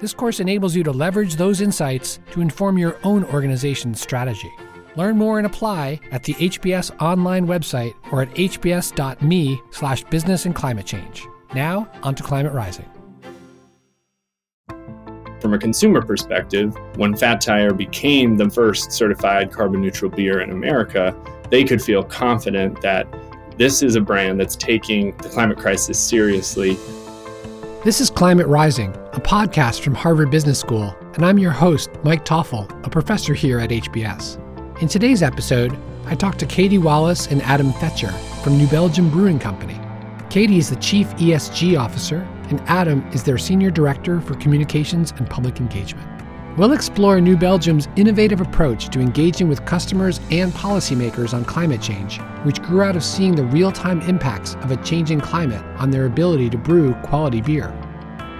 This 0.00 0.14
course 0.14 0.40
enables 0.40 0.74
you 0.74 0.82
to 0.84 0.92
leverage 0.92 1.36
those 1.36 1.60
insights 1.60 2.20
to 2.30 2.40
inform 2.40 2.78
your 2.78 2.96
own 3.04 3.22
organization's 3.24 4.00
strategy. 4.00 4.50
Learn 4.96 5.18
more 5.18 5.36
and 5.36 5.46
apply 5.46 6.00
at 6.10 6.24
the 6.24 6.32
HBS 6.34 6.90
online 7.02 7.46
website 7.46 7.92
or 8.10 8.22
at 8.22 8.30
hbs.me 8.30 9.60
slash 9.70 10.02
business 10.04 10.46
and 10.46 10.54
climate 10.54 10.86
change. 10.86 11.26
Now, 11.54 11.86
onto 12.02 12.24
Climate 12.24 12.54
Rising. 12.54 12.86
From 15.40 15.54
a 15.54 15.58
consumer 15.58 16.00
perspective, 16.02 16.74
when 16.96 17.14
Fat 17.14 17.40
Tire 17.42 17.74
became 17.74 18.36
the 18.36 18.48
first 18.48 18.92
certified 18.92 19.52
carbon 19.52 19.82
neutral 19.82 20.10
beer 20.10 20.40
in 20.40 20.50
America, 20.50 21.14
they 21.50 21.62
could 21.62 21.82
feel 21.82 22.02
confident 22.02 22.80
that 22.80 23.06
this 23.58 23.82
is 23.82 23.96
a 23.96 24.00
brand 24.00 24.40
that's 24.40 24.56
taking 24.56 25.14
the 25.18 25.28
climate 25.28 25.58
crisis 25.58 26.00
seriously 26.00 26.78
this 27.82 27.98
is 27.98 28.10
Climate 28.10 28.46
Rising, 28.46 28.94
a 29.14 29.20
podcast 29.20 29.80
from 29.80 29.94
Harvard 29.94 30.30
Business 30.30 30.58
School, 30.58 30.94
and 31.14 31.24
I'm 31.24 31.38
your 31.38 31.50
host, 31.50 31.88
Mike 32.04 32.26
Toffel, 32.26 32.68
a 32.84 32.90
professor 32.90 33.32
here 33.32 33.58
at 33.58 33.70
HBS. 33.70 34.36
In 34.82 34.88
today's 34.88 35.22
episode, 35.22 35.74
I 36.04 36.14
talked 36.14 36.38
to 36.40 36.46
Katie 36.46 36.76
Wallace 36.76 37.28
and 37.28 37.40
Adam 37.40 37.72
Fetcher 37.72 38.12
from 38.42 38.58
New 38.58 38.66
Belgium 38.66 39.08
Brewing 39.08 39.38
Company. 39.38 39.80
Katie 40.28 40.58
is 40.58 40.68
the 40.68 40.76
Chief 40.76 41.06
ESG 41.12 41.80
Officer, 41.80 42.18
and 42.50 42.60
Adam 42.66 43.02
is 43.14 43.24
their 43.24 43.38
Senior 43.38 43.70
Director 43.70 44.20
for 44.20 44.34
Communications 44.34 45.12
and 45.16 45.28
Public 45.30 45.58
Engagement. 45.58 46.19
We'll 46.56 46.72
explore 46.72 47.20
New 47.20 47.36
Belgium's 47.36 47.86
innovative 47.94 48.40
approach 48.40 48.88
to 48.88 49.00
engaging 49.00 49.48
with 49.48 49.64
customers 49.66 50.20
and 50.32 50.52
policymakers 50.52 51.32
on 51.32 51.44
climate 51.44 51.80
change, 51.80 52.18
which 52.42 52.60
grew 52.60 52.82
out 52.82 52.96
of 52.96 53.04
seeing 53.04 53.36
the 53.36 53.44
real 53.44 53.70
time 53.70 54.00
impacts 54.00 54.56
of 54.56 54.72
a 54.72 54.76
changing 54.78 55.20
climate 55.20 55.64
on 55.78 55.92
their 55.92 56.06
ability 56.06 56.50
to 56.50 56.58
brew 56.58 56.92
quality 57.04 57.40
beer. 57.40 57.72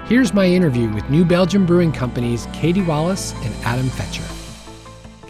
Here's 0.07 0.35
my 0.35 0.47
interview 0.47 0.93
with 0.93 1.09
New 1.09 1.25
Belgium 1.25 1.65
Brewing 1.65 1.93
Company's 1.93 2.49
Katie 2.53 2.83
Wallace 2.83 3.33
and 3.45 3.55
Adam 3.65 3.89
Fetcher. 3.89 4.25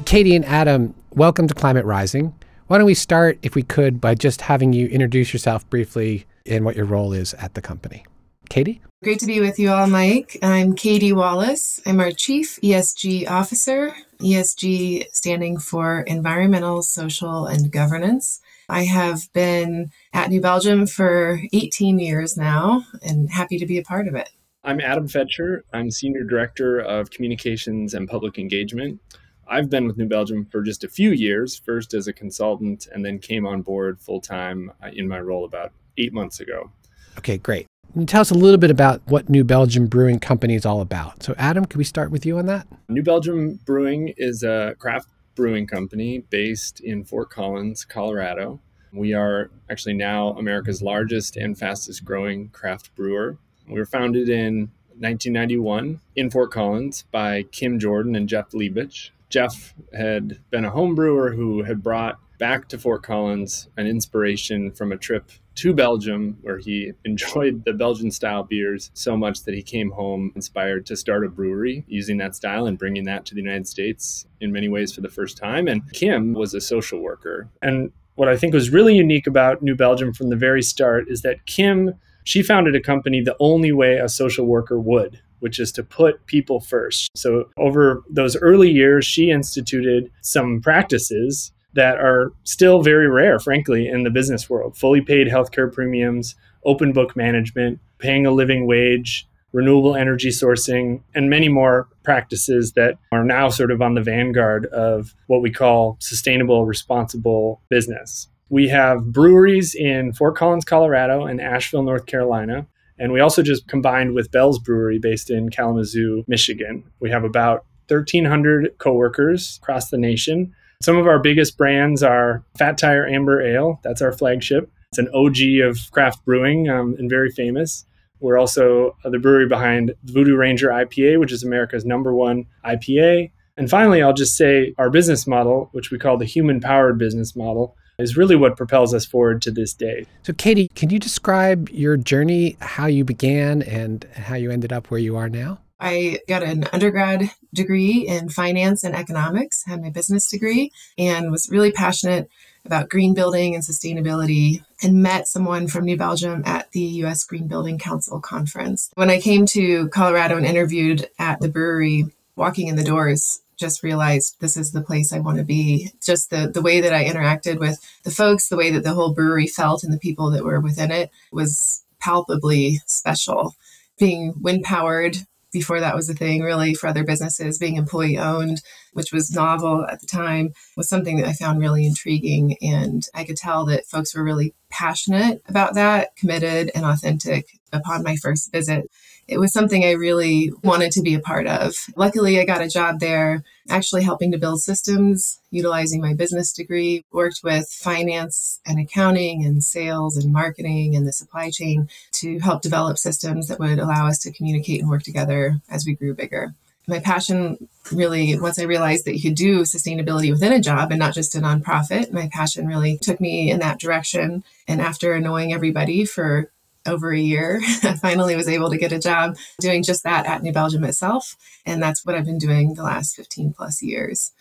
Katie 0.06 0.34
and 0.34 0.46
Adam, 0.46 0.94
welcome 1.10 1.46
to 1.48 1.54
Climate 1.54 1.84
Rising. 1.84 2.34
Why 2.68 2.78
don't 2.78 2.86
we 2.86 2.94
start, 2.94 3.38
if 3.42 3.54
we 3.54 3.62
could, 3.62 4.00
by 4.00 4.14
just 4.14 4.40
having 4.40 4.72
you 4.72 4.86
introduce 4.86 5.34
yourself 5.34 5.68
briefly 5.68 6.24
and 6.46 6.64
what 6.64 6.76
your 6.76 6.86
role 6.86 7.12
is 7.12 7.34
at 7.34 7.52
the 7.52 7.60
company? 7.60 8.06
Katie? 8.48 8.80
Great 9.02 9.18
to 9.20 9.24
be 9.24 9.40
with 9.40 9.58
you 9.58 9.70
all, 9.70 9.86
Mike. 9.86 10.36
I'm 10.42 10.74
Katie 10.74 11.14
Wallace. 11.14 11.80
I'm 11.86 12.00
our 12.00 12.10
Chief 12.12 12.58
ESG 12.62 13.30
Officer, 13.30 13.94
ESG 14.18 15.06
standing 15.10 15.58
for 15.58 16.02
Environmental, 16.02 16.82
Social, 16.82 17.46
and 17.46 17.72
Governance. 17.72 18.42
I 18.68 18.84
have 18.84 19.32
been 19.32 19.90
at 20.12 20.28
New 20.28 20.42
Belgium 20.42 20.86
for 20.86 21.40
18 21.54 21.98
years 21.98 22.36
now 22.36 22.84
and 23.02 23.30
happy 23.30 23.56
to 23.56 23.64
be 23.64 23.78
a 23.78 23.82
part 23.82 24.06
of 24.06 24.14
it. 24.14 24.28
I'm 24.64 24.82
Adam 24.82 25.08
Fetcher. 25.08 25.64
I'm 25.72 25.90
Senior 25.90 26.24
Director 26.24 26.78
of 26.80 27.10
Communications 27.10 27.94
and 27.94 28.06
Public 28.06 28.38
Engagement. 28.38 29.00
I've 29.48 29.70
been 29.70 29.86
with 29.86 29.96
New 29.96 30.08
Belgium 30.08 30.44
for 30.44 30.60
just 30.60 30.84
a 30.84 30.88
few 30.88 31.12
years, 31.12 31.56
first 31.56 31.94
as 31.94 32.06
a 32.06 32.12
consultant, 32.12 32.86
and 32.92 33.02
then 33.02 33.18
came 33.18 33.46
on 33.46 33.62
board 33.62 33.98
full 33.98 34.20
time 34.20 34.70
uh, 34.84 34.90
in 34.92 35.08
my 35.08 35.20
role 35.20 35.46
about 35.46 35.72
eight 35.96 36.12
months 36.12 36.40
ago. 36.40 36.70
Okay, 37.16 37.38
great. 37.38 37.69
Can 37.92 38.02
you 38.02 38.06
tell 38.06 38.20
us 38.20 38.30
a 38.30 38.34
little 38.34 38.58
bit 38.58 38.70
about 38.70 39.02
what 39.06 39.28
New 39.28 39.42
Belgium 39.42 39.88
Brewing 39.88 40.20
Company 40.20 40.54
is 40.54 40.64
all 40.64 40.80
about? 40.80 41.24
So, 41.24 41.34
Adam, 41.36 41.64
can 41.64 41.76
we 41.76 41.82
start 41.82 42.12
with 42.12 42.24
you 42.24 42.38
on 42.38 42.46
that? 42.46 42.68
New 42.88 43.02
Belgium 43.02 43.58
Brewing 43.64 44.14
is 44.16 44.44
a 44.44 44.76
craft 44.78 45.08
brewing 45.34 45.66
company 45.66 46.20
based 46.30 46.78
in 46.78 47.02
Fort 47.04 47.30
Collins, 47.30 47.84
Colorado. 47.84 48.60
We 48.92 49.12
are 49.12 49.50
actually 49.68 49.94
now 49.94 50.30
America's 50.34 50.82
largest 50.82 51.36
and 51.36 51.58
fastest 51.58 52.04
growing 52.04 52.50
craft 52.50 52.94
brewer. 52.94 53.38
We 53.66 53.80
were 53.80 53.86
founded 53.86 54.28
in 54.28 54.70
1991 54.98 56.00
in 56.14 56.30
Fort 56.30 56.52
Collins 56.52 57.04
by 57.10 57.42
Kim 57.50 57.80
Jordan 57.80 58.14
and 58.14 58.28
Jeff 58.28 58.50
Lebesch. 58.50 59.10
Jeff 59.30 59.74
had 59.92 60.38
been 60.50 60.64
a 60.64 60.70
home 60.70 60.94
brewer 60.94 61.32
who 61.32 61.64
had 61.64 61.82
brought 61.82 62.20
back 62.38 62.68
to 62.68 62.78
Fort 62.78 63.02
Collins 63.02 63.68
an 63.76 63.88
inspiration 63.88 64.70
from 64.70 64.92
a 64.92 64.96
trip 64.96 65.30
to 65.60 65.74
Belgium, 65.74 66.38
where 66.40 66.56
he 66.56 66.92
enjoyed 67.04 67.66
the 67.66 67.74
Belgian 67.74 68.10
style 68.10 68.42
beers 68.42 68.90
so 68.94 69.14
much 69.14 69.44
that 69.44 69.54
he 69.54 69.62
came 69.62 69.90
home 69.90 70.32
inspired 70.34 70.86
to 70.86 70.96
start 70.96 71.22
a 71.22 71.28
brewery 71.28 71.84
using 71.86 72.16
that 72.16 72.34
style 72.34 72.64
and 72.64 72.78
bringing 72.78 73.04
that 73.04 73.26
to 73.26 73.34
the 73.34 73.42
United 73.42 73.68
States 73.68 74.24
in 74.40 74.52
many 74.52 74.70
ways 74.70 74.90
for 74.90 75.02
the 75.02 75.10
first 75.10 75.36
time. 75.36 75.68
And 75.68 75.82
Kim 75.92 76.32
was 76.32 76.54
a 76.54 76.62
social 76.62 77.00
worker. 77.00 77.50
And 77.60 77.92
what 78.14 78.26
I 78.26 78.38
think 78.38 78.54
was 78.54 78.70
really 78.70 78.94
unique 78.94 79.26
about 79.26 79.60
New 79.60 79.74
Belgium 79.74 80.14
from 80.14 80.30
the 80.30 80.36
very 80.36 80.62
start 80.62 81.10
is 81.10 81.20
that 81.22 81.44
Kim, 81.44 81.92
she 82.24 82.42
founded 82.42 82.74
a 82.74 82.80
company 82.80 83.20
the 83.20 83.36
only 83.38 83.70
way 83.70 83.96
a 83.96 84.08
social 84.08 84.46
worker 84.46 84.80
would, 84.80 85.20
which 85.40 85.60
is 85.60 85.72
to 85.72 85.82
put 85.82 86.24
people 86.24 86.60
first. 86.60 87.10
So, 87.14 87.50
over 87.58 88.02
those 88.08 88.34
early 88.34 88.70
years, 88.70 89.04
she 89.04 89.30
instituted 89.30 90.10
some 90.22 90.62
practices 90.62 91.52
that 91.74 91.98
are 91.98 92.32
still 92.44 92.82
very 92.82 93.08
rare, 93.08 93.38
frankly, 93.38 93.88
in 93.88 94.02
the 94.02 94.10
business 94.10 94.50
world. 94.50 94.76
Fully 94.76 95.00
paid 95.00 95.28
healthcare 95.28 95.72
premiums, 95.72 96.34
open 96.64 96.92
book 96.92 97.16
management, 97.16 97.78
paying 97.98 98.26
a 98.26 98.30
living 98.30 98.66
wage, 98.66 99.26
renewable 99.52 99.96
energy 99.96 100.30
sourcing, 100.30 101.02
and 101.14 101.30
many 101.30 101.48
more 101.48 101.88
practices 102.02 102.72
that 102.72 102.96
are 103.12 103.24
now 103.24 103.48
sort 103.48 103.70
of 103.70 103.82
on 103.82 103.94
the 103.94 104.02
vanguard 104.02 104.66
of 104.66 105.14
what 105.26 105.42
we 105.42 105.50
call 105.50 105.96
sustainable, 106.00 106.66
responsible 106.66 107.60
business. 107.68 108.28
We 108.48 108.68
have 108.68 109.12
breweries 109.12 109.74
in 109.74 110.12
Fort 110.12 110.36
Collins, 110.36 110.64
Colorado, 110.64 111.24
and 111.24 111.40
Asheville, 111.40 111.84
North 111.84 112.06
Carolina. 112.06 112.66
And 112.98 113.12
we 113.12 113.20
also 113.20 113.42
just 113.42 113.66
combined 113.68 114.14
with 114.14 114.30
Bell's 114.30 114.58
Brewery 114.58 114.98
based 114.98 115.30
in 115.30 115.50
Kalamazoo, 115.50 116.24
Michigan. 116.26 116.84
We 117.00 117.10
have 117.10 117.24
about 117.24 117.64
1,300 117.88 118.76
coworkers 118.78 119.58
across 119.62 119.90
the 119.90 119.98
nation 119.98 120.54
some 120.82 120.96
of 120.96 121.06
our 121.06 121.18
biggest 121.18 121.58
brands 121.58 122.02
are 122.02 122.42
Fat 122.58 122.78
Tire 122.78 123.06
Amber 123.06 123.42
Ale. 123.42 123.78
That's 123.82 124.00
our 124.00 124.12
flagship. 124.12 124.70
It's 124.92 124.98
an 124.98 125.08
OG 125.14 125.68
of 125.68 125.90
craft 125.92 126.24
brewing 126.24 126.68
um, 126.68 126.96
and 126.98 127.08
very 127.08 127.30
famous. 127.30 127.84
We're 128.18 128.38
also 128.38 128.96
the 129.04 129.18
brewery 129.18 129.46
behind 129.46 129.94
Voodoo 130.04 130.36
Ranger 130.36 130.68
IPA, 130.68 131.20
which 131.20 131.32
is 131.32 131.42
America's 131.42 131.84
number 131.84 132.14
one 132.14 132.46
IPA. 132.64 133.30
And 133.56 133.68
finally, 133.68 134.02
I'll 134.02 134.14
just 134.14 134.36
say 134.36 134.74
our 134.78 134.90
business 134.90 135.26
model, 135.26 135.68
which 135.72 135.90
we 135.90 135.98
call 135.98 136.16
the 136.16 136.24
human 136.24 136.60
powered 136.60 136.98
business 136.98 137.36
model, 137.36 137.76
is 137.98 138.16
really 138.16 138.36
what 138.36 138.56
propels 138.56 138.94
us 138.94 139.04
forward 139.04 139.42
to 139.42 139.50
this 139.50 139.74
day. 139.74 140.06
So, 140.22 140.32
Katie, 140.32 140.68
can 140.74 140.88
you 140.88 140.98
describe 140.98 141.68
your 141.68 141.98
journey, 141.98 142.56
how 142.60 142.86
you 142.86 143.04
began, 143.04 143.62
and 143.62 144.04
how 144.14 144.36
you 144.36 144.50
ended 144.50 144.72
up 144.72 144.90
where 144.90 145.00
you 145.00 145.16
are 145.16 145.28
now? 145.28 145.60
I 145.80 146.20
got 146.28 146.42
an 146.42 146.64
undergrad 146.72 147.30
degree 147.54 148.06
in 148.06 148.28
finance 148.28 148.84
and 148.84 148.94
economics, 148.94 149.64
had 149.64 149.82
my 149.82 149.90
business 149.90 150.28
degree, 150.28 150.72
and 150.98 151.30
was 151.30 151.48
really 151.50 151.72
passionate 151.72 152.28
about 152.64 152.90
green 152.90 153.14
building 153.14 153.54
and 153.54 153.64
sustainability 153.64 154.62
and 154.82 155.02
met 155.02 155.26
someone 155.26 155.66
from 155.66 155.84
New 155.84 155.96
Belgium 155.96 156.42
at 156.44 156.70
the 156.72 156.80
US 156.80 157.24
Green 157.24 157.48
Building 157.48 157.78
Council 157.78 158.20
conference. 158.20 158.90
When 158.94 159.10
I 159.10 159.20
came 159.20 159.46
to 159.46 159.88
Colorado 159.88 160.36
and 160.36 160.46
interviewed 160.46 161.08
at 161.18 161.40
the 161.40 161.48
brewery, 161.48 162.06
walking 162.36 162.68
in 162.68 162.76
the 162.76 162.84
doors, 162.84 163.40
just 163.56 163.82
realized 163.82 164.40
this 164.40 164.56
is 164.56 164.72
the 164.72 164.80
place 164.82 165.12
I 165.12 165.20
want 165.20 165.38
to 165.38 165.44
be. 165.44 165.90
Just 166.02 166.30
the, 166.30 166.48
the 166.48 166.62
way 166.62 166.80
that 166.80 166.94
I 166.94 167.04
interacted 167.04 167.58
with 167.58 167.78
the 168.04 168.10
folks, 168.10 168.48
the 168.48 168.56
way 168.56 168.70
that 168.70 168.82
the 168.82 168.94
whole 168.94 169.12
brewery 169.12 169.46
felt 169.46 169.84
and 169.84 169.92
the 169.92 169.98
people 169.98 170.30
that 170.30 170.44
were 170.44 170.60
within 170.60 170.90
it 170.90 171.10
was 171.30 171.84
palpably 172.00 172.80
special. 172.86 173.54
Being 173.98 174.34
wind 174.40 174.64
powered, 174.64 175.18
before 175.52 175.80
that 175.80 175.96
was 175.96 176.08
a 176.08 176.14
thing 176.14 176.42
really 176.42 176.74
for 176.74 176.86
other 176.86 177.04
businesses. 177.04 177.58
Being 177.58 177.76
employee 177.76 178.18
owned 178.18 178.62
which 178.92 179.12
was 179.12 179.30
novel 179.30 179.86
at 179.88 180.00
the 180.00 180.06
time 180.06 180.52
was 180.76 180.88
something 180.88 181.16
that 181.16 181.26
i 181.26 181.32
found 181.32 181.60
really 181.60 181.86
intriguing 181.86 182.56
and 182.60 183.04
i 183.14 183.24
could 183.24 183.36
tell 183.36 183.64
that 183.64 183.86
folks 183.86 184.14
were 184.14 184.24
really 184.24 184.54
passionate 184.70 185.42
about 185.48 185.74
that 185.74 186.14
committed 186.16 186.70
and 186.74 186.84
authentic 186.84 187.46
upon 187.72 188.02
my 188.02 188.16
first 188.16 188.52
visit 188.52 188.90
it 189.30 189.38
was 189.38 189.52
something 189.52 189.84
I 189.84 189.92
really 189.92 190.52
wanted 190.64 190.90
to 190.92 191.02
be 191.02 191.14
a 191.14 191.20
part 191.20 191.46
of. 191.46 191.76
Luckily, 191.94 192.40
I 192.40 192.44
got 192.44 192.62
a 192.62 192.68
job 192.68 192.98
there 192.98 193.44
actually 193.68 194.02
helping 194.02 194.32
to 194.32 194.38
build 194.38 194.60
systems, 194.60 195.38
utilizing 195.52 196.00
my 196.00 196.14
business 196.14 196.52
degree, 196.52 197.04
worked 197.12 197.40
with 197.44 197.68
finance 197.68 198.58
and 198.66 198.80
accounting 198.80 199.44
and 199.44 199.62
sales 199.62 200.16
and 200.16 200.32
marketing 200.32 200.96
and 200.96 201.06
the 201.06 201.12
supply 201.12 201.48
chain 201.48 201.88
to 202.10 202.40
help 202.40 202.60
develop 202.60 202.98
systems 202.98 203.46
that 203.46 203.60
would 203.60 203.78
allow 203.78 204.08
us 204.08 204.18
to 204.18 204.32
communicate 204.32 204.80
and 204.80 204.90
work 204.90 205.04
together 205.04 205.60
as 205.70 205.86
we 205.86 205.94
grew 205.94 206.12
bigger. 206.12 206.52
My 206.88 206.98
passion 206.98 207.68
really, 207.92 208.36
once 208.36 208.58
I 208.58 208.64
realized 208.64 209.04
that 209.04 209.14
you 209.14 209.22
could 209.22 209.36
do 209.36 209.60
sustainability 209.60 210.32
within 210.32 210.52
a 210.52 210.60
job 210.60 210.90
and 210.90 210.98
not 210.98 211.14
just 211.14 211.36
a 211.36 211.38
nonprofit, 211.38 212.12
my 212.12 212.28
passion 212.32 212.66
really 212.66 212.98
took 212.98 213.20
me 213.20 213.48
in 213.48 213.60
that 213.60 213.78
direction. 213.78 214.42
And 214.66 214.80
after 214.80 215.12
annoying 215.12 215.52
everybody 215.52 216.04
for 216.04 216.50
over 216.90 217.12
a 217.12 217.18
year, 217.18 217.60
I 217.82 217.94
finally 217.94 218.36
was 218.36 218.48
able 218.48 218.70
to 218.70 218.78
get 218.78 218.92
a 218.92 218.98
job 218.98 219.36
doing 219.60 219.82
just 219.82 220.04
that 220.04 220.26
at 220.26 220.42
New 220.42 220.52
Belgium 220.52 220.84
itself. 220.84 221.36
And 221.64 221.82
that's 221.82 222.04
what 222.04 222.14
I've 222.14 222.26
been 222.26 222.38
doing 222.38 222.74
the 222.74 222.82
last 222.82 223.16
15 223.16 223.54
plus 223.56 223.82
years. 223.82 224.32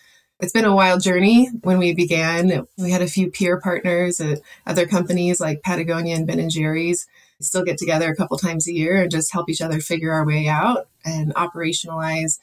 It's 0.42 0.54
been 0.54 0.66
a 0.66 0.76
wild 0.76 1.02
journey. 1.02 1.50
When 1.64 1.80
we 1.80 1.94
began, 1.94 2.66
we 2.78 2.92
had 2.92 3.02
a 3.02 3.08
few 3.08 3.30
peer 3.30 3.60
partners 3.60 4.22
at 4.22 4.40
other 4.66 4.88
companies 4.88 5.42
like 5.42 5.64
Patagonia 5.64 6.16
and 6.16 6.26
Ben 6.26 6.40
and 6.40 6.50
Jerry's. 6.50 7.06
We 7.40 7.46
still 7.46 7.64
get 7.64 7.78
together 7.78 8.10
a 8.10 8.16
couple 8.16 8.38
times 8.38 8.68
a 8.68 8.74
year 8.74 9.02
and 9.02 9.12
just 9.12 9.34
help 9.34 9.50
each 9.50 9.62
other 9.62 9.80
figure 9.82 10.12
our 10.12 10.26
way 10.26 10.48
out 10.48 10.88
and 11.04 11.34
operationalize 11.36 12.40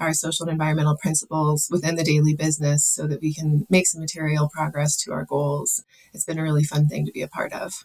our 0.00 0.14
social 0.14 0.44
and 0.44 0.52
environmental 0.52 0.96
principles 0.96 1.68
within 1.70 1.96
the 1.96 2.04
daily 2.04 2.34
business 2.34 2.84
so 2.84 3.06
that 3.06 3.20
we 3.20 3.34
can 3.34 3.66
make 3.68 3.86
some 3.86 4.00
material 4.00 4.48
progress 4.48 4.96
to 4.96 5.12
our 5.12 5.24
goals. 5.24 5.84
It's 6.14 6.24
been 6.24 6.38
a 6.38 6.42
really 6.42 6.64
fun 6.64 6.88
thing 6.88 7.04
to 7.06 7.12
be 7.12 7.22
a 7.22 7.28
part 7.28 7.52
of. 7.52 7.84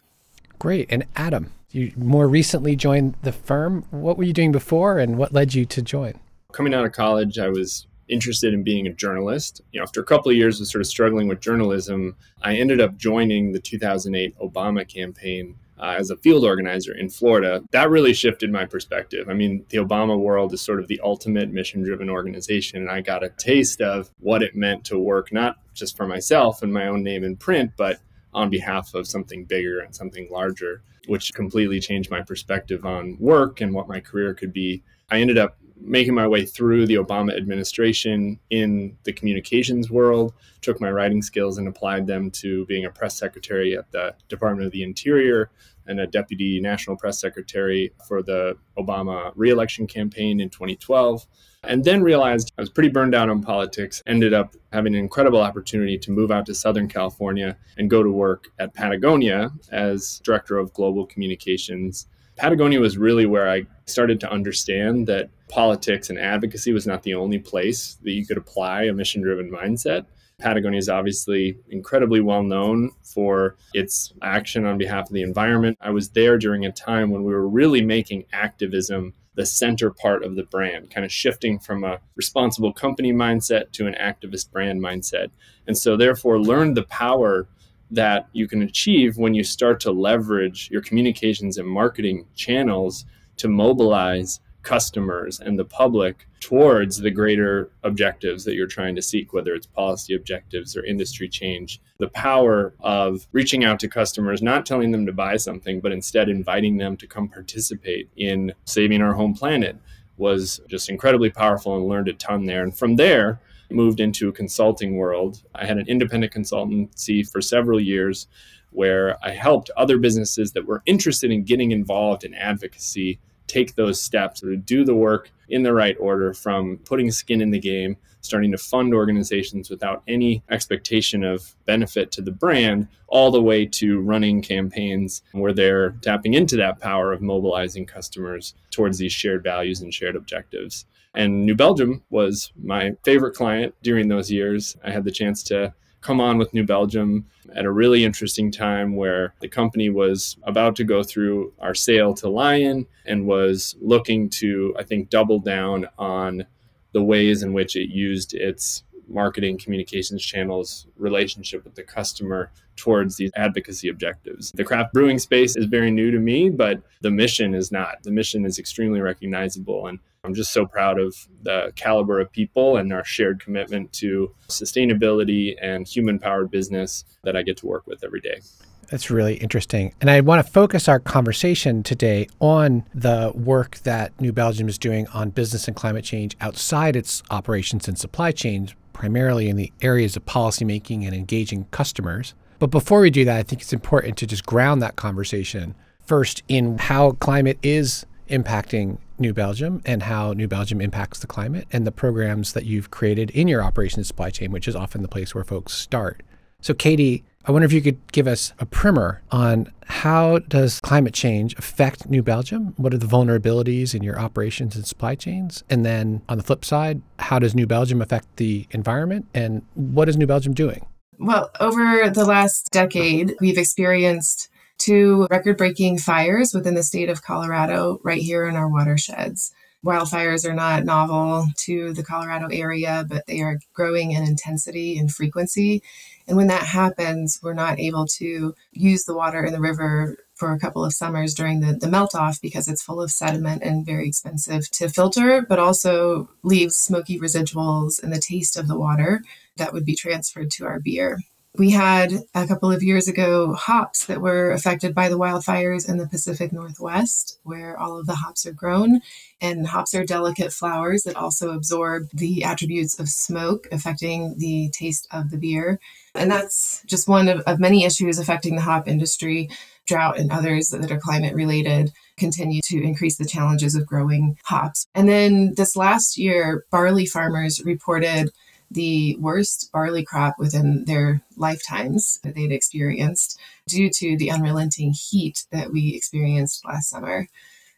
Great. 0.58 0.86
And 0.90 1.04
Adam, 1.14 1.52
you 1.70 1.92
more 1.96 2.28
recently 2.28 2.76
joined 2.76 3.14
the 3.22 3.32
firm. 3.32 3.84
What 3.90 4.16
were 4.16 4.24
you 4.24 4.32
doing 4.32 4.52
before 4.52 4.98
and 4.98 5.18
what 5.18 5.32
led 5.32 5.54
you 5.54 5.64
to 5.66 5.82
join? 5.82 6.14
Coming 6.52 6.74
out 6.74 6.84
of 6.84 6.92
college, 6.92 7.38
I 7.38 7.48
was 7.48 7.86
interested 8.08 8.54
in 8.54 8.62
being 8.62 8.86
a 8.86 8.92
journalist. 8.92 9.60
You 9.72 9.80
know, 9.80 9.84
after 9.84 10.00
a 10.00 10.04
couple 10.04 10.30
of 10.30 10.36
years 10.36 10.60
of 10.60 10.68
sort 10.68 10.80
of 10.80 10.86
struggling 10.86 11.28
with 11.28 11.40
journalism, 11.40 12.16
I 12.42 12.56
ended 12.56 12.80
up 12.80 12.96
joining 12.96 13.52
the 13.52 13.58
2008 13.58 14.38
Obama 14.38 14.88
campaign 14.88 15.56
uh, 15.78 15.94
as 15.98 16.10
a 16.10 16.16
field 16.16 16.44
organizer 16.44 16.94
in 16.94 17.08
Florida, 17.08 17.62
that 17.70 17.90
really 17.90 18.14
shifted 18.14 18.50
my 18.50 18.64
perspective. 18.64 19.28
I 19.28 19.34
mean, 19.34 19.64
the 19.68 19.78
Obama 19.78 20.18
world 20.18 20.52
is 20.52 20.60
sort 20.62 20.80
of 20.80 20.88
the 20.88 21.00
ultimate 21.04 21.50
mission 21.50 21.82
driven 21.82 22.08
organization. 22.08 22.80
And 22.80 22.90
I 22.90 23.00
got 23.00 23.22
a 23.22 23.28
taste 23.28 23.80
of 23.80 24.10
what 24.20 24.42
it 24.42 24.54
meant 24.54 24.84
to 24.86 24.98
work, 24.98 25.32
not 25.32 25.56
just 25.74 25.96
for 25.96 26.06
myself 26.06 26.62
and 26.62 26.72
my 26.72 26.86
own 26.86 27.02
name 27.02 27.24
in 27.24 27.36
print, 27.36 27.72
but 27.76 28.00
on 28.36 28.50
behalf 28.50 28.94
of 28.94 29.08
something 29.08 29.44
bigger 29.44 29.80
and 29.80 29.96
something 29.96 30.28
larger, 30.30 30.82
which 31.06 31.32
completely 31.34 31.80
changed 31.80 32.10
my 32.10 32.20
perspective 32.20 32.84
on 32.84 33.16
work 33.18 33.62
and 33.62 33.72
what 33.72 33.88
my 33.88 33.98
career 33.98 34.34
could 34.34 34.52
be. 34.52 34.82
I 35.10 35.20
ended 35.20 35.38
up 35.38 35.56
making 35.80 36.14
my 36.14 36.28
way 36.28 36.44
through 36.44 36.86
the 36.86 36.96
Obama 36.96 37.36
administration 37.36 38.38
in 38.50 38.96
the 39.04 39.12
communications 39.12 39.90
world, 39.90 40.34
took 40.60 40.80
my 40.80 40.90
writing 40.90 41.22
skills 41.22 41.58
and 41.58 41.66
applied 41.66 42.06
them 42.06 42.30
to 42.30 42.66
being 42.66 42.84
a 42.84 42.90
press 42.90 43.18
secretary 43.18 43.76
at 43.76 43.90
the 43.90 44.14
Department 44.28 44.66
of 44.66 44.72
the 44.72 44.82
Interior 44.82 45.50
and 45.86 46.00
a 46.00 46.06
deputy 46.06 46.60
national 46.60 46.96
press 46.96 47.20
secretary 47.20 47.92
for 48.06 48.22
the 48.22 48.56
Obama 48.78 49.32
reelection 49.34 49.86
campaign 49.86 50.40
in 50.40 50.50
2012. 50.50 51.26
And 51.64 51.84
then 51.84 52.02
realized 52.02 52.52
I 52.56 52.62
was 52.62 52.70
pretty 52.70 52.90
burned 52.90 53.14
out 53.14 53.28
on 53.28 53.42
politics, 53.42 54.02
ended 54.06 54.32
up 54.32 54.54
having 54.72 54.94
an 54.94 55.00
incredible 55.00 55.40
opportunity 55.40 55.98
to 55.98 56.10
move 56.10 56.30
out 56.30 56.46
to 56.46 56.54
Southern 56.54 56.88
California 56.88 57.56
and 57.76 57.90
go 57.90 58.02
to 58.02 58.10
work 58.10 58.48
at 58.58 58.74
Patagonia 58.74 59.50
as 59.72 60.20
director 60.24 60.58
of 60.58 60.72
global 60.72 61.06
communications 61.06 62.06
Patagonia 62.36 62.80
was 62.80 62.98
really 62.98 63.24
where 63.24 63.48
I 63.48 63.66
started 63.86 64.20
to 64.20 64.30
understand 64.30 65.06
that 65.06 65.30
politics 65.48 66.10
and 66.10 66.18
advocacy 66.18 66.72
was 66.72 66.86
not 66.86 67.02
the 67.02 67.14
only 67.14 67.38
place 67.38 67.94
that 68.02 68.12
you 68.12 68.26
could 68.26 68.36
apply 68.36 68.84
a 68.84 68.92
mission 68.92 69.22
driven 69.22 69.50
mindset. 69.50 70.04
Patagonia 70.38 70.78
is 70.78 70.90
obviously 70.90 71.58
incredibly 71.70 72.20
well 72.20 72.42
known 72.42 72.90
for 73.02 73.56
its 73.72 74.12
action 74.20 74.66
on 74.66 74.76
behalf 74.76 75.06
of 75.06 75.14
the 75.14 75.22
environment. 75.22 75.78
I 75.80 75.90
was 75.90 76.10
there 76.10 76.36
during 76.36 76.66
a 76.66 76.72
time 76.72 77.10
when 77.10 77.24
we 77.24 77.32
were 77.32 77.48
really 77.48 77.80
making 77.80 78.26
activism 78.32 79.14
the 79.34 79.46
center 79.46 79.90
part 79.90 80.24
of 80.24 80.36
the 80.36 80.44
brand, 80.44 80.90
kind 80.90 81.04
of 81.04 81.12
shifting 81.12 81.58
from 81.58 81.84
a 81.84 81.98
responsible 82.16 82.72
company 82.72 83.12
mindset 83.12 83.70
to 83.72 83.86
an 83.86 83.94
activist 83.94 84.50
brand 84.50 84.80
mindset. 84.80 85.30
And 85.66 85.76
so, 85.76 85.96
therefore, 85.96 86.38
learned 86.38 86.76
the 86.76 86.84
power 86.84 87.48
that 87.90 88.28
you 88.32 88.46
can 88.46 88.62
achieve 88.62 89.16
when 89.16 89.34
you 89.34 89.44
start 89.44 89.80
to 89.80 89.90
leverage 89.90 90.68
your 90.70 90.82
communications 90.82 91.56
and 91.56 91.68
marketing 91.68 92.26
channels 92.34 93.06
to 93.38 93.48
mobilize 93.48 94.40
customers 94.66 95.38
and 95.38 95.56
the 95.56 95.64
public 95.64 96.26
towards 96.40 96.98
the 96.98 97.10
greater 97.10 97.70
objectives 97.84 98.44
that 98.44 98.54
you're 98.54 98.66
trying 98.66 98.96
to 98.96 99.00
seek, 99.00 99.32
whether 99.32 99.54
it's 99.54 99.66
policy 99.66 100.14
objectives 100.14 100.76
or 100.76 100.84
industry 100.84 101.28
change. 101.28 101.80
The 101.98 102.08
power 102.08 102.74
of 102.80 103.28
reaching 103.30 103.64
out 103.64 103.78
to 103.80 103.88
customers, 103.88 104.42
not 104.42 104.66
telling 104.66 104.90
them 104.90 105.06
to 105.06 105.12
buy 105.12 105.36
something, 105.36 105.80
but 105.80 105.92
instead 105.92 106.28
inviting 106.28 106.76
them 106.76 106.96
to 106.96 107.06
come 107.06 107.28
participate 107.28 108.10
in 108.16 108.52
saving 108.64 109.02
our 109.02 109.14
home 109.14 109.34
planet 109.34 109.76
was 110.16 110.60
just 110.68 110.90
incredibly 110.90 111.30
powerful 111.30 111.76
and 111.76 111.86
learned 111.86 112.08
a 112.08 112.12
ton 112.14 112.44
there. 112.44 112.64
And 112.64 112.76
from 112.76 112.96
there, 112.96 113.40
moved 113.70 114.00
into 114.00 114.28
a 114.28 114.32
consulting 114.32 114.96
world. 114.96 115.42
I 115.54 115.64
had 115.64 115.78
an 115.78 115.88
independent 115.88 116.32
consultancy 116.32 117.28
for 117.28 117.40
several 117.40 117.80
years 117.80 118.26
where 118.70 119.16
I 119.24 119.30
helped 119.30 119.70
other 119.76 119.98
businesses 119.98 120.52
that 120.52 120.66
were 120.66 120.82
interested 120.86 121.30
in 121.30 121.44
getting 121.44 121.70
involved 121.70 122.24
in 122.24 122.34
advocacy 122.34 123.18
take 123.46 123.74
those 123.74 124.00
steps 124.00 124.40
to 124.40 124.56
do 124.56 124.84
the 124.84 124.94
work 124.94 125.30
in 125.48 125.62
the 125.62 125.72
right 125.72 125.96
order 126.00 126.34
from 126.34 126.78
putting 126.84 127.10
skin 127.10 127.40
in 127.40 127.50
the 127.50 127.58
game, 127.58 127.96
starting 128.20 128.50
to 128.50 128.58
fund 128.58 128.92
organizations 128.92 129.70
without 129.70 130.02
any 130.08 130.42
expectation 130.50 131.22
of 131.22 131.54
benefit 131.64 132.10
to 132.12 132.22
the 132.22 132.32
brand, 132.32 132.88
all 133.08 133.30
the 133.30 133.42
way 133.42 133.64
to 133.64 134.00
running 134.00 134.42
campaigns 134.42 135.22
where 135.32 135.52
they're 135.52 135.90
tapping 136.02 136.34
into 136.34 136.56
that 136.56 136.80
power 136.80 137.12
of 137.12 137.22
mobilizing 137.22 137.86
customers 137.86 138.54
towards 138.70 138.98
these 138.98 139.12
shared 139.12 139.42
values 139.42 139.80
and 139.80 139.94
shared 139.94 140.16
objectives. 140.16 140.86
And 141.14 141.46
New 141.46 141.54
Belgium 141.54 142.02
was 142.10 142.52
my 142.62 142.94
favorite 143.04 143.34
client 143.34 143.74
during 143.82 144.08
those 144.08 144.30
years. 144.30 144.76
I 144.84 144.90
had 144.90 145.04
the 145.04 145.10
chance 145.10 145.42
to 145.44 145.72
come 146.06 146.20
on 146.20 146.38
with 146.38 146.54
New 146.54 146.64
Belgium 146.64 147.26
at 147.56 147.64
a 147.64 147.70
really 147.70 148.04
interesting 148.04 148.52
time 148.52 148.94
where 148.94 149.34
the 149.40 149.48
company 149.48 149.90
was 149.90 150.36
about 150.44 150.76
to 150.76 150.84
go 150.84 151.02
through 151.02 151.52
our 151.58 151.74
sale 151.74 152.14
to 152.14 152.28
Lion 152.28 152.86
and 153.06 153.26
was 153.26 153.74
looking 153.80 154.30
to, 154.30 154.72
I 154.78 154.84
think, 154.84 155.10
double 155.10 155.40
down 155.40 155.88
on 155.98 156.46
the 156.92 157.02
ways 157.02 157.42
in 157.42 157.52
which 157.52 157.74
it 157.74 157.90
used 157.90 158.34
its 158.34 158.84
marketing 159.08 159.58
communications 159.58 160.24
channels 160.24 160.86
relationship 160.96 161.64
with 161.64 161.74
the 161.74 161.82
customer 161.82 162.50
towards 162.76 163.16
these 163.16 163.30
advocacy 163.36 163.88
objectives. 163.88 164.52
The 164.52 164.64
craft 164.64 164.92
brewing 164.92 165.18
space 165.18 165.56
is 165.56 165.66
very 165.66 165.90
new 165.90 166.10
to 166.10 166.18
me, 166.18 166.50
but 166.50 166.82
the 167.00 167.10
mission 167.10 167.54
is 167.54 167.72
not. 167.72 168.02
The 168.02 168.10
mission 168.10 168.44
is 168.44 168.58
extremely 168.58 169.00
recognizable. 169.00 169.86
And 169.86 169.98
I'm 170.24 170.34
just 170.34 170.52
so 170.52 170.66
proud 170.66 170.98
of 170.98 171.16
the 171.42 171.72
caliber 171.76 172.20
of 172.20 172.30
people 172.32 172.76
and 172.76 172.92
our 172.92 173.04
shared 173.04 173.40
commitment 173.40 173.92
to 173.94 174.34
sustainability 174.48 175.54
and 175.62 175.86
human 175.86 176.18
powered 176.18 176.50
business 176.50 177.04
that 177.22 177.36
I 177.36 177.42
get 177.42 177.56
to 177.58 177.66
work 177.66 177.86
with 177.86 178.04
every 178.04 178.20
day. 178.20 178.40
That's 178.88 179.10
really 179.10 179.34
interesting. 179.34 179.92
And 180.00 180.08
I 180.10 180.20
want 180.20 180.44
to 180.44 180.52
focus 180.52 180.88
our 180.88 181.00
conversation 181.00 181.82
today 181.82 182.28
on 182.38 182.84
the 182.94 183.32
work 183.34 183.78
that 183.78 184.18
New 184.20 184.32
Belgium 184.32 184.68
is 184.68 184.78
doing 184.78 185.08
on 185.08 185.30
business 185.30 185.66
and 185.66 185.74
climate 185.76 186.04
change 186.04 186.36
outside 186.40 186.94
its 186.94 187.22
operations 187.30 187.88
and 187.88 187.98
supply 187.98 188.30
chains, 188.30 188.74
primarily 188.96 189.48
in 189.50 189.56
the 189.56 189.70
areas 189.82 190.16
of 190.16 190.24
policymaking 190.24 191.04
and 191.04 191.14
engaging 191.14 191.66
customers. 191.70 192.34
But 192.58 192.68
before 192.68 193.00
we 193.00 193.10
do 193.10 193.26
that, 193.26 193.36
I 193.36 193.42
think 193.42 193.60
it's 193.60 193.74
important 193.74 194.16
to 194.16 194.26
just 194.26 194.46
ground 194.46 194.80
that 194.80 194.96
conversation 194.96 195.74
first 196.00 196.42
in 196.48 196.78
how 196.78 197.12
climate 197.12 197.58
is 197.62 198.06
impacting 198.30 198.96
New 199.18 199.34
Belgium 199.34 199.82
and 199.84 200.02
how 200.02 200.32
New 200.32 200.48
Belgium 200.48 200.80
impacts 200.80 201.18
the 201.20 201.26
climate 201.26 201.66
and 201.70 201.86
the 201.86 201.92
programs 201.92 202.54
that 202.54 202.64
you've 202.64 202.90
created 202.90 203.30
in 203.30 203.48
your 203.48 203.62
operations 203.62 204.08
supply 204.08 204.30
chain, 204.30 204.50
which 204.50 204.66
is 204.66 204.74
often 204.74 205.02
the 205.02 205.08
place 205.08 205.34
where 205.34 205.44
folks 205.44 205.74
start. 205.74 206.22
So, 206.62 206.72
Katie, 206.72 207.22
I 207.48 207.52
wonder 207.52 207.64
if 207.64 207.72
you 207.72 207.80
could 207.80 208.00
give 208.10 208.26
us 208.26 208.52
a 208.58 208.66
primer 208.66 209.22
on 209.30 209.70
how 209.84 210.40
does 210.40 210.80
climate 210.80 211.14
change 211.14 211.56
affect 211.56 212.10
New 212.10 212.20
Belgium? 212.20 212.74
What 212.76 212.92
are 212.92 212.98
the 212.98 213.06
vulnerabilities 213.06 213.94
in 213.94 214.02
your 214.02 214.18
operations 214.18 214.74
and 214.74 214.84
supply 214.84 215.14
chains? 215.14 215.62
And 215.70 215.86
then 215.86 216.22
on 216.28 216.38
the 216.38 216.42
flip 216.42 216.64
side, 216.64 217.02
how 217.20 217.38
does 217.38 217.54
New 217.54 217.68
Belgium 217.68 218.02
affect 218.02 218.36
the 218.36 218.66
environment? 218.72 219.26
And 219.32 219.62
what 219.74 220.08
is 220.08 220.16
New 220.16 220.26
Belgium 220.26 220.54
doing? 220.54 220.86
Well, 221.20 221.52
over 221.60 222.10
the 222.10 222.24
last 222.24 222.72
decade, 222.72 223.36
we've 223.40 223.58
experienced 223.58 224.48
two 224.78 225.28
record 225.30 225.56
breaking 225.56 225.98
fires 225.98 226.52
within 226.52 226.74
the 226.74 226.82
state 226.82 227.08
of 227.08 227.22
Colorado 227.22 228.00
right 228.02 228.20
here 228.20 228.44
in 228.44 228.56
our 228.56 228.68
watersheds. 228.68 229.52
Wildfires 229.84 230.44
are 230.44 230.54
not 230.54 230.84
novel 230.84 231.46
to 231.58 231.92
the 231.92 232.02
Colorado 232.02 232.48
area, 232.50 233.04
but 233.08 233.24
they 233.28 233.40
are 233.40 233.60
growing 233.72 234.10
in 234.10 234.24
intensity 234.24 234.98
and 234.98 235.12
frequency. 235.12 235.80
And 236.28 236.36
when 236.36 236.48
that 236.48 236.64
happens, 236.64 237.40
we're 237.42 237.54
not 237.54 237.78
able 237.78 238.06
to 238.18 238.54
use 238.72 239.04
the 239.04 239.14
water 239.14 239.44
in 239.44 239.52
the 239.52 239.60
river 239.60 240.16
for 240.34 240.52
a 240.52 240.58
couple 240.58 240.84
of 240.84 240.92
summers 240.92 241.34
during 241.34 241.60
the, 241.60 241.72
the 241.72 241.88
melt 241.88 242.14
off 242.14 242.40
because 242.40 242.68
it's 242.68 242.82
full 242.82 243.00
of 243.00 243.10
sediment 243.10 243.62
and 243.62 243.86
very 243.86 244.08
expensive 244.08 244.70
to 244.72 244.88
filter, 244.88 245.40
but 245.40 245.58
also 245.58 246.28
leaves 246.42 246.76
smoky 246.76 247.18
residuals 247.18 248.02
and 248.02 248.12
the 248.12 248.20
taste 248.20 248.56
of 248.56 248.68
the 248.68 248.78
water 248.78 249.22
that 249.56 249.72
would 249.72 249.86
be 249.86 249.94
transferred 249.94 250.50
to 250.50 250.66
our 250.66 250.78
beer. 250.78 251.18
We 251.58 251.70
had 251.70 252.12
a 252.34 252.46
couple 252.46 252.70
of 252.70 252.82
years 252.82 253.08
ago 253.08 253.54
hops 253.54 254.04
that 254.06 254.20
were 254.20 254.50
affected 254.50 254.94
by 254.94 255.08
the 255.08 255.18
wildfires 255.18 255.88
in 255.88 255.96
the 255.96 256.06
Pacific 256.06 256.52
Northwest, 256.52 257.38
where 257.44 257.78
all 257.78 257.98
of 257.98 258.06
the 258.06 258.16
hops 258.16 258.44
are 258.44 258.52
grown. 258.52 259.00
And 259.40 259.66
hops 259.66 259.94
are 259.94 260.04
delicate 260.04 260.52
flowers 260.52 261.04
that 261.04 261.16
also 261.16 261.52
absorb 261.52 262.10
the 262.12 262.44
attributes 262.44 263.00
of 263.00 263.08
smoke, 263.08 263.68
affecting 263.72 264.34
the 264.36 264.70
taste 264.70 265.08
of 265.10 265.30
the 265.30 265.38
beer. 265.38 265.80
And 266.16 266.30
that's 266.30 266.82
just 266.86 267.08
one 267.08 267.28
of, 267.28 267.40
of 267.40 267.60
many 267.60 267.84
issues 267.84 268.18
affecting 268.18 268.56
the 268.56 268.62
hop 268.62 268.88
industry. 268.88 269.48
Drought 269.86 270.18
and 270.18 270.32
others 270.32 270.70
that 270.70 270.90
are 270.90 270.98
climate 270.98 271.34
related 271.34 271.92
continue 272.16 272.60
to 272.64 272.82
increase 272.82 273.18
the 273.18 273.24
challenges 273.24 273.76
of 273.76 273.86
growing 273.86 274.36
hops. 274.42 274.88
And 274.96 275.08
then 275.08 275.54
this 275.56 275.76
last 275.76 276.18
year, 276.18 276.64
barley 276.72 277.06
farmers 277.06 277.62
reported 277.64 278.30
the 278.70 279.16
worst 279.20 279.70
barley 279.72 280.04
crop 280.04 280.34
within 280.38 280.84
their 280.86 281.22
lifetimes 281.36 282.18
that 282.24 282.34
they'd 282.34 282.50
experienced 282.50 283.38
due 283.68 283.88
to 283.90 284.16
the 284.16 284.30
unrelenting 284.30 284.92
heat 284.92 285.44
that 285.52 285.72
we 285.72 285.94
experienced 285.94 286.64
last 286.64 286.90
summer. 286.90 287.28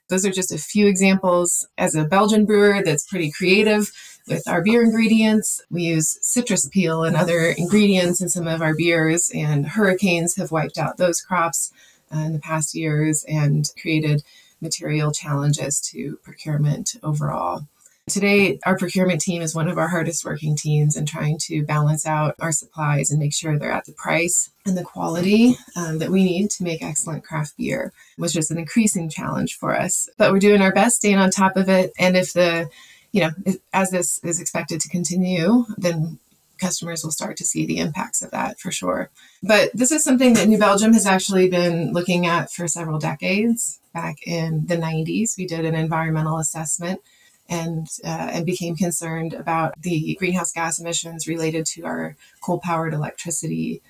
Those 0.09 0.25
are 0.25 0.33
just 0.33 0.53
a 0.53 0.59
few 0.59 0.87
examples. 0.87 1.69
As 1.77 1.95
a 1.95 2.05
Belgian 2.05 2.47
brewer 2.47 2.83
that's 2.83 3.07
pretty 3.07 3.31
creative 3.31 3.93
with 4.29 4.47
our 4.47 4.63
beer 4.63 4.83
ingredients, 4.83 5.63
we 5.71 5.83
use 5.85 6.19
citrus 6.21 6.69
peel 6.69 7.05
and 7.05 7.17
other 7.17 7.55
ingredients 7.57 8.21
in 8.21 8.29
some 8.29 8.47
of 8.47 8.63
our 8.63 8.75
beers, 8.75 9.31
and 9.35 9.67
hurricanes 9.67 10.37
have 10.37 10.53
wiped 10.53 10.79
out 10.79 10.97
those 10.97 11.21
crops 11.21 11.73
uh, 12.15 12.19
in 12.19 12.33
the 12.33 12.39
past 12.39 12.75
years 12.75 13.25
and 13.29 13.71
created 13.81 14.23
material 14.61 15.13
challenges 15.13 15.81
to 15.81 16.19
procurement 16.23 16.97
overall. 17.03 17.67
Today, 18.09 18.59
our 18.65 18.79
procurement 18.79 19.21
team 19.21 19.43
is 19.43 19.55
one 19.55 19.69
of 19.69 19.77
our 19.77 19.89
hardest 19.89 20.25
working 20.25 20.57
teams 20.57 20.97
and 20.97 21.07
trying 21.07 21.37
to 21.43 21.63
balance 21.65 22.07
out 22.07 22.35
our 22.41 22.53
supplies 22.53 23.11
and 23.11 23.21
make 23.21 23.35
sure 23.35 23.59
they're 23.59 23.71
at 23.71 23.85
the 23.85 23.93
price 23.93 24.51
and 24.65 24.79
the 24.79 24.83
quality 24.83 25.57
um, 25.77 25.99
that 25.99 26.09
we 26.11 26.25
need 26.25 26.51
to 26.53 26.65
make 26.65 26.83
excellent 26.83 27.23
craft 27.23 27.57
beer, 27.59 27.93
which 28.17 28.35
is 28.35 28.51
an 28.51 28.59
increasing 28.59 29.11
challenge 29.11 29.59
for 29.59 29.79
us. 29.79 30.09
But 30.17 30.33
we're 30.33 30.39
doing 30.39 30.63
our 30.63 30.73
best, 30.73 30.97
staying 30.97 31.19
on 31.19 31.31
top 31.31 31.57
of 31.57 31.69
it. 31.69 31.93
And 31.99 32.17
if 32.17 32.33
the, 32.33 32.71
you 33.13 33.23
know, 33.23 33.55
as 33.73 33.91
this 33.91 34.23
is 34.25 34.41
expected 34.41 34.81
to 34.81 34.89
continue, 34.89 35.65
then 35.77 36.19
customers 36.59 37.03
will 37.03 37.11
start 37.11 37.37
to 37.37 37.45
see 37.45 37.65
the 37.65 37.79
impacts 37.79 38.23
of 38.23 38.31
that 38.33 38.59
for 38.59 38.71
sure. 38.71 39.11
But 39.43 39.71
this 39.75 39.93
is 39.93 40.05
something 40.05 40.35
that 40.35 40.49
New 40.49 40.59
Belgium 40.59 40.93
has 40.93 41.07
actually 41.07 41.49
been 41.49 41.93
looking 41.93 42.27
at 42.27 42.51
for 42.51 42.69
several 42.69 42.99
decades. 42.99 43.81
Back 43.95 44.19
in 44.27 44.67
the 44.67 44.77
90s, 44.77 45.37
we 45.37 45.47
did 45.47 45.65
an 45.65 45.75
environmental 45.75 46.39
assessment 46.39 47.01
and 47.49 47.89
uh, 48.05 48.29
and 48.33 48.47
became 48.47 48.77
concerned 48.77 49.33
about 49.33 49.75
the 49.81 50.15
greenhouse 50.19 50.53
gas 50.53 50.79
emissions 50.79 51.27
related 51.27 51.65
to 51.67 51.85
our 51.85 52.17
coal 52.43 52.61
powered 52.61 52.93
electricity. 52.93 53.81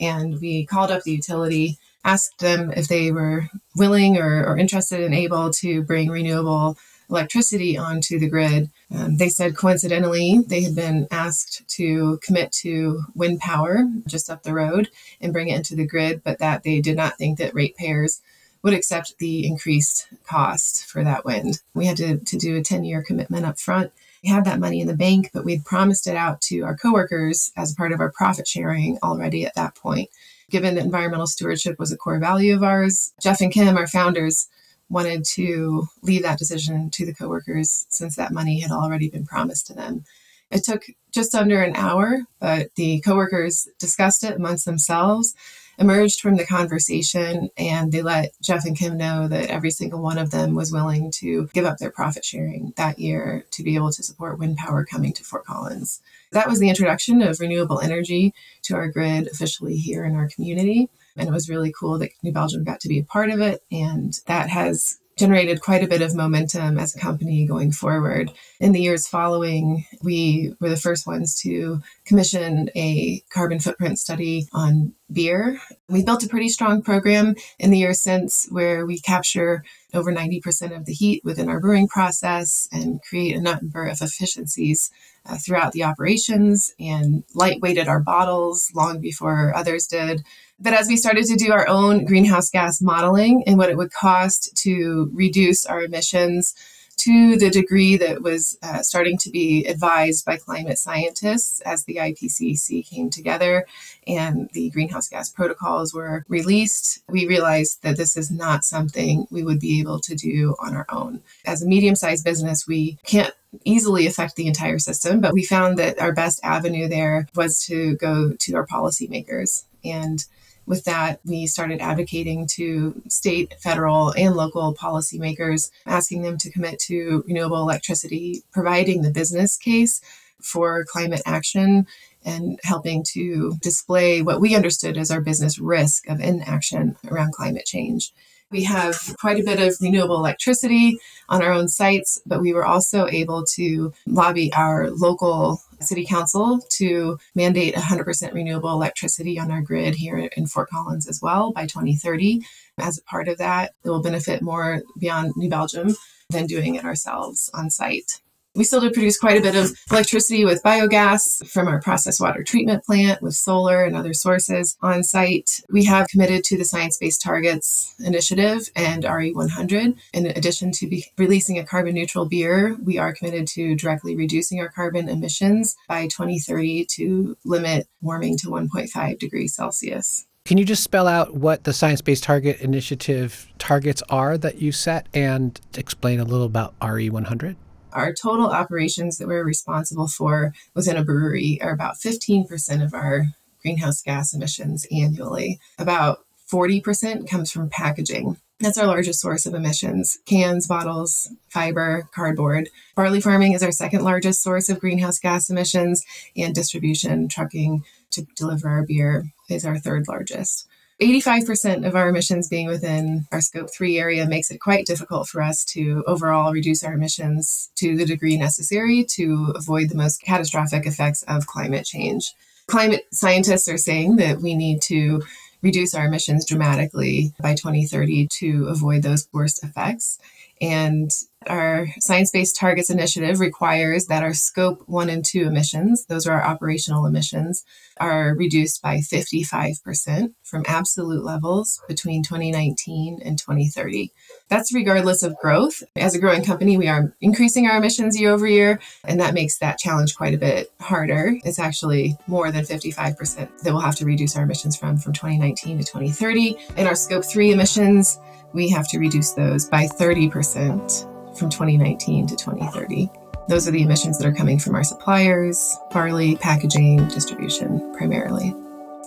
And 0.00 0.40
we 0.40 0.64
called 0.64 0.92
up 0.92 1.02
the 1.02 1.12
utility, 1.12 1.78
asked 2.04 2.38
them 2.38 2.70
if 2.70 2.86
they 2.86 3.10
were 3.10 3.48
willing 3.74 4.16
or, 4.16 4.46
or 4.46 4.56
interested 4.56 5.00
and 5.00 5.14
able 5.14 5.50
to 5.54 5.82
bring 5.82 6.08
renewable 6.08 6.78
electricity 7.10 7.76
onto 7.76 8.18
the 8.18 8.28
grid. 8.28 8.70
Um, 8.94 9.16
they 9.16 9.28
said 9.28 9.56
coincidentally 9.56 10.40
they 10.46 10.62
had 10.62 10.74
been 10.74 11.08
asked 11.10 11.66
to 11.76 12.18
commit 12.22 12.52
to 12.52 13.02
wind 13.14 13.40
power 13.40 13.88
just 14.06 14.30
up 14.30 14.42
the 14.42 14.54
road 14.54 14.88
and 15.20 15.32
bring 15.32 15.48
it 15.48 15.56
into 15.56 15.74
the 15.74 15.86
grid, 15.86 16.22
but 16.22 16.38
that 16.38 16.62
they 16.62 16.80
did 16.80 16.96
not 16.96 17.16
think 17.16 17.38
that 17.38 17.54
ratepayers 17.54 18.20
would 18.62 18.74
accept 18.74 19.18
the 19.18 19.46
increased 19.46 20.08
cost 20.26 20.84
for 20.86 21.04
that 21.04 21.24
wind. 21.24 21.60
We 21.74 21.86
had 21.86 21.96
to, 21.98 22.18
to 22.18 22.36
do 22.36 22.56
a 22.56 22.62
10 22.62 22.84
year 22.84 23.02
commitment 23.02 23.46
up 23.46 23.58
front. 23.58 23.92
We 24.22 24.30
had 24.30 24.44
that 24.46 24.58
money 24.58 24.80
in 24.80 24.88
the 24.88 24.96
bank, 24.96 25.30
but 25.32 25.44
we'd 25.44 25.64
promised 25.64 26.06
it 26.06 26.16
out 26.16 26.40
to 26.42 26.62
our 26.62 26.76
coworkers 26.76 27.52
as 27.56 27.74
part 27.74 27.92
of 27.92 28.00
our 28.00 28.10
profit 28.10 28.48
sharing 28.48 28.98
already 29.02 29.46
at 29.46 29.54
that 29.54 29.76
point. 29.76 30.10
Given 30.50 30.74
that 30.74 30.84
environmental 30.84 31.26
stewardship 31.26 31.78
was 31.78 31.92
a 31.92 31.96
core 31.96 32.18
value 32.18 32.54
of 32.54 32.62
ours, 32.62 33.12
Jeff 33.20 33.40
and 33.40 33.52
Kim, 33.52 33.76
our 33.76 33.86
founders, 33.86 34.48
wanted 34.90 35.24
to 35.24 35.86
leave 36.02 36.22
that 36.22 36.38
decision 36.38 36.90
to 36.90 37.04
the 37.04 37.14
coworkers 37.14 37.86
since 37.88 38.16
that 38.16 38.32
money 38.32 38.60
had 38.60 38.70
already 38.70 39.08
been 39.08 39.26
promised 39.26 39.66
to 39.66 39.74
them. 39.74 40.04
It 40.50 40.64
took 40.64 40.86
just 41.12 41.34
under 41.34 41.62
an 41.62 41.76
hour, 41.76 42.22
but 42.40 42.74
the 42.76 43.00
coworkers 43.00 43.68
discussed 43.78 44.24
it 44.24 44.36
amongst 44.36 44.64
themselves 44.64 45.34
emerged 45.78 46.20
from 46.20 46.36
the 46.36 46.44
conversation 46.44 47.50
and 47.56 47.92
they 47.92 48.02
let 48.02 48.32
Jeff 48.42 48.64
and 48.64 48.76
Kim 48.76 48.96
know 48.96 49.28
that 49.28 49.48
every 49.48 49.70
single 49.70 50.02
one 50.02 50.18
of 50.18 50.30
them 50.30 50.54
was 50.54 50.72
willing 50.72 51.10
to 51.12 51.48
give 51.52 51.64
up 51.64 51.78
their 51.78 51.90
profit 51.90 52.24
sharing 52.24 52.72
that 52.76 52.98
year 52.98 53.44
to 53.52 53.62
be 53.62 53.76
able 53.76 53.92
to 53.92 54.02
support 54.02 54.38
wind 54.38 54.56
power 54.56 54.84
coming 54.84 55.12
to 55.12 55.22
Fort 55.22 55.44
Collins. 55.44 56.00
That 56.32 56.48
was 56.48 56.58
the 56.58 56.68
introduction 56.68 57.22
of 57.22 57.38
renewable 57.38 57.80
energy 57.80 58.34
to 58.62 58.74
our 58.74 58.88
grid 58.88 59.28
officially 59.28 59.76
here 59.76 60.04
in 60.04 60.16
our 60.16 60.28
community. 60.28 60.90
And 61.18 61.28
it 61.28 61.32
was 61.32 61.48
really 61.48 61.72
cool 61.78 61.98
that 61.98 62.10
New 62.22 62.32
Belgium 62.32 62.64
got 62.64 62.80
to 62.80 62.88
be 62.88 62.98
a 62.98 63.04
part 63.04 63.30
of 63.30 63.40
it. 63.40 63.62
And 63.70 64.18
that 64.26 64.48
has 64.48 64.98
generated 65.18 65.60
quite 65.60 65.82
a 65.82 65.88
bit 65.88 66.00
of 66.00 66.14
momentum 66.14 66.78
as 66.78 66.94
a 66.94 66.98
company 66.98 67.44
going 67.44 67.72
forward. 67.72 68.30
In 68.60 68.72
the 68.72 68.80
years 68.80 69.08
following, 69.08 69.84
we 70.02 70.54
were 70.60 70.68
the 70.68 70.76
first 70.76 71.06
ones 71.06 71.34
to 71.42 71.80
commission 72.04 72.70
a 72.76 73.20
carbon 73.30 73.58
footprint 73.58 73.98
study 73.98 74.46
on 74.52 74.94
beer. 75.12 75.60
We 75.88 76.04
built 76.04 76.22
a 76.22 76.28
pretty 76.28 76.48
strong 76.48 76.82
program 76.82 77.34
in 77.58 77.70
the 77.70 77.78
years 77.78 78.00
since 78.00 78.46
where 78.50 78.86
we 78.86 79.00
capture 79.00 79.64
over 79.92 80.12
90% 80.12 80.76
of 80.76 80.84
the 80.84 80.92
heat 80.92 81.24
within 81.24 81.48
our 81.48 81.60
brewing 81.60 81.88
process 81.88 82.68
and 82.70 83.02
create 83.02 83.34
a 83.34 83.40
number 83.40 83.86
of 83.86 84.00
efficiencies 84.00 84.90
uh, 85.26 85.36
throughout 85.36 85.72
the 85.72 85.82
operations 85.82 86.72
and 86.78 87.24
lightweighted 87.34 87.88
our 87.88 88.00
bottles 88.00 88.70
long 88.74 89.00
before 89.00 89.54
others 89.56 89.86
did. 89.86 90.22
But 90.60 90.72
as 90.72 90.88
we 90.88 90.96
started 90.96 91.24
to 91.26 91.36
do 91.36 91.52
our 91.52 91.68
own 91.68 92.04
greenhouse 92.04 92.50
gas 92.50 92.82
modeling 92.82 93.44
and 93.46 93.58
what 93.58 93.70
it 93.70 93.76
would 93.76 93.92
cost 93.92 94.56
to 94.64 95.10
reduce 95.12 95.64
our 95.64 95.82
emissions 95.82 96.54
to 96.98 97.36
the 97.36 97.48
degree 97.48 97.96
that 97.96 98.22
was 98.22 98.58
uh, 98.62 98.82
starting 98.82 99.16
to 99.18 99.30
be 99.30 99.64
advised 99.66 100.24
by 100.24 100.36
climate 100.36 100.78
scientists 100.78 101.60
as 101.60 101.84
the 101.84 101.94
IPCC 101.96 102.84
came 102.84 103.08
together 103.08 103.66
and 104.06 104.50
the 104.52 104.68
greenhouse 104.70 105.08
gas 105.08 105.30
protocols 105.30 105.94
were 105.94 106.24
released, 106.28 107.00
we 107.08 107.26
realized 107.26 107.82
that 107.82 107.96
this 107.96 108.16
is 108.16 108.30
not 108.30 108.64
something 108.64 109.28
we 109.30 109.44
would 109.44 109.60
be 109.60 109.78
able 109.78 110.00
to 110.00 110.16
do 110.16 110.56
on 110.58 110.74
our 110.74 110.86
own. 110.88 111.22
As 111.46 111.62
a 111.62 111.68
medium 111.68 111.94
sized 111.94 112.24
business, 112.24 112.66
we 112.66 112.98
can't 113.06 113.34
easily 113.64 114.06
affect 114.08 114.34
the 114.34 114.48
entire 114.48 114.80
system, 114.80 115.20
but 115.20 115.32
we 115.32 115.44
found 115.44 115.78
that 115.78 116.00
our 116.00 116.12
best 116.12 116.40
avenue 116.42 116.88
there 116.88 117.28
was 117.36 117.64
to 117.66 117.94
go 117.96 118.32
to 118.40 118.54
our 118.56 118.66
policymakers 118.66 119.64
and 119.84 120.24
with 120.68 120.84
that, 120.84 121.20
we 121.24 121.46
started 121.46 121.80
advocating 121.80 122.46
to 122.54 123.00
state, 123.08 123.54
federal, 123.60 124.10
and 124.10 124.36
local 124.36 124.74
policymakers, 124.74 125.70
asking 125.86 126.22
them 126.22 126.36
to 126.38 126.52
commit 126.52 126.78
to 126.80 127.24
renewable 127.26 127.62
electricity, 127.62 128.42
providing 128.52 129.02
the 129.02 129.10
business 129.10 129.56
case 129.56 130.00
for 130.40 130.84
climate 130.84 131.22
action 131.26 131.86
and 132.24 132.60
helping 132.62 133.02
to 133.14 133.56
display 133.62 134.20
what 134.20 134.40
we 134.40 134.54
understood 134.54 134.98
as 134.98 135.10
our 135.10 135.20
business 135.20 135.58
risk 135.58 136.08
of 136.08 136.20
inaction 136.20 136.96
around 137.10 137.32
climate 137.32 137.64
change. 137.64 138.12
We 138.50 138.64
have 138.64 138.96
quite 139.20 139.40
a 139.40 139.44
bit 139.44 139.60
of 139.60 139.76
renewable 139.80 140.16
electricity 140.16 140.98
on 141.28 141.42
our 141.42 141.52
own 141.52 141.68
sites, 141.68 142.20
but 142.24 142.40
we 142.40 142.52
were 142.52 142.64
also 142.64 143.06
able 143.06 143.44
to 143.54 143.92
lobby 144.06 144.52
our 144.54 144.90
local 144.90 145.62
city 145.80 146.04
council 146.04 146.60
to 146.70 147.18
mandate 147.34 147.74
100% 147.74 148.32
renewable 148.32 148.70
electricity 148.70 149.38
on 149.38 149.50
our 149.50 149.60
grid 149.60 149.94
here 149.94 150.18
in 150.36 150.46
Fort 150.46 150.70
Collins 150.70 151.08
as 151.08 151.20
well 151.22 151.52
by 151.52 151.66
2030. 151.66 152.42
As 152.78 152.98
a 152.98 153.02
part 153.04 153.28
of 153.28 153.38
that, 153.38 153.72
it 153.84 153.88
will 153.88 154.02
benefit 154.02 154.42
more 154.42 154.82
beyond 154.98 155.32
New 155.36 155.48
Belgium 155.48 155.94
than 156.30 156.46
doing 156.46 156.74
it 156.74 156.84
ourselves 156.84 157.50
on 157.54 157.70
site. 157.70 158.20
We 158.54 158.64
still 158.64 158.80
do 158.80 158.90
produce 158.90 159.18
quite 159.18 159.38
a 159.38 159.42
bit 159.42 159.54
of 159.54 159.72
electricity 159.90 160.44
with 160.44 160.62
biogas 160.62 161.46
from 161.48 161.68
our 161.68 161.80
process 161.80 162.20
water 162.20 162.42
treatment 162.42 162.84
plant, 162.84 163.22
with 163.22 163.34
solar 163.34 163.84
and 163.84 163.94
other 163.94 164.12
sources 164.12 164.76
on 164.82 165.04
site. 165.04 165.60
We 165.70 165.84
have 165.84 166.08
committed 166.08 166.42
to 166.44 166.58
the 166.58 166.64
Science 166.64 166.98
Based 166.98 167.22
Targets 167.22 167.94
Initiative 168.00 168.68
and 168.74 169.04
RE100. 169.04 169.96
In 170.12 170.26
addition 170.26 170.72
to 170.72 171.02
releasing 171.16 171.58
a 171.58 171.64
carbon 171.64 171.94
neutral 171.94 172.24
beer, 172.24 172.76
we 172.82 172.98
are 172.98 173.14
committed 173.14 173.46
to 173.48 173.76
directly 173.76 174.16
reducing 174.16 174.60
our 174.60 174.68
carbon 174.68 175.08
emissions 175.08 175.76
by 175.86 176.06
2030 176.06 176.86
to 176.86 177.36
limit 177.44 177.86
warming 178.00 178.36
to 178.38 178.48
1.5 178.48 179.18
degrees 179.18 179.54
Celsius. 179.54 180.26
Can 180.44 180.56
you 180.56 180.64
just 180.64 180.82
spell 180.82 181.06
out 181.06 181.34
what 181.34 181.64
the 181.64 181.74
Science 181.74 182.00
Based 182.00 182.24
Target 182.24 182.60
Initiative 182.60 183.46
targets 183.58 184.02
are 184.08 184.38
that 184.38 184.62
you 184.62 184.72
set 184.72 185.06
and 185.12 185.60
explain 185.76 186.18
a 186.18 186.24
little 186.24 186.46
about 186.46 186.78
RE100? 186.80 187.56
Our 187.92 188.12
total 188.12 188.50
operations 188.50 189.18
that 189.18 189.28
we're 189.28 189.44
responsible 189.44 190.08
for 190.08 190.52
within 190.74 190.96
a 190.96 191.04
brewery 191.04 191.58
are 191.62 191.72
about 191.72 191.96
15% 191.96 192.84
of 192.84 192.94
our 192.94 193.26
greenhouse 193.62 194.02
gas 194.02 194.34
emissions 194.34 194.86
annually. 194.92 195.58
About 195.78 196.24
40% 196.50 197.28
comes 197.28 197.50
from 197.50 197.70
packaging. 197.70 198.36
That's 198.60 198.78
our 198.78 198.86
largest 198.86 199.20
source 199.20 199.46
of 199.46 199.54
emissions 199.54 200.18
cans, 200.26 200.66
bottles, 200.66 201.30
fiber, 201.48 202.08
cardboard. 202.12 202.70
Barley 202.96 203.20
farming 203.20 203.52
is 203.52 203.62
our 203.62 203.72
second 203.72 204.02
largest 204.02 204.42
source 204.42 204.68
of 204.68 204.80
greenhouse 204.80 205.18
gas 205.18 205.48
emissions, 205.48 206.04
and 206.36 206.54
distribution, 206.54 207.28
trucking 207.28 207.84
to 208.10 208.22
deliver 208.36 208.68
our 208.68 208.82
beer 208.82 209.32
is 209.48 209.64
our 209.64 209.78
third 209.78 210.08
largest. 210.08 210.67
85% 211.00 211.86
of 211.86 211.94
our 211.94 212.08
emissions 212.08 212.48
being 212.48 212.66
within 212.66 213.26
our 213.30 213.40
scope 213.40 213.70
3 213.72 213.98
area 213.98 214.26
makes 214.26 214.50
it 214.50 214.58
quite 214.58 214.84
difficult 214.84 215.28
for 215.28 215.40
us 215.40 215.64
to 215.66 216.02
overall 216.08 216.52
reduce 216.52 216.82
our 216.82 216.94
emissions 216.94 217.70
to 217.76 217.96
the 217.96 218.04
degree 218.04 218.36
necessary 218.36 219.04
to 219.10 219.52
avoid 219.54 219.90
the 219.90 219.96
most 219.96 220.20
catastrophic 220.22 220.86
effects 220.86 221.22
of 221.24 221.46
climate 221.46 221.86
change. 221.86 222.32
Climate 222.66 223.06
scientists 223.12 223.68
are 223.68 223.78
saying 223.78 224.16
that 224.16 224.40
we 224.40 224.56
need 224.56 224.82
to 224.82 225.22
reduce 225.62 225.94
our 225.94 226.06
emissions 226.06 226.44
dramatically 226.44 227.32
by 227.40 227.54
2030 227.54 228.26
to 228.26 228.66
avoid 228.68 229.02
those 229.02 229.28
worst 229.32 229.62
effects. 229.62 230.18
And 230.60 231.10
our 231.46 231.86
Science 232.00 232.30
Based 232.30 232.56
Targets 232.56 232.90
Initiative 232.90 233.40
requires 233.40 234.06
that 234.06 234.22
our 234.22 234.34
scope 234.34 234.82
one 234.86 235.08
and 235.08 235.24
two 235.24 235.42
emissions, 235.42 236.04
those 236.06 236.26
are 236.26 236.40
our 236.40 236.44
operational 236.44 237.06
emissions, 237.06 237.64
are 237.98 238.34
reduced 238.34 238.82
by 238.82 238.96
55% 238.96 240.34
from 240.42 240.64
absolute 240.66 241.24
levels 241.24 241.80
between 241.88 242.22
2019 242.22 243.20
and 243.24 243.38
2030. 243.38 244.12
That's 244.48 244.74
regardless 244.74 245.22
of 245.22 245.36
growth. 245.38 245.82
As 245.96 246.14
a 246.14 246.20
growing 246.20 246.44
company, 246.44 246.76
we 246.76 246.88
are 246.88 247.14
increasing 247.20 247.66
our 247.66 247.78
emissions 247.78 248.18
year 248.18 248.32
over 248.32 248.46
year, 248.46 248.80
and 249.04 249.20
that 249.20 249.34
makes 249.34 249.58
that 249.58 249.78
challenge 249.78 250.16
quite 250.16 250.34
a 250.34 250.38
bit 250.38 250.72
harder. 250.80 251.34
It's 251.44 251.58
actually 251.58 252.16
more 252.26 252.50
than 252.50 252.64
55% 252.64 253.36
that 253.62 253.72
we'll 253.72 253.80
have 253.80 253.96
to 253.96 254.04
reduce 254.04 254.36
our 254.36 254.44
emissions 254.44 254.76
from 254.76 254.98
from 254.98 255.12
2019 255.12 255.78
to 255.78 255.84
2030. 255.84 256.56
In 256.76 256.86
our 256.86 256.94
scope 256.94 257.24
three 257.24 257.52
emissions, 257.52 258.18
we 258.52 258.68
have 258.70 258.88
to 258.88 258.98
reduce 258.98 259.32
those 259.32 259.66
by 259.66 259.86
30% 259.86 261.07
from 261.38 261.50
2019 261.50 262.26
to 262.26 262.36
2030. 262.36 263.10
Those 263.48 263.66
are 263.66 263.70
the 263.70 263.82
emissions 263.82 264.18
that 264.18 264.26
are 264.26 264.34
coming 264.34 264.58
from 264.58 264.74
our 264.74 264.84
suppliers, 264.84 265.78
barley, 265.90 266.36
packaging, 266.36 267.08
distribution 267.08 267.94
primarily. 267.94 268.54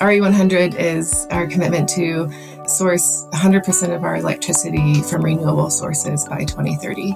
RE100 0.01 0.73
is 0.79 1.27
our 1.29 1.45
commitment 1.45 1.87
to 1.89 2.31
source 2.67 3.27
100% 3.33 3.95
of 3.95 4.03
our 4.03 4.15
electricity 4.15 4.99
from 5.03 5.23
renewable 5.23 5.69
sources 5.69 6.25
by 6.27 6.39
2030. 6.39 7.15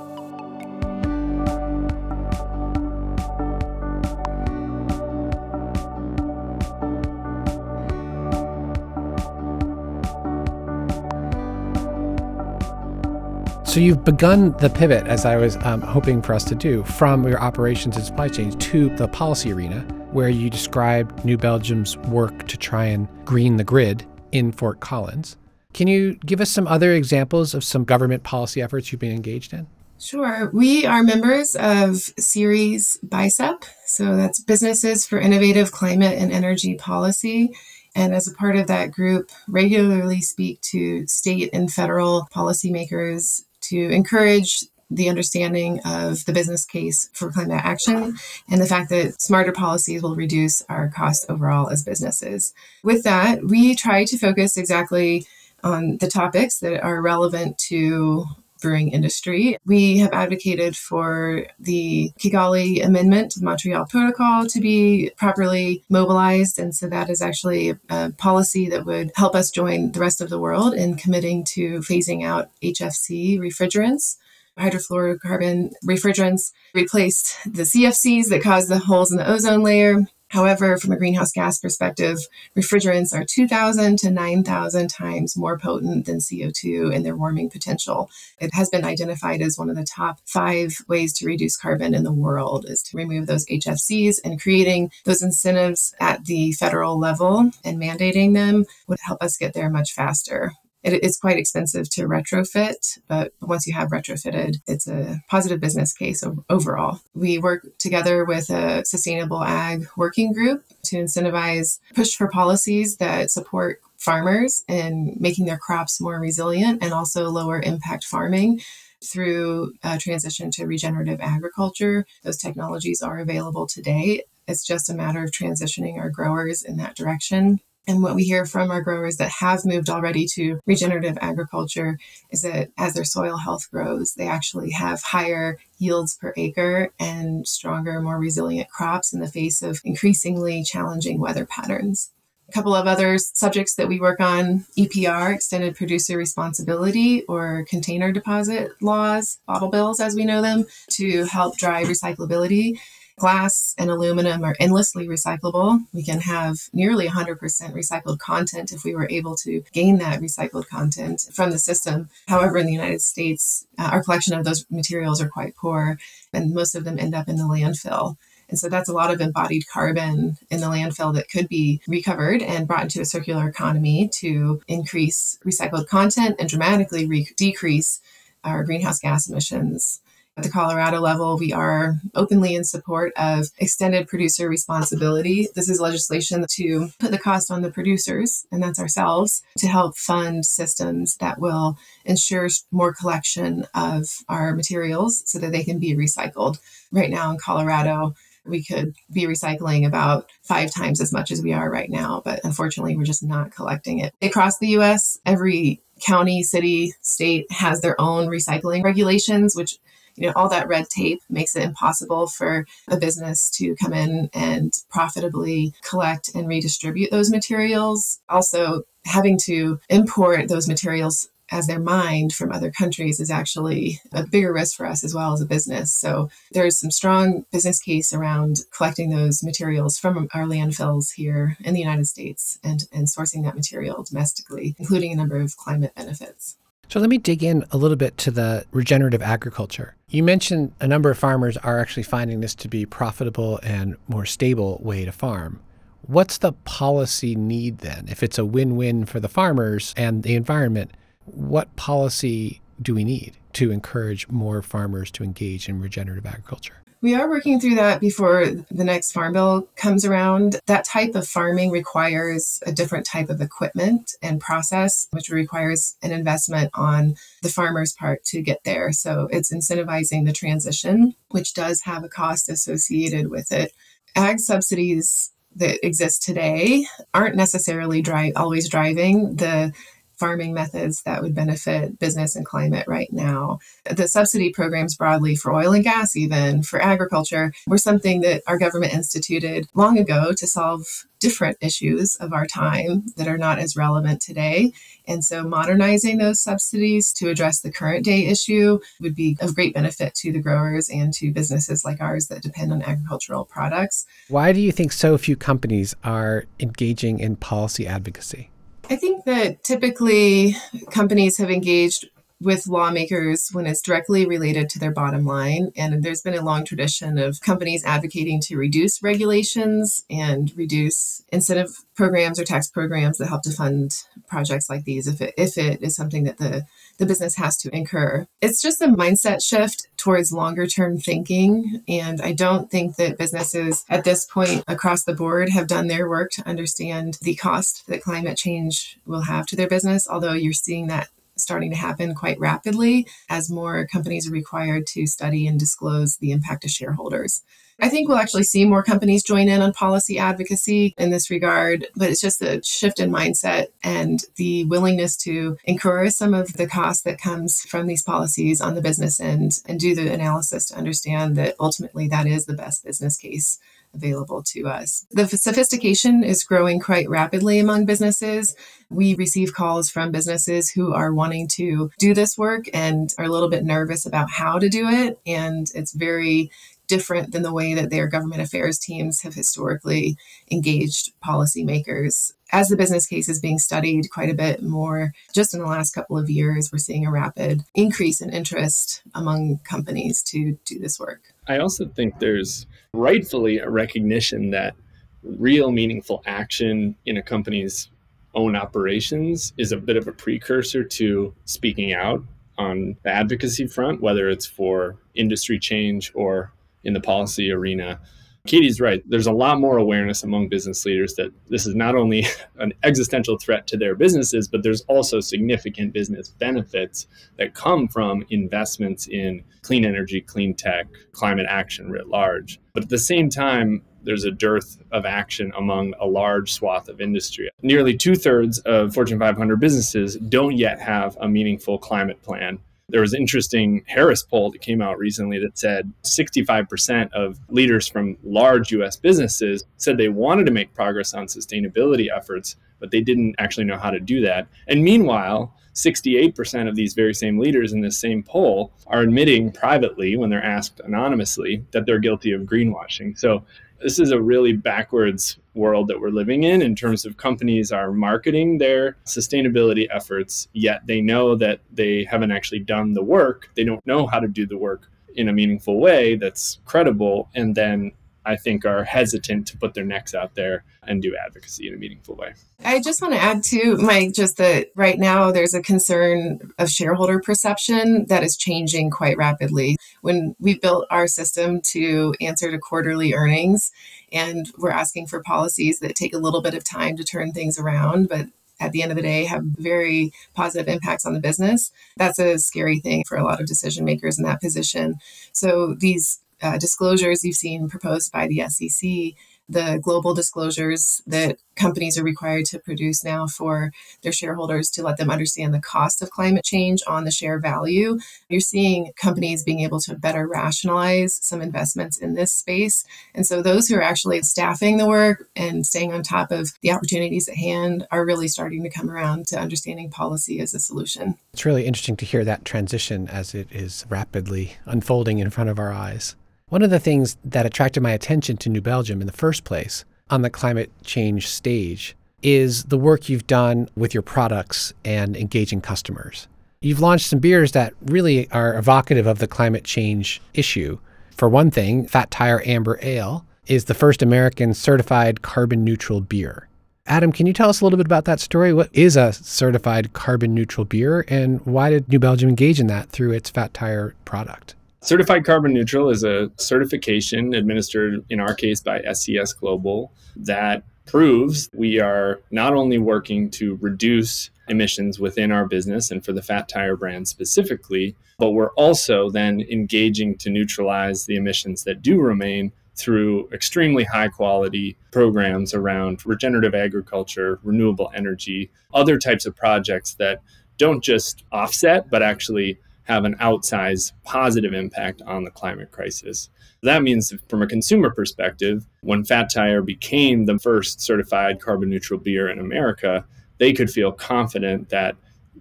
So 13.75 13.81
you've 13.81 14.05
begun 14.05 14.55
the 14.59 14.69
pivot, 14.69 15.05
as 15.05 15.25
I 15.25 15.35
was 15.35 15.57
um, 15.57 15.81
hoping 15.81 16.21
for 16.21 16.33
us 16.33 16.45
to 16.45 16.55
do, 16.55 16.81
from 16.85 17.27
your 17.27 17.41
operations 17.41 17.97
and 17.97 18.05
supply 18.05 18.29
chains 18.29 18.55
to 18.67 18.87
the 18.95 19.09
policy 19.09 19.51
arena, 19.51 19.81
where 20.13 20.29
you 20.29 20.49
described 20.49 21.25
New 21.25 21.37
Belgium's 21.37 21.97
work 21.97 22.47
to 22.47 22.55
try 22.55 22.85
and 22.85 23.09
green 23.25 23.57
the 23.57 23.65
grid 23.65 24.05
in 24.31 24.53
Fort 24.53 24.79
Collins. 24.79 25.35
Can 25.73 25.89
you 25.89 26.15
give 26.25 26.39
us 26.39 26.49
some 26.49 26.67
other 26.67 26.93
examples 26.93 27.53
of 27.53 27.65
some 27.65 27.83
government 27.83 28.23
policy 28.23 28.61
efforts 28.61 28.93
you've 28.93 29.01
been 29.01 29.11
engaged 29.11 29.51
in? 29.51 29.67
Sure. 29.99 30.49
We 30.53 30.85
are 30.85 31.03
members 31.03 31.57
of 31.57 31.97
Ceres 32.17 32.97
BICEP. 33.05 33.65
So 33.87 34.15
that's 34.15 34.39
Businesses 34.39 35.05
for 35.05 35.19
Innovative 35.19 35.73
Climate 35.73 36.17
and 36.17 36.31
Energy 36.31 36.75
Policy. 36.75 37.53
And 37.93 38.15
as 38.15 38.25
a 38.25 38.33
part 38.35 38.55
of 38.55 38.67
that 38.67 38.91
group, 38.91 39.31
regularly 39.49 40.21
speak 40.21 40.61
to 40.71 41.05
state 41.07 41.49
and 41.51 41.69
federal 41.69 42.29
policymakers 42.33 43.43
to 43.69 43.89
encourage 43.89 44.65
the 44.91 45.09
understanding 45.09 45.79
of 45.83 46.25
the 46.25 46.33
business 46.33 46.65
case 46.65 47.09
for 47.13 47.31
climate 47.31 47.61
action 47.63 48.15
and 48.49 48.61
the 48.61 48.67
fact 48.67 48.89
that 48.89 49.19
smarter 49.21 49.51
policies 49.51 50.01
will 50.01 50.15
reduce 50.15 50.61
our 50.69 50.89
costs 50.89 51.25
overall 51.27 51.69
as 51.69 51.83
businesses. 51.83 52.53
With 52.83 53.03
that, 53.03 53.43
we 53.43 53.75
try 53.75 54.05
to 54.05 54.17
focus 54.17 54.57
exactly 54.57 55.25
on 55.63 55.97
the 55.97 56.07
topics 56.07 56.59
that 56.59 56.83
are 56.83 57.01
relevant 57.01 57.57
to 57.57 58.25
brewing 58.61 58.91
industry. 58.91 59.57
We 59.65 59.97
have 59.97 60.13
advocated 60.13 60.75
for 60.77 61.47
the 61.59 62.11
Kigali 62.19 62.83
Amendment 62.83 63.31
to 63.31 63.39
the 63.39 63.45
Montreal 63.45 63.85
Protocol 63.85 64.45
to 64.47 64.59
be 64.59 65.11
properly 65.17 65.83
mobilized. 65.89 66.59
And 66.59 66.73
so 66.75 66.87
that 66.89 67.09
is 67.09 67.21
actually 67.21 67.75
a 67.89 68.11
policy 68.11 68.69
that 68.69 68.85
would 68.85 69.11
help 69.15 69.35
us 69.35 69.51
join 69.51 69.91
the 69.91 69.99
rest 69.99 70.21
of 70.21 70.29
the 70.29 70.39
world 70.39 70.73
in 70.73 70.95
committing 70.95 71.43
to 71.53 71.79
phasing 71.79 72.25
out 72.25 72.49
HFC 72.63 73.39
refrigerants 73.39 74.17
hydrofluorocarbon 74.57 75.71
refrigerants 75.85 76.51
replaced 76.73 77.37
the 77.43 77.63
CFCs 77.63 78.29
that 78.29 78.41
cause 78.41 78.67
the 78.67 78.79
holes 78.79 79.11
in 79.11 79.17
the 79.17 79.29
ozone 79.29 79.63
layer. 79.63 80.05
However, 80.29 80.77
from 80.77 80.91
a 80.91 80.97
greenhouse 80.97 81.31
gas 81.31 81.59
perspective, 81.59 82.17
refrigerants 82.57 83.13
are 83.13 83.23
2,000 83.23 83.97
to 83.99 84.11
9,000 84.11 84.89
times 84.89 85.37
more 85.37 85.57
potent 85.57 86.05
than 86.05 86.17
CO2 86.17 86.93
in 86.93 87.03
their 87.03 87.15
warming 87.15 87.49
potential. 87.49 88.09
It 88.39 88.53
has 88.53 88.69
been 88.69 88.83
identified 88.83 89.41
as 89.41 89.57
one 89.57 89.69
of 89.69 89.75
the 89.75 89.85
top 89.85 90.19
five 90.25 90.77
ways 90.87 91.13
to 91.17 91.27
reduce 91.27 91.57
carbon 91.57 91.93
in 91.93 92.03
the 92.03 92.11
world 92.11 92.65
is 92.67 92.81
to 92.83 92.97
remove 92.97 93.27
those 93.27 93.45
HFCs 93.45 94.19
and 94.25 94.41
creating 94.41 94.91
those 95.05 95.21
incentives 95.21 95.93
at 95.99 96.25
the 96.25 96.51
federal 96.53 96.99
level 96.99 97.51
and 97.63 97.79
mandating 97.79 98.33
them 98.33 98.65
would 98.87 98.99
help 99.01 99.21
us 99.21 99.37
get 99.37 99.53
there 99.53 99.69
much 99.69 99.93
faster 99.93 100.51
it 100.85 101.03
is 101.03 101.17
quite 101.17 101.37
expensive 101.37 101.89
to 101.91 102.07
retrofit, 102.07 102.99
but 103.07 103.33
once 103.41 103.65
you 103.65 103.73
have 103.73 103.89
retrofitted, 103.89 104.57
it's 104.67 104.87
a 104.87 105.21
positive 105.29 105.59
business 105.59 105.91
case 105.91 106.23
overall. 106.49 106.99
We 107.15 107.39
work 107.39 107.65
together 107.79 108.23
with 108.23 108.49
a 108.51 108.85
sustainable 108.85 109.43
ag 109.43 109.87
working 109.97 110.31
group 110.31 110.63
to 110.83 110.97
incentivize, 110.97 111.79
push 111.95 112.15
for 112.15 112.27
policies 112.27 112.97
that 112.97 113.31
support 113.31 113.81
farmers 113.97 114.63
in 114.67 115.17
making 115.19 115.45
their 115.45 115.57
crops 115.57 115.99
more 115.99 116.19
resilient 116.19 116.83
and 116.83 116.93
also 116.93 117.29
lower 117.29 117.59
impact 117.59 118.03
farming 118.03 118.61
through 119.03 119.73
a 119.83 119.97
transition 119.97 120.51
to 120.51 120.65
regenerative 120.65 121.19
agriculture. 121.19 122.05
Those 122.23 122.37
technologies 122.37 123.01
are 123.01 123.19
available 123.19 123.65
today. 123.65 124.23
It's 124.47 124.65
just 124.65 124.89
a 124.89 124.93
matter 124.93 125.23
of 125.23 125.31
transitioning 125.31 125.97
our 125.97 126.11
growers 126.11 126.61
in 126.61 126.77
that 126.77 126.95
direction. 126.95 127.59
And 127.87 128.01
what 128.01 128.15
we 128.15 128.23
hear 128.23 128.45
from 128.45 128.71
our 128.71 128.81
growers 128.81 129.17
that 129.17 129.29
have 129.39 129.65
moved 129.65 129.89
already 129.89 130.25
to 130.33 130.59
regenerative 130.65 131.17
agriculture 131.21 131.99
is 132.31 132.41
that 132.41 132.69
as 132.77 132.93
their 132.93 133.05
soil 133.05 133.37
health 133.37 133.69
grows, 133.69 134.13
they 134.13 134.27
actually 134.27 134.71
have 134.71 135.01
higher 135.01 135.59
yields 135.77 136.15
per 136.15 136.33
acre 136.35 136.91
and 136.99 137.47
stronger, 137.47 138.01
more 138.01 138.17
resilient 138.17 138.69
crops 138.69 139.13
in 139.13 139.19
the 139.19 139.27
face 139.27 139.61
of 139.61 139.81
increasingly 139.83 140.63
challenging 140.63 141.19
weather 141.19 141.45
patterns. 141.45 142.11
A 142.47 142.51
couple 142.51 142.75
of 142.75 142.85
other 142.85 143.17
subjects 143.17 143.75
that 143.75 143.87
we 143.87 143.99
work 143.99 144.19
on 144.19 144.65
EPR, 144.77 145.33
extended 145.33 145.75
producer 145.75 146.15
responsibility, 146.15 147.23
or 147.23 147.65
container 147.67 148.11
deposit 148.11 148.71
laws, 148.81 149.39
bottle 149.47 149.69
bills 149.69 149.99
as 149.99 150.15
we 150.15 150.25
know 150.25 150.43
them, 150.43 150.65
to 150.91 151.25
help 151.25 151.57
drive 151.57 151.87
recyclability 151.87 152.79
Glass 153.17 153.73
and 153.77 153.89
aluminum 153.89 154.43
are 154.43 154.57
endlessly 154.59 155.07
recyclable. 155.07 155.85
We 155.93 156.03
can 156.03 156.19
have 156.19 156.57
nearly 156.73 157.07
100% 157.07 157.39
recycled 157.39 158.19
content 158.19 158.73
if 158.73 158.83
we 158.83 158.93
were 158.93 159.07
able 159.09 159.37
to 159.37 159.63
gain 159.71 159.99
that 159.99 160.19
recycled 160.19 160.67
content 160.67 161.29
from 161.33 161.51
the 161.51 161.57
system. 161.57 162.09
However, 162.27 162.57
in 162.57 162.65
the 162.65 162.73
United 162.73 163.01
States, 163.01 163.65
uh, 163.79 163.89
our 163.93 164.03
collection 164.03 164.33
of 164.33 164.43
those 164.43 164.65
materials 164.69 165.21
are 165.21 165.29
quite 165.29 165.55
poor, 165.55 165.97
and 166.33 166.53
most 166.53 166.75
of 166.75 166.83
them 166.83 166.99
end 166.99 167.15
up 167.15 167.29
in 167.29 167.37
the 167.37 167.43
landfill. 167.43 168.17
And 168.49 168.59
so 168.59 168.67
that's 168.67 168.89
a 168.89 168.93
lot 168.93 169.13
of 169.13 169.21
embodied 169.21 169.67
carbon 169.67 170.37
in 170.49 170.59
the 170.59 170.67
landfill 170.67 171.13
that 171.15 171.29
could 171.29 171.47
be 171.47 171.79
recovered 171.87 172.41
and 172.41 172.67
brought 172.67 172.83
into 172.83 172.99
a 172.99 173.05
circular 173.05 173.47
economy 173.47 174.09
to 174.15 174.61
increase 174.67 175.39
recycled 175.45 175.87
content 175.87 176.35
and 176.37 176.49
dramatically 176.49 177.05
re- 177.05 177.29
decrease 177.37 178.01
our 178.43 178.65
greenhouse 178.65 178.99
gas 178.99 179.29
emissions. 179.29 180.01
At 180.37 180.43
the 180.43 180.49
Colorado 180.49 180.99
level, 180.99 181.37
we 181.37 181.53
are 181.53 182.01
openly 182.13 182.55
in 182.55 182.65
support 182.65 183.13
of 183.15 183.51
extended 183.57 184.09
producer 184.09 184.49
responsibility. 184.49 185.47
This 185.55 185.69
is 185.69 185.79
legislation 185.79 186.45
to 186.55 186.89
put 186.99 187.11
the 187.11 187.17
cost 187.17 187.49
on 187.49 187.61
the 187.61 187.71
producers, 187.71 188.45
and 188.51 188.61
that's 188.61 188.79
ourselves, 188.79 189.43
to 189.59 189.67
help 189.67 189.95
fund 189.95 190.45
systems 190.45 191.15
that 191.17 191.39
will 191.39 191.77
ensure 192.03 192.49
more 192.69 192.93
collection 192.93 193.65
of 193.73 194.09
our 194.27 194.53
materials 194.53 195.23
so 195.25 195.39
that 195.39 195.53
they 195.53 195.63
can 195.63 195.79
be 195.79 195.95
recycled. 195.95 196.59
Right 196.91 197.09
now 197.09 197.31
in 197.31 197.37
Colorado, 197.37 198.13
we 198.45 198.61
could 198.61 198.93
be 199.11 199.23
recycling 199.23 199.87
about 199.87 200.29
five 200.43 200.69
times 200.69 200.99
as 200.99 201.13
much 201.13 201.31
as 201.31 201.41
we 201.41 201.53
are 201.53 201.71
right 201.71 201.89
now, 201.89 202.21
but 202.25 202.41
unfortunately, 202.43 202.97
we're 202.97 203.05
just 203.05 203.23
not 203.23 203.55
collecting 203.55 203.99
it. 203.99 204.13
Across 204.21 204.57
the 204.57 204.67
US, 204.79 205.17
every 205.25 205.81
county, 206.01 206.43
city, 206.43 206.93
state 207.01 207.49
has 207.51 207.79
their 207.79 207.99
own 207.99 208.27
recycling 208.27 208.83
regulations, 208.83 209.55
which 209.55 209.79
you 210.15 210.27
know 210.27 210.33
all 210.35 210.49
that 210.49 210.67
red 210.67 210.89
tape 210.89 211.21
makes 211.29 211.55
it 211.55 211.63
impossible 211.63 212.27
for 212.27 212.65
a 212.87 212.97
business 212.97 213.49
to 213.49 213.75
come 213.75 213.93
in 213.93 214.29
and 214.33 214.73
profitably 214.89 215.73
collect 215.83 216.29
and 216.35 216.47
redistribute 216.47 217.11
those 217.11 217.31
materials 217.31 218.19
also 218.29 218.83
having 219.05 219.37
to 219.37 219.79
import 219.89 220.47
those 220.47 220.67
materials 220.67 221.29
as 221.51 221.67
they're 221.67 221.79
mined 221.79 222.33
from 222.33 222.51
other 222.51 222.71
countries 222.71 223.19
is 223.19 223.29
actually 223.29 224.01
a 224.11 224.25
bigger 224.25 224.51
risk 224.51 224.75
for 224.75 224.85
us 224.85 225.03
as 225.03 225.13
well 225.13 225.33
as 225.33 225.41
a 225.41 225.45
business. 225.45 225.93
So 225.93 226.29
there's 226.51 226.77
some 226.77 226.91
strong 226.91 227.45
business 227.51 227.79
case 227.79 228.13
around 228.13 228.61
collecting 228.75 229.09
those 229.09 229.43
materials 229.43 229.97
from 229.97 230.27
our 230.33 230.45
landfills 230.45 231.13
here 231.13 231.57
in 231.63 231.73
the 231.73 231.79
United 231.79 232.07
States 232.07 232.59
and, 232.63 232.87
and 232.91 233.07
sourcing 233.07 233.43
that 233.43 233.55
material 233.55 234.03
domestically, 234.03 234.75
including 234.79 235.11
a 235.11 235.15
number 235.15 235.39
of 235.39 235.55
climate 235.55 235.93
benefits. 235.95 236.55
So 236.87 236.99
let 236.99 237.09
me 237.09 237.17
dig 237.17 237.43
in 237.43 237.65
a 237.71 237.77
little 237.77 237.97
bit 237.97 238.17
to 238.19 238.31
the 238.31 238.65
regenerative 238.71 239.21
agriculture. 239.21 239.95
You 240.09 240.23
mentioned 240.23 240.73
a 240.79 240.87
number 240.87 241.09
of 241.09 241.17
farmers 241.17 241.57
are 241.57 241.79
actually 241.79 242.03
finding 242.03 242.41
this 242.41 242.55
to 242.55 242.67
be 242.67 242.85
profitable 242.85 243.59
and 243.63 243.95
more 244.07 244.25
stable 244.25 244.79
way 244.83 245.03
to 245.03 245.11
farm. 245.11 245.59
What's 246.03 246.37
the 246.37 246.53
policy 246.53 247.35
need 247.35 247.79
then? 247.79 248.05
If 248.07 248.21
it's 248.21 248.37
a 248.37 248.45
win-win 248.45 249.05
for 249.05 249.19
the 249.19 249.27
farmers 249.27 249.93
and 249.97 250.21
the 250.21 250.35
environment, 250.35 250.91
what 251.25 251.75
policy 251.75 252.61
do 252.81 252.93
we 252.93 253.03
need 253.03 253.33
to 253.53 253.71
encourage 253.71 254.27
more 254.27 254.61
farmers 254.61 255.09
to 255.11 255.23
engage 255.23 255.67
in 255.67 255.81
regenerative 255.81 256.25
agriculture? 256.25 256.84
We 257.05 257.13
are 257.13 257.29
working 257.29 257.59
through 257.59 257.75
that 257.75 258.01
before 258.01 258.47
the 258.47 258.83
next 258.83 259.11
farm 259.11 259.33
bill 259.33 259.69
comes 259.75 260.05
around. 260.05 260.59
That 260.65 260.85
type 260.85 261.13
of 261.13 261.27
farming 261.27 261.69
requires 261.69 262.59
a 262.65 262.71
different 262.71 263.05
type 263.05 263.29
of 263.29 263.41
equipment 263.41 264.13
and 264.23 264.41
process, 264.41 265.07
which 265.11 265.29
requires 265.29 265.97
an 266.01 266.11
investment 266.11 266.71
on 266.73 267.13
the 267.43 267.49
farmer's 267.49 267.93
part 267.93 268.23
to 268.23 268.41
get 268.41 268.63
there. 268.63 268.91
So 268.91 269.27
it's 269.31 269.53
incentivizing 269.53 270.25
the 270.25 270.33
transition, 270.33 271.13
which 271.29 271.53
does 271.53 271.83
have 271.83 272.03
a 272.03 272.09
cost 272.09 272.49
associated 272.49 273.29
with 273.29 273.51
it. 273.51 273.71
Ag 274.15 274.39
subsidies 274.39 275.31
that 275.57 275.85
exist 275.85 276.23
today 276.23 276.87
aren't 277.13 277.35
necessarily 277.35 278.03
always 278.35 278.67
driving 278.67 279.35
the 279.35 279.73
farming 280.17 280.53
methods 280.53 281.01
that 281.03 281.21
would 281.21 281.35
benefit 281.35 281.99
business 281.99 282.35
and 282.35 282.45
climate 282.45 282.85
right 282.87 283.11
now. 283.11 283.59
The 283.89 284.07
subsidy 284.07 284.51
programs 284.51 284.95
broadly 284.95 285.35
for 285.35 285.53
oil 285.53 285.73
and 285.73 285.83
gas, 285.83 286.15
even 286.15 286.63
for 286.63 286.81
agriculture, 286.81 287.53
were 287.67 287.77
something 287.77 288.21
that 288.21 288.43
our 288.47 288.57
government 288.57 288.93
instituted 288.93 289.67
long 289.73 289.97
ago 289.97 290.33
to 290.33 290.47
solve 290.47 290.85
different 291.19 291.57
issues 291.61 292.15
of 292.17 292.33
our 292.33 292.45
time 292.45 293.03
that 293.17 293.27
are 293.27 293.37
not 293.37 293.57
as 293.57 293.75
relevant 293.75 294.21
today. 294.21 294.71
And 295.07 295.23
so 295.23 295.43
modernizing 295.43 296.17
those 296.17 296.41
subsidies 296.41 297.13
to 297.13 297.29
address 297.29 297.61
the 297.61 297.71
current 297.71 298.05
day 298.05 298.25
issue 298.25 298.79
would 298.99 299.15
be 299.15 299.37
of 299.39 299.55
great 299.55 299.73
benefit 299.73 300.13
to 300.15 300.31
the 300.31 300.41
growers 300.41 300.89
and 300.89 301.13
to 301.15 301.31
businesses 301.31 301.83
like 301.85 302.01
ours 302.01 302.27
that 302.27 302.43
depend 302.43 302.71
on 302.71 302.81
agricultural 302.81 303.45
products. 303.45 304.05
Why 304.29 304.51
do 304.51 304.59
you 304.59 304.71
think 304.71 304.91
so 304.91 305.17
few 305.17 305.35
companies 305.35 305.95
are 306.03 306.45
engaging 306.59 307.19
in 307.19 307.37
policy 307.37 307.87
advocacy? 307.87 308.49
I 308.89 308.95
think 308.95 309.25
that 309.25 309.63
typically 309.63 310.55
companies 310.91 311.37
have 311.37 311.49
engaged 311.49 312.07
with 312.41 312.67
lawmakers 312.67 313.49
when 313.53 313.65
it's 313.65 313.81
directly 313.81 314.25
related 314.25 314.69
to 314.69 314.79
their 314.79 314.91
bottom 314.91 315.25
line. 315.25 315.71
And 315.77 316.03
there's 316.03 316.21
been 316.21 316.35
a 316.35 316.43
long 316.43 316.65
tradition 316.65 317.17
of 317.17 317.39
companies 317.41 317.83
advocating 317.85 318.41
to 318.41 318.57
reduce 318.57 319.01
regulations 319.01 320.03
and 320.09 320.51
reduce 320.55 321.23
incentive 321.31 321.69
programs 321.95 322.39
or 322.39 322.43
tax 322.43 322.67
programs 322.67 323.17
that 323.17 323.29
help 323.29 323.43
to 323.43 323.51
fund 323.51 323.95
projects 324.27 324.69
like 324.69 324.83
these 324.83 325.07
if 325.07 325.21
it, 325.21 325.33
if 325.37 325.57
it 325.57 325.81
is 325.81 325.95
something 325.95 326.25
that 326.25 326.37
the, 326.37 326.65
the 326.97 327.05
business 327.05 327.35
has 327.35 327.57
to 327.57 327.75
incur. 327.75 328.27
It's 328.41 328.61
just 328.61 328.81
a 328.81 328.87
mindset 328.87 329.43
shift 329.43 329.87
towards 329.97 330.31
longer 330.31 330.67
term 330.67 330.97
thinking. 330.97 331.81
And 331.87 332.21
I 332.21 332.33
don't 332.33 332.69
think 332.69 332.95
that 332.95 333.17
businesses 333.17 333.83
at 333.89 334.03
this 334.03 334.25
point 334.25 334.63
across 334.67 335.03
the 335.03 335.13
board 335.13 335.49
have 335.49 335.67
done 335.67 335.87
their 335.87 336.07
work 336.09 336.31
to 336.31 336.47
understand 336.47 337.17
the 337.21 337.35
cost 337.35 337.87
that 337.87 338.01
climate 338.01 338.37
change 338.37 338.99
will 339.05 339.21
have 339.21 339.45
to 339.47 339.55
their 339.55 339.67
business, 339.67 340.07
although 340.07 340.33
you're 340.33 340.53
seeing 340.53 340.87
that 340.87 341.09
starting 341.37 341.69
to 341.71 341.77
happen 341.77 342.15
quite 342.15 342.39
rapidly 342.39 343.07
as 343.29 343.49
more 343.49 343.85
companies 343.87 344.27
are 344.27 344.31
required 344.31 344.87
to 344.87 345.05
study 345.05 345.47
and 345.47 345.59
disclose 345.59 346.17
the 346.17 346.31
impact 346.31 346.61
to 346.61 346.69
shareholders. 346.69 347.41
I 347.79 347.89
think 347.89 348.07
we'll 348.07 348.17
actually 348.17 348.43
see 348.43 348.65
more 348.65 348.83
companies 348.83 349.23
join 349.23 349.49
in 349.49 349.61
on 349.61 349.73
policy 349.73 350.17
advocacy 350.17 350.95
in 350.97 351.09
this 351.09 351.29
regard, 351.29 351.87
but 351.95 352.09
it's 352.09 352.21
just 352.21 352.41
a 352.41 352.63
shift 352.63 352.99
in 352.99 353.11
mindset 353.11 353.67
and 353.83 354.21
the 354.37 354.63
willingness 354.65 355.17
to 355.17 355.57
incur 355.65 356.09
some 356.09 356.33
of 356.33 356.53
the 356.53 356.67
cost 356.67 357.03
that 357.03 357.19
comes 357.19 357.61
from 357.61 357.87
these 357.87 358.01
policies 358.01 358.61
on 358.61 358.75
the 358.75 358.81
business 358.81 359.19
end 359.19 359.59
and 359.65 359.79
do 359.79 359.93
the 359.93 360.11
analysis 360.11 360.67
to 360.67 360.77
understand 360.77 361.35
that 361.35 361.55
ultimately 361.59 362.07
that 362.07 362.27
is 362.27 362.45
the 362.45 362.53
best 362.53 362.85
business 362.85 363.17
case 363.17 363.59
available 363.93 364.43
to 364.43 364.67
us. 364.67 365.05
The 365.11 365.25
sophistication 365.27 366.23
is 366.23 366.43
growing 366.43 366.79
quite 366.79 367.09
rapidly 367.09 367.59
among 367.59 367.85
businesses. 367.85 368.55
We 368.89 369.15
receive 369.15 369.53
calls 369.53 369.89
from 369.89 370.11
businesses 370.11 370.69
who 370.69 370.93
are 370.93 371.13
wanting 371.13 371.47
to 371.53 371.91
do 371.97 372.13
this 372.13 372.37
work 372.37 372.65
and 372.73 373.09
are 373.17 373.25
a 373.25 373.29
little 373.29 373.49
bit 373.49 373.63
nervous 373.63 374.05
about 374.05 374.29
how 374.29 374.59
to 374.59 374.69
do 374.69 374.87
it. 374.87 375.19
And 375.25 375.67
it's 375.73 375.93
very 375.93 376.51
different 376.87 377.31
than 377.31 377.43
the 377.43 377.53
way 377.53 377.73
that 377.73 377.89
their 377.89 378.07
government 378.07 378.41
affairs 378.41 378.77
teams 378.79 379.21
have 379.21 379.33
historically 379.33 380.17
engaged 380.51 381.13
policymakers. 381.25 382.33
As 382.51 382.69
the 382.69 382.77
business 382.77 383.07
case 383.07 383.27
is 383.27 383.39
being 383.39 383.59
studied 383.59 384.09
quite 384.11 384.29
a 384.29 384.35
bit 384.35 384.61
more, 384.61 385.11
just 385.33 385.53
in 385.53 385.59
the 385.59 385.65
last 385.65 385.93
couple 385.93 386.17
of 386.17 386.29
years, 386.29 386.71
we're 386.71 386.77
seeing 386.77 387.05
a 387.05 387.11
rapid 387.11 387.63
increase 387.73 388.21
in 388.21 388.29
interest 388.29 389.01
among 389.13 389.59
companies 389.63 390.21
to 390.23 390.57
do 390.65 390.79
this 390.79 390.99
work. 390.99 391.21
I 391.47 391.57
also 391.57 391.87
think 391.87 392.19
there's 392.19 392.67
rightfully 392.93 393.57
a 393.57 393.69
recognition 393.69 394.51
that 394.51 394.75
real 395.23 395.71
meaningful 395.71 396.21
action 396.25 396.95
in 397.05 397.17
a 397.17 397.23
company's 397.23 397.89
own 398.35 398.55
operations 398.55 399.53
is 399.57 399.71
a 399.71 399.77
bit 399.77 399.97
of 399.97 400.07
a 400.07 400.11
precursor 400.11 400.83
to 400.83 401.33
speaking 401.45 401.93
out 401.93 402.21
on 402.57 402.95
the 403.03 403.09
advocacy 403.09 403.67
front, 403.67 404.01
whether 404.01 404.29
it's 404.29 404.45
for 404.45 404.97
industry 405.15 405.57
change 405.57 406.11
or 406.13 406.51
in 406.85 406.93
the 406.93 407.01
policy 407.01 407.51
arena. 407.51 407.99
Katie's 408.45 408.79
right. 408.79 409.01
There's 409.09 409.25
a 409.25 409.31
lot 409.31 409.59
more 409.59 409.77
awareness 409.77 410.23
among 410.23 410.49
business 410.49 410.85
leaders 410.85 411.15
that 411.15 411.31
this 411.49 411.65
is 411.65 411.73
not 411.73 411.95
only 411.95 412.27
an 412.59 412.73
existential 412.83 413.37
threat 413.37 413.67
to 413.67 413.77
their 413.77 413.95
businesses, 413.95 414.47
but 414.47 414.63
there's 414.63 414.81
also 414.81 415.19
significant 415.19 415.93
business 415.93 416.29
benefits 416.29 417.07
that 417.37 417.55
come 417.55 417.87
from 417.87 418.23
investments 418.29 419.07
in 419.07 419.43
clean 419.63 419.83
energy, 419.83 420.21
clean 420.21 420.53
tech, 420.53 420.87
climate 421.11 421.47
action 421.49 421.89
writ 421.89 422.07
large. 422.07 422.59
But 422.73 422.83
at 422.83 422.89
the 422.89 422.99
same 422.99 423.29
time, 423.29 423.81
there's 424.03 424.23
a 424.23 424.31
dearth 424.31 424.77
of 424.91 425.05
action 425.05 425.51
among 425.57 425.95
a 425.99 426.05
large 426.05 426.53
swath 426.53 426.87
of 426.87 427.01
industry. 427.01 427.49
Nearly 427.63 427.97
two 427.97 428.15
thirds 428.15 428.59
of 428.59 428.93
Fortune 428.93 429.17
500 429.17 429.59
businesses 429.59 430.15
don't 430.17 430.55
yet 430.55 430.79
have 430.79 431.17
a 431.19 431.27
meaningful 431.27 431.79
climate 431.79 432.21
plan 432.21 432.59
there 432.89 433.01
was 433.01 433.13
an 433.13 433.21
interesting 433.21 433.83
Harris 433.87 434.23
poll 434.23 434.51
that 434.51 434.61
came 434.61 434.81
out 434.81 434.97
recently 434.97 435.39
that 435.39 435.57
said 435.57 435.91
65% 436.03 437.11
of 437.13 437.39
leaders 437.49 437.87
from 437.87 438.17
large 438.23 438.71
US 438.71 438.95
businesses 438.95 439.63
said 439.77 439.97
they 439.97 440.09
wanted 440.09 440.45
to 440.45 440.51
make 440.51 440.73
progress 440.73 441.13
on 441.13 441.25
sustainability 441.25 442.07
efforts, 442.15 442.57
but 442.79 442.91
they 442.91 443.01
didn't 443.01 443.35
actually 443.39 443.65
know 443.65 443.77
how 443.77 443.89
to 443.89 443.99
do 443.99 444.21
that. 444.21 444.47
And 444.67 444.83
meanwhile, 444.83 445.55
68% 445.73 446.69
of 446.69 446.75
these 446.75 446.93
very 446.93 447.13
same 447.13 447.39
leaders 447.39 447.73
in 447.73 447.81
this 447.81 447.97
same 447.97 448.23
poll 448.23 448.71
are 448.87 449.01
admitting 449.01 449.51
privately, 449.51 450.15
when 450.15 450.29
they're 450.29 450.43
asked 450.43 450.79
anonymously, 450.79 451.65
that 451.71 451.85
they're 451.85 451.99
guilty 451.99 452.31
of 452.31 452.43
greenwashing. 452.43 453.17
So 453.17 453.43
this 453.81 453.99
is 453.99 454.11
a 454.11 454.21
really 454.21 454.53
backwards 454.53 455.37
world 455.53 455.87
that 455.87 455.99
we're 455.99 456.09
living 456.09 456.43
in 456.43 456.61
in 456.61 456.75
terms 456.75 457.05
of 457.05 457.17
companies 457.17 457.71
are 457.71 457.91
marketing 457.91 458.57
their 458.57 458.97
sustainability 459.05 459.87
efforts 459.91 460.47
yet 460.53 460.85
they 460.85 461.01
know 461.01 461.35
that 461.35 461.59
they 461.71 462.03
haven't 462.03 462.31
actually 462.31 462.59
done 462.59 462.93
the 462.93 463.03
work. 463.03 463.49
They 463.55 463.63
don't 463.63 463.85
know 463.85 464.07
how 464.07 464.19
to 464.19 464.27
do 464.27 464.45
the 464.45 464.57
work 464.57 464.89
in 465.15 465.29
a 465.29 465.33
meaningful 465.33 465.79
way 465.79 466.15
that's 466.15 466.59
credible 466.65 467.29
and 467.35 467.55
then 467.55 467.91
I 468.25 468.35
think 468.35 468.65
are 468.65 468.83
hesitant 468.83 469.47
to 469.47 469.57
put 469.57 469.73
their 469.73 469.85
necks 469.85 470.15
out 470.15 470.35
there 470.35 470.63
and 470.83 471.01
do 471.01 471.15
advocacy 471.25 471.67
in 471.67 471.73
a 471.73 471.77
meaningful 471.77 472.15
way. 472.15 472.33
I 472.63 472.81
just 472.81 473.01
want 473.01 473.13
to 473.13 473.19
add 473.19 473.43
to 473.45 473.77
Mike 473.77 474.13
just 474.13 474.37
that 474.37 474.69
right 474.75 474.97
now 474.97 475.31
there's 475.31 475.53
a 475.53 475.61
concern 475.61 476.51
of 476.57 476.69
shareholder 476.69 477.19
perception 477.19 478.05
that 478.07 478.23
is 478.23 478.37
changing 478.37 478.89
quite 478.89 479.17
rapidly. 479.17 479.77
When 480.01 480.35
we 480.39 480.57
built 480.57 480.87
our 480.89 481.07
system 481.07 481.61
to 481.61 482.13
answer 482.21 482.51
to 482.51 482.57
quarterly 482.57 483.13
earnings 483.13 483.71
and 484.11 484.51
we're 484.57 484.71
asking 484.71 485.07
for 485.07 485.21
policies 485.21 485.79
that 485.79 485.95
take 485.95 486.13
a 486.13 486.19
little 486.19 486.41
bit 486.41 486.53
of 486.53 486.63
time 486.63 486.97
to 486.97 487.03
turn 487.03 487.31
things 487.31 487.59
around, 487.59 488.09
but 488.09 488.27
at 488.59 488.71
the 488.71 488.81
end 488.81 488.91
of 488.91 488.95
the 488.95 489.01
day 489.01 489.25
have 489.25 489.43
very 489.43 490.13
positive 490.33 490.67
impacts 490.67 491.05
on 491.05 491.13
the 491.13 491.19
business. 491.19 491.71
That's 491.97 492.19
a 492.19 492.39
scary 492.39 492.79
thing 492.79 493.03
for 493.07 493.17
a 493.17 493.23
lot 493.23 493.41
of 493.41 493.47
decision 493.47 493.85
makers 493.85 494.17
in 494.17 494.23
that 494.23 494.41
position. 494.41 494.95
So 495.33 495.75
these 495.77 496.21
uh, 496.41 496.57
disclosures 496.57 497.23
you've 497.23 497.35
seen 497.35 497.69
proposed 497.69 498.11
by 498.11 498.27
the 498.27 498.43
SEC 498.47 499.15
the 499.47 499.79
global 499.81 500.13
disclosures 500.13 501.03
that 501.05 501.37
companies 501.55 501.97
are 501.97 502.03
required 502.03 502.45
to 502.45 502.59
produce 502.59 503.03
now 503.03 503.27
for 503.27 503.71
their 504.01 504.11
shareholders 504.11 504.69
to 504.69 504.83
let 504.83 504.97
them 504.97 505.09
understand 505.09 505.53
the 505.53 505.61
cost 505.61 506.01
of 506.01 506.09
climate 506.09 506.43
change 506.43 506.81
on 506.87 507.05
the 507.05 507.11
share 507.11 507.39
value. 507.39 507.97
You're 508.27 508.39
seeing 508.39 508.91
companies 508.99 509.43
being 509.43 509.61
able 509.61 509.79
to 509.81 509.95
better 509.95 510.27
rationalize 510.27 511.19
some 511.21 511.41
investments 511.41 511.97
in 511.97 512.15
this 512.15 512.33
space. 512.33 512.83
And 513.13 513.25
so 513.25 513.41
those 513.41 513.67
who 513.67 513.75
are 513.75 513.83
actually 513.83 514.21
staffing 514.23 514.77
the 514.77 514.87
work 514.87 515.27
and 515.35 515.65
staying 515.65 515.93
on 515.93 516.03
top 516.03 516.31
of 516.31 516.49
the 516.61 516.71
opportunities 516.71 517.29
at 517.29 517.35
hand 517.35 517.87
are 517.91 518.05
really 518.05 518.27
starting 518.27 518.63
to 518.63 518.69
come 518.69 518.89
around 518.89 519.27
to 519.27 519.39
understanding 519.39 519.91
policy 519.91 520.39
as 520.39 520.53
a 520.53 520.59
solution. 520.59 521.15
It's 521.33 521.45
really 521.45 521.65
interesting 521.65 521.95
to 521.97 522.05
hear 522.05 522.25
that 522.25 522.45
transition 522.45 523.07
as 523.07 523.35
it 523.35 523.47
is 523.51 523.85
rapidly 523.89 524.57
unfolding 524.65 525.19
in 525.19 525.29
front 525.29 525.49
of 525.49 525.59
our 525.59 525.71
eyes. 525.71 526.15
One 526.49 526.61
of 526.61 526.69
the 526.69 526.79
things 526.79 527.17
that 527.25 527.47
attracted 527.47 527.81
my 527.81 527.89
attention 527.89 528.37
to 528.37 528.49
New 528.49 528.61
Belgium 528.61 529.01
in 529.01 529.07
the 529.07 529.13
first 529.13 529.45
place 529.45 529.83
on 530.11 530.21
the 530.21 530.29
climate 530.29 530.71
change 530.83 531.27
stage 531.27 531.95
is 532.21 532.65
the 532.65 532.77
work 532.77 533.09
you've 533.09 533.25
done 533.25 533.67
with 533.75 533.95
your 533.95 534.03
products 534.03 534.71
and 534.85 535.17
engaging 535.17 535.59
customers. 535.59 536.27
You've 536.61 536.79
launched 536.79 537.07
some 537.07 537.17
beers 537.17 537.53
that 537.53 537.73
really 537.81 538.29
are 538.29 538.55
evocative 538.55 539.07
of 539.07 539.17
the 539.17 539.27
climate 539.27 539.63
change 539.63 540.21
issue. 540.35 540.77
For 541.15 541.27
one 541.27 541.49
thing, 541.49 541.87
Fat 541.87 542.11
Tire 542.11 542.43
Amber 542.45 542.77
Ale 542.83 543.25
is 543.47 543.65
the 543.65 543.73
first 543.73 544.03
American 544.03 544.53
certified 544.53 545.23
carbon 545.23 545.63
neutral 545.63 545.99
beer. 545.99 546.47
Adam, 546.85 547.11
can 547.11 547.25
you 547.25 547.33
tell 547.33 547.49
us 547.49 547.61
a 547.61 547.63
little 547.63 547.77
bit 547.77 547.87
about 547.87 548.05
that 548.05 548.19
story? 548.19 548.53
What 548.53 548.69
is 548.71 548.95
a 548.95 549.13
certified 549.13 549.93
carbon 549.93 550.35
neutral 550.35 550.65
beer 550.65 551.05
and 551.07 551.43
why 551.43 551.71
did 551.71 551.89
New 551.89 551.97
Belgium 551.97 552.29
engage 552.29 552.59
in 552.59 552.67
that 552.67 552.89
through 552.89 553.13
its 553.13 553.31
Fat 553.31 553.51
Tire 553.55 553.95
product? 554.05 554.53
Certified 554.85 555.25
carbon 555.25 555.51
neutral 555.51 555.89
is 555.89 556.03
a 556.03 556.29
certification 556.37 557.33
administered, 557.33 558.05
in 558.11 558.19
our 558.19 558.35
case, 558.35 558.61
by 558.61 558.81
SCS 558.81 559.35
Global 559.35 559.91
that 560.15 560.61
proves 560.85 561.49
we 561.55 561.79
are 561.79 562.21
not 562.29 562.53
only 562.53 562.77
working 562.77 563.31
to 563.31 563.55
reduce 563.55 564.29
emissions 564.47 564.99
within 564.99 565.31
our 565.31 565.47
business 565.47 565.89
and 565.89 566.05
for 566.05 566.13
the 566.13 566.21
Fat 566.21 566.47
Tire 566.47 566.75
brand 566.75 567.07
specifically, 567.07 567.95
but 568.19 568.33
we're 568.33 568.51
also 568.51 569.09
then 569.09 569.41
engaging 569.49 570.19
to 570.19 570.29
neutralize 570.29 571.07
the 571.07 571.15
emissions 571.15 571.63
that 571.63 571.81
do 571.81 571.99
remain 571.99 572.51
through 572.75 573.27
extremely 573.33 573.85
high 573.85 574.09
quality 574.09 574.77
programs 574.91 575.55
around 575.55 576.05
regenerative 576.05 576.53
agriculture, 576.53 577.39
renewable 577.41 577.91
energy, 577.95 578.51
other 578.71 578.99
types 578.99 579.25
of 579.25 579.35
projects 579.35 579.95
that 579.95 580.21
don't 580.57 580.83
just 580.83 581.23
offset, 581.31 581.89
but 581.89 582.03
actually 582.03 582.59
have 582.85 583.05
an 583.05 583.15
outsized 583.15 583.91
positive 584.03 584.53
impact 584.53 585.01
on 585.03 585.23
the 585.23 585.31
climate 585.31 585.71
crisis. 585.71 586.29
That 586.63 586.81
means, 586.81 587.13
from 587.27 587.41
a 587.41 587.47
consumer 587.47 587.91
perspective, 587.91 588.65
when 588.81 589.03
Fat 589.03 589.29
Tire 589.31 589.61
became 589.61 590.25
the 590.25 590.39
first 590.39 590.81
certified 590.81 591.39
carbon 591.39 591.69
neutral 591.69 591.99
beer 591.99 592.29
in 592.29 592.39
America, 592.39 593.05
they 593.37 593.53
could 593.53 593.69
feel 593.69 593.91
confident 593.91 594.69
that 594.69 594.95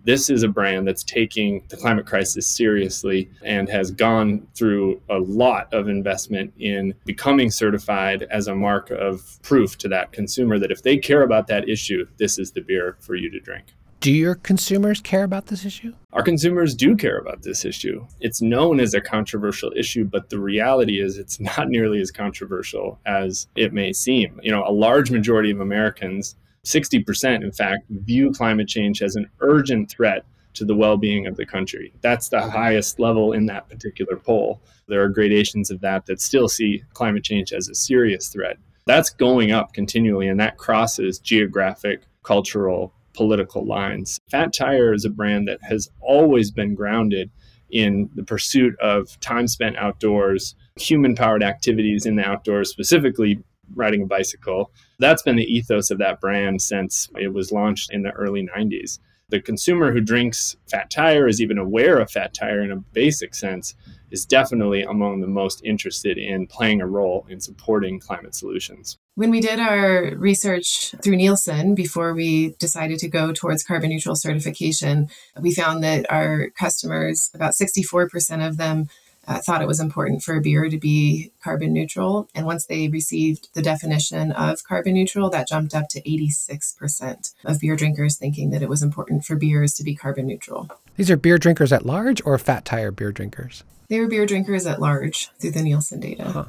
this 0.05 0.29
is 0.29 0.43
a 0.43 0.49
brand 0.49 0.87
that's 0.87 1.03
taking 1.03 1.65
the 1.69 1.77
climate 1.77 2.05
crisis 2.05 2.47
seriously 2.47 3.31
and 3.43 3.69
has 3.69 3.91
gone 3.91 4.47
through 4.55 5.01
a 5.09 5.19
lot 5.19 5.73
of 5.73 5.89
investment 5.89 6.53
in 6.59 6.95
becoming 7.07 7.51
certified 7.51 8.27
as 8.31 8.47
a 8.47 8.55
mark 8.55 8.91
of 8.91 9.39
proof 9.43 9.79
to 9.79 9.89
that 9.89 10.13
consumer 10.13 10.59
that 10.59 10.71
if 10.71 10.83
they 10.83 10.99
care 10.99 11.23
about 11.23 11.47
that 11.47 11.69
issue, 11.69 12.07
this 12.19 12.39
is 12.39 12.53
the 12.53 12.61
beer 12.61 12.97
for 13.01 13.15
you 13.15 13.31
to 13.31 13.41
drink. 13.41 13.65
Do 14.05 14.13
your 14.13 14.35
consumers 14.35 15.01
care 15.01 15.25
about 15.25 15.47
this 15.47 15.65
issue? 15.65 15.95
Our 16.13 16.23
consumers 16.23 16.75
do 16.75 16.95
care 16.95 17.17
about 17.17 17.41
this 17.41 17.65
issue. 17.65 18.07
It's 18.21 18.43
known 18.43 18.79
as 18.79 18.93
a 18.93 19.01
controversial 19.01 19.73
issue, 19.75 20.05
but 20.05 20.29
the 20.29 20.39
reality 20.39 21.01
is 21.01 21.17
it's 21.17 21.41
not 21.41 21.69
nearly 21.71 22.03
as 22.03 22.11
controversial 22.11 23.01
as 23.07 23.47
it 23.57 23.73
may 23.73 23.95
seem. 23.95 24.39
You 24.43 24.51
know, 24.51 24.63
a 24.67 24.71
large 24.71 25.11
majority 25.11 25.51
of 25.51 25.61
Americans, 25.61 26.37
60% 26.67 27.43
in 27.43 27.51
fact, 27.51 27.87
view 27.89 28.31
climate 28.31 28.69
change 28.69 29.01
as 29.01 29.17
an 29.17 29.27
urgent 29.41 29.91
threat 29.91 30.27
to 30.53 30.67
the 30.67 30.77
well 30.77 30.99
being 30.99 31.27
of 31.27 31.37
the 31.39 31.47
country. 31.47 31.95
That's 32.03 32.29
the 32.29 32.43
highest 32.43 33.01
level 33.01 33.33
in 33.33 33.47
that 33.47 33.71
particular 33.71 34.19
poll. 34.19 34.61
There 34.87 35.03
are 35.03 35.09
gradations 35.09 35.71
of 35.71 35.81
that 35.81 36.05
that 36.05 36.21
still 36.21 36.49
see 36.49 36.85
climate 36.93 37.25
change 37.25 37.55
as 37.55 37.71
a 37.71 37.75
serious 37.75 38.29
threat. 38.29 38.59
That's 38.85 39.09
going 39.09 39.51
up 39.51 39.73
continually, 39.73 40.29
and 40.29 40.39
that 40.41 40.59
crosses 40.59 41.19
geographic, 41.19 42.03
cultural, 42.23 42.93
political 43.15 43.67
lines. 43.67 44.21
Fat 44.31 44.53
Tire 44.53 44.93
is 44.93 45.05
a 45.05 45.11
brand 45.11 45.49
that 45.49 45.61
has 45.63 45.89
always 46.01 46.51
been 46.51 46.75
grounded 46.75 47.31
in 47.71 48.11
the 48.15 48.23
pursuit 48.23 48.79
of 48.81 49.19
time 49.21 49.49
spent 49.49 49.77
outdoors, 49.77 50.55
human 50.77 51.15
powered 51.15 51.43
activities 51.43 52.07
in 52.07 52.17
the 52.17 52.25
outdoors, 52.25 52.71
specifically 52.71 53.43
riding 53.75 54.03
a 54.03 54.07
bicycle. 54.07 54.71
That's 54.99 55.23
been 55.23 55.37
the 55.37 55.53
ethos 55.53 55.91
of 55.91 55.99
that 55.99 56.21
brand 56.21 56.63
since 56.63 57.09
it 57.17 57.33
was 57.33 57.53
launched 57.53 57.93
in 57.93 58.03
the 58.03 58.13
early 58.13 58.47
90s. 58.47 58.99
The 59.31 59.41
consumer 59.41 59.93
who 59.93 60.01
drinks 60.01 60.57
Fat 60.71 60.91
Tire 60.91 61.27
is 61.27 61.41
even 61.41 61.59
aware 61.59 61.99
of 61.99 62.11
Fat 62.11 62.35
Tire 62.35 62.61
in 62.61 62.71
a 62.71 62.77
basic 62.77 63.35
sense 63.35 63.75
is 64.15 64.25
definitely 64.25 64.83
among 64.83 65.21
the 65.21 65.27
most 65.27 65.61
interested 65.65 66.17
in 66.17 66.47
playing 66.47 66.81
a 66.81 66.87
role 66.87 67.27
in 67.29 67.41
supporting 67.41 67.99
climate 67.99 68.35
solutions. 68.35 68.97
When 69.17 69.31
we 69.33 69.41
did 69.41 69.59
our 69.59 70.15
research 70.17 70.95
through 71.03 71.17
Nielsen 71.17 71.75
before 71.75 72.15
we 72.15 72.51
decided 72.61 73.01
to 73.01 73.09
go 73.09 73.33
towards 73.33 73.65
carbon 73.65 73.91
neutral 73.91 74.15
certification, 74.15 75.09
we 75.41 75.53
found 75.53 75.83
that 75.83 76.07
our 76.11 76.51
customers, 76.51 77.31
about 77.35 77.55
64% 77.55 78.47
of 78.47 78.57
them, 78.57 78.89
uh, 79.27 79.41
thought 79.41 79.63
it 79.63 79.69
was 79.69 79.81
important 79.81 80.23
for 80.23 80.37
a 80.37 80.41
beer 80.41 80.69
to 80.69 80.79
be 80.79 81.33
carbon 81.43 81.73
neutral. 81.73 82.29
And 82.35 82.47
once 82.47 82.67
they 82.67 82.89
received 82.89 83.49
the 83.55 83.63
definition 83.63 84.31
of 84.33 84.63
carbon 84.65 84.95
neutral, 84.95 85.31
that 85.31 85.49
jumped 85.49 85.75
up 85.75 85.89
to 85.91 86.03
86% 86.03 87.33
of 87.45 87.59
beer 87.59 87.75
drinkers 87.75 88.17
thinking 88.17 88.51
that 88.51 88.63
it 88.63 88.69
was 88.69 88.83
important 88.83 89.25
for 89.25 89.35
beers 89.35 89.75
to 89.75 89.83
be 89.83 89.97
carbon 89.97 90.27
neutral. 90.27 90.69
These 90.97 91.11
are 91.11 91.17
beer 91.17 91.39
drinkers 91.39 91.73
at 91.73 91.85
large 91.85 92.23
or 92.25 92.39
fat 92.39 92.65
tire 92.65 92.93
beer 92.93 93.11
drinkers? 93.11 93.65
They 93.89 93.99
were 93.99 94.07
beer 94.07 94.27
drinkers 94.27 94.67
at 94.67 94.81
large 94.81 95.31
through 95.41 95.51
the 95.53 95.63
Nielsen 95.63 96.01
data. 96.01 96.25
Huh. 96.25 96.45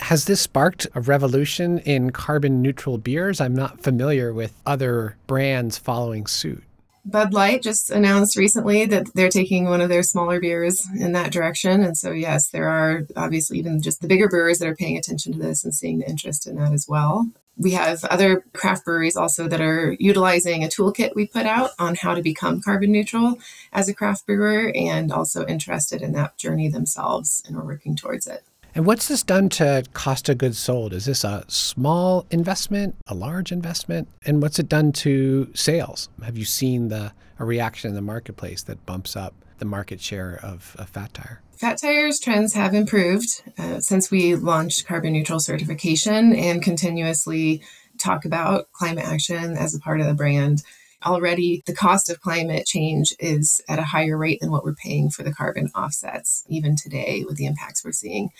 Has 0.00 0.26
this 0.26 0.42
sparked 0.42 0.86
a 0.94 1.00
revolution 1.00 1.78
in 1.78 2.10
carbon 2.10 2.60
neutral 2.60 2.98
beers? 2.98 3.40
I'm 3.40 3.54
not 3.54 3.82
familiar 3.82 4.34
with 4.34 4.52
other 4.66 5.16
brands 5.26 5.78
following 5.78 6.26
suit. 6.26 6.62
Bud 7.06 7.32
Light 7.32 7.62
just 7.62 7.90
announced 7.90 8.36
recently 8.36 8.84
that 8.84 9.14
they're 9.14 9.30
taking 9.30 9.66
one 9.66 9.80
of 9.80 9.88
their 9.88 10.02
smaller 10.02 10.40
beers 10.40 10.86
in 10.98 11.12
that 11.12 11.32
direction. 11.32 11.82
And 11.82 11.96
so, 11.96 12.10
yes, 12.10 12.50
there 12.50 12.68
are 12.68 13.06
obviously 13.16 13.58
even 13.58 13.80
just 13.80 14.02
the 14.02 14.08
bigger 14.08 14.28
brewers 14.28 14.58
that 14.58 14.68
are 14.68 14.74
paying 14.74 14.98
attention 14.98 15.32
to 15.32 15.38
this 15.38 15.64
and 15.64 15.72
seeing 15.72 16.00
the 16.00 16.08
interest 16.08 16.46
in 16.46 16.56
that 16.56 16.72
as 16.72 16.86
well. 16.88 17.30
We 17.56 17.72
have 17.72 18.04
other 18.04 18.44
craft 18.52 18.84
breweries 18.84 19.16
also 19.16 19.48
that 19.48 19.60
are 19.60 19.96
utilizing 19.98 20.62
a 20.62 20.68
toolkit 20.68 21.14
we 21.14 21.26
put 21.26 21.46
out 21.46 21.70
on 21.78 21.94
how 21.94 22.14
to 22.14 22.22
become 22.22 22.60
carbon 22.60 22.92
neutral 22.92 23.38
as 23.72 23.88
a 23.88 23.94
craft 23.94 24.26
brewer 24.26 24.72
and 24.74 25.10
also 25.10 25.46
interested 25.46 26.02
in 26.02 26.12
that 26.12 26.36
journey 26.36 26.68
themselves 26.68 27.42
and 27.46 27.56
are 27.56 27.64
working 27.64 27.96
towards 27.96 28.26
it. 28.26 28.44
And 28.74 28.84
what's 28.84 29.08
this 29.08 29.22
done 29.22 29.48
to 29.50 29.84
cost 29.94 30.28
of 30.28 30.36
goods 30.36 30.58
sold? 30.58 30.92
Is 30.92 31.06
this 31.06 31.24
a 31.24 31.46
small 31.48 32.26
investment, 32.30 32.94
a 33.06 33.14
large 33.14 33.50
investment? 33.50 34.08
And 34.26 34.42
what's 34.42 34.58
it 34.58 34.68
done 34.68 34.92
to 34.92 35.50
sales? 35.54 36.10
Have 36.22 36.36
you 36.36 36.44
seen 36.44 36.88
the 36.88 37.12
a 37.38 37.44
reaction 37.44 37.90
in 37.90 37.94
the 37.94 38.02
marketplace 38.02 38.62
that 38.62 38.84
bumps 38.86 39.16
up 39.16 39.34
the 39.58 39.64
market 39.64 40.00
share 40.00 40.38
of, 40.42 40.74
of 40.78 40.88
Fat 40.88 41.14
Tire? 41.14 41.42
Fat 41.56 41.78
Tire's 41.78 42.20
trends 42.20 42.54
have 42.54 42.74
improved 42.74 43.42
uh, 43.58 43.80
since 43.80 44.10
we 44.10 44.34
launched 44.34 44.86
carbon 44.86 45.12
neutral 45.12 45.40
certification 45.40 46.34
and 46.34 46.62
continuously 46.62 47.62
talk 47.98 48.24
about 48.24 48.70
climate 48.72 49.04
action 49.06 49.56
as 49.56 49.74
a 49.74 49.80
part 49.80 50.00
of 50.00 50.06
the 50.06 50.14
brand 50.14 50.62
already 51.04 51.62
the 51.66 51.74
cost 51.74 52.10
of 52.10 52.20
climate 52.20 52.66
change 52.66 53.14
is 53.18 53.62
at 53.68 53.78
a 53.78 53.84
higher 53.84 54.16
rate 54.16 54.40
than 54.40 54.50
what 54.50 54.64
we're 54.64 54.74
paying 54.74 55.10
for 55.10 55.22
the 55.22 55.32
carbon 55.32 55.70
offsets, 55.74 56.44
even 56.48 56.76
today 56.76 57.24
with 57.26 57.36
the 57.36 57.46
impacts 57.46 57.84
we're 57.84 57.92
seeing. 57.92 58.30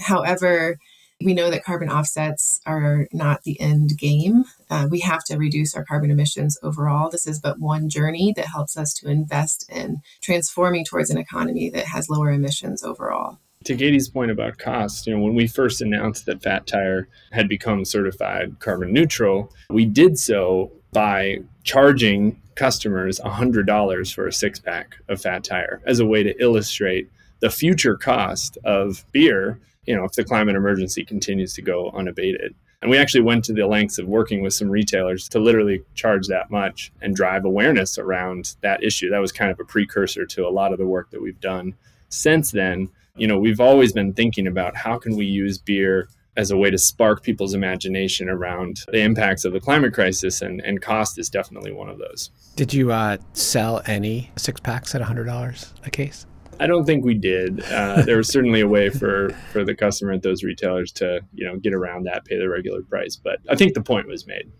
However, 0.00 0.78
we 1.24 1.34
know 1.34 1.50
that 1.50 1.64
carbon 1.64 1.90
offsets 1.90 2.60
are 2.66 3.08
not 3.12 3.42
the 3.42 3.60
end 3.60 3.98
game. 3.98 4.44
Uh, 4.70 4.88
we 4.90 5.00
have 5.00 5.24
to 5.24 5.36
reduce 5.36 5.74
our 5.74 5.84
carbon 5.84 6.10
emissions 6.10 6.58
overall. 6.62 7.10
This 7.10 7.26
is 7.26 7.40
but 7.40 7.58
one 7.58 7.88
journey 7.88 8.32
that 8.36 8.46
helps 8.46 8.76
us 8.76 8.92
to 8.94 9.08
invest 9.08 9.68
in 9.70 10.00
transforming 10.20 10.84
towards 10.84 11.10
an 11.10 11.18
economy 11.18 11.70
that 11.70 11.86
has 11.86 12.08
lower 12.08 12.30
emissions 12.30 12.82
overall. 12.82 13.38
To 13.64 13.76
Katie's 13.76 14.08
point 14.08 14.30
about 14.30 14.58
cost, 14.58 15.06
you 15.06 15.14
know, 15.14 15.22
when 15.22 15.34
we 15.34 15.46
first 15.46 15.80
announced 15.80 16.26
that 16.26 16.42
Fat 16.42 16.66
Tire 16.66 17.08
had 17.30 17.48
become 17.48 17.84
certified 17.84 18.58
carbon 18.58 18.92
neutral, 18.92 19.52
we 19.70 19.84
did 19.84 20.18
so 20.18 20.72
by 20.92 21.38
charging 21.62 22.40
customers 22.54 23.20
$100 23.20 24.14
for 24.14 24.26
a 24.26 24.32
six 24.32 24.58
pack 24.58 24.96
of 25.08 25.20
Fat 25.20 25.44
Tire 25.44 25.80
as 25.86 26.00
a 26.00 26.06
way 26.06 26.22
to 26.22 26.34
illustrate 26.42 27.08
the 27.40 27.50
future 27.50 27.96
cost 27.96 28.58
of 28.64 29.04
beer 29.12 29.60
you 29.86 29.96
know, 29.96 30.04
if 30.04 30.12
the 30.12 30.24
climate 30.24 30.56
emergency 30.56 31.04
continues 31.04 31.54
to 31.54 31.62
go 31.62 31.90
unabated. 31.90 32.54
And 32.80 32.90
we 32.90 32.98
actually 32.98 33.22
went 33.22 33.44
to 33.44 33.52
the 33.52 33.66
lengths 33.66 33.98
of 33.98 34.08
working 34.08 34.42
with 34.42 34.54
some 34.54 34.68
retailers 34.68 35.28
to 35.30 35.38
literally 35.38 35.82
charge 35.94 36.26
that 36.28 36.50
much 36.50 36.92
and 37.00 37.14
drive 37.14 37.44
awareness 37.44 37.96
around 37.96 38.56
that 38.60 38.82
issue. 38.82 39.08
That 39.10 39.20
was 39.20 39.30
kind 39.30 39.52
of 39.52 39.60
a 39.60 39.64
precursor 39.64 40.26
to 40.26 40.46
a 40.46 40.50
lot 40.50 40.72
of 40.72 40.78
the 40.78 40.86
work 40.86 41.10
that 41.10 41.22
we've 41.22 41.40
done 41.40 41.74
since 42.08 42.50
then. 42.50 42.88
You 43.16 43.28
know, 43.28 43.38
we've 43.38 43.60
always 43.60 43.92
been 43.92 44.12
thinking 44.12 44.48
about 44.48 44.76
how 44.76 44.98
can 44.98 45.16
we 45.16 45.26
use 45.26 45.58
beer 45.58 46.08
as 46.36 46.50
a 46.50 46.56
way 46.56 46.70
to 46.70 46.78
spark 46.78 47.22
people's 47.22 47.54
imagination 47.54 48.28
around 48.28 48.84
the 48.88 49.00
impacts 49.00 49.44
of 49.44 49.52
the 49.52 49.60
climate 49.60 49.92
crisis, 49.92 50.40
and, 50.40 50.60
and 50.62 50.80
cost 50.80 51.18
is 51.18 51.28
definitely 51.28 51.72
one 51.72 51.90
of 51.90 51.98
those. 51.98 52.30
Did 52.56 52.72
you 52.72 52.90
uh, 52.90 53.18
sell 53.34 53.82
any 53.86 54.30
six 54.36 54.58
packs 54.60 54.94
at 54.94 55.02
$100 55.02 55.86
a 55.86 55.90
case? 55.90 56.26
I 56.62 56.66
don't 56.68 56.84
think 56.84 57.04
we 57.04 57.14
did. 57.14 57.60
Uh, 57.64 58.02
there 58.02 58.16
was 58.16 58.28
certainly 58.28 58.60
a 58.60 58.68
way 58.68 58.88
for 58.88 59.30
for 59.50 59.64
the 59.64 59.74
customer 59.74 60.12
at 60.12 60.22
those 60.22 60.44
retailers 60.44 60.92
to 60.92 61.20
you 61.34 61.44
know 61.44 61.56
get 61.56 61.74
around 61.74 62.04
that, 62.04 62.24
pay 62.24 62.38
the 62.38 62.48
regular 62.48 62.82
price. 62.82 63.16
But 63.16 63.40
I 63.50 63.56
think 63.56 63.74
the 63.74 63.82
point 63.82 64.06
was 64.06 64.26
made. 64.26 64.50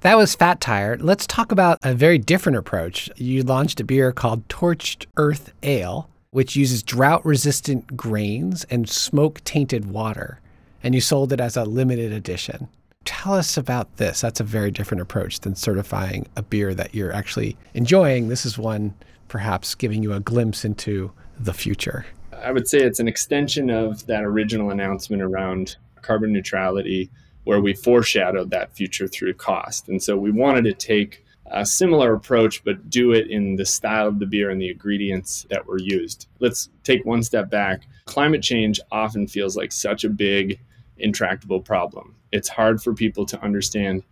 That 0.00 0.16
was 0.16 0.34
Fat 0.34 0.60
Tire. 0.60 0.98
Let's 0.98 1.26
talk 1.26 1.52
about 1.52 1.78
a 1.82 1.94
very 1.94 2.18
different 2.18 2.58
approach. 2.58 3.08
You 3.16 3.42
launched 3.42 3.80
a 3.80 3.84
beer 3.84 4.12
called 4.12 4.46
Torched 4.48 5.06
Earth 5.16 5.52
Ale, 5.62 6.10
which 6.30 6.56
uses 6.56 6.82
drought 6.82 7.24
resistant 7.24 7.96
grains 7.96 8.64
and 8.64 8.88
smoke 8.88 9.42
tainted 9.44 9.86
water, 9.86 10.40
and 10.82 10.94
you 10.94 11.00
sold 11.00 11.32
it 11.32 11.40
as 11.40 11.56
a 11.56 11.64
limited 11.64 12.12
edition. 12.12 12.68
Tell 13.04 13.34
us 13.34 13.56
about 13.56 13.96
this. 13.96 14.20
That's 14.20 14.40
a 14.40 14.44
very 14.44 14.70
different 14.70 15.02
approach 15.02 15.40
than 15.40 15.54
certifying 15.54 16.26
a 16.36 16.42
beer 16.42 16.74
that 16.74 16.94
you're 16.94 17.12
actually 17.12 17.56
enjoying. 17.74 18.28
This 18.28 18.44
is 18.44 18.58
one 18.58 18.94
perhaps 19.28 19.74
giving 19.74 20.02
you 20.02 20.12
a 20.12 20.20
glimpse 20.20 20.64
into 20.64 21.12
the 21.38 21.52
future? 21.52 22.06
I 22.32 22.52
would 22.52 22.68
say 22.68 22.78
it's 22.78 23.00
an 23.00 23.08
extension 23.08 23.70
of 23.70 24.06
that 24.06 24.24
original 24.24 24.70
announcement 24.70 25.22
around 25.22 25.76
carbon 26.02 26.32
neutrality, 26.32 27.10
where 27.44 27.60
we 27.60 27.74
foreshadowed 27.74 28.50
that 28.50 28.74
future 28.74 29.08
through 29.08 29.34
cost. 29.34 29.88
And 29.88 30.02
so 30.02 30.16
we 30.16 30.30
wanted 30.30 30.64
to 30.64 30.72
take 30.72 31.24
a 31.46 31.64
similar 31.64 32.14
approach, 32.14 32.64
but 32.64 32.88
do 32.90 33.12
it 33.12 33.28
in 33.28 33.56
the 33.56 33.66
style 33.66 34.08
of 34.08 34.18
the 34.18 34.26
beer 34.26 34.50
and 34.50 34.60
the 34.60 34.70
ingredients 34.70 35.46
that 35.50 35.66
were 35.66 35.78
used. 35.78 36.26
Let's 36.40 36.70
take 36.82 37.04
one 37.04 37.22
step 37.22 37.50
back. 37.50 37.82
Climate 38.06 38.42
change 38.42 38.80
often 38.90 39.26
feels 39.26 39.56
like 39.56 39.72
such 39.72 40.04
a 40.04 40.10
big, 40.10 40.58
intractable 40.98 41.60
problem. 41.60 42.14
It's 42.32 42.48
hard 42.48 42.82
for 42.82 42.94
people 42.94 43.26
to 43.26 43.42
understand 43.42 44.02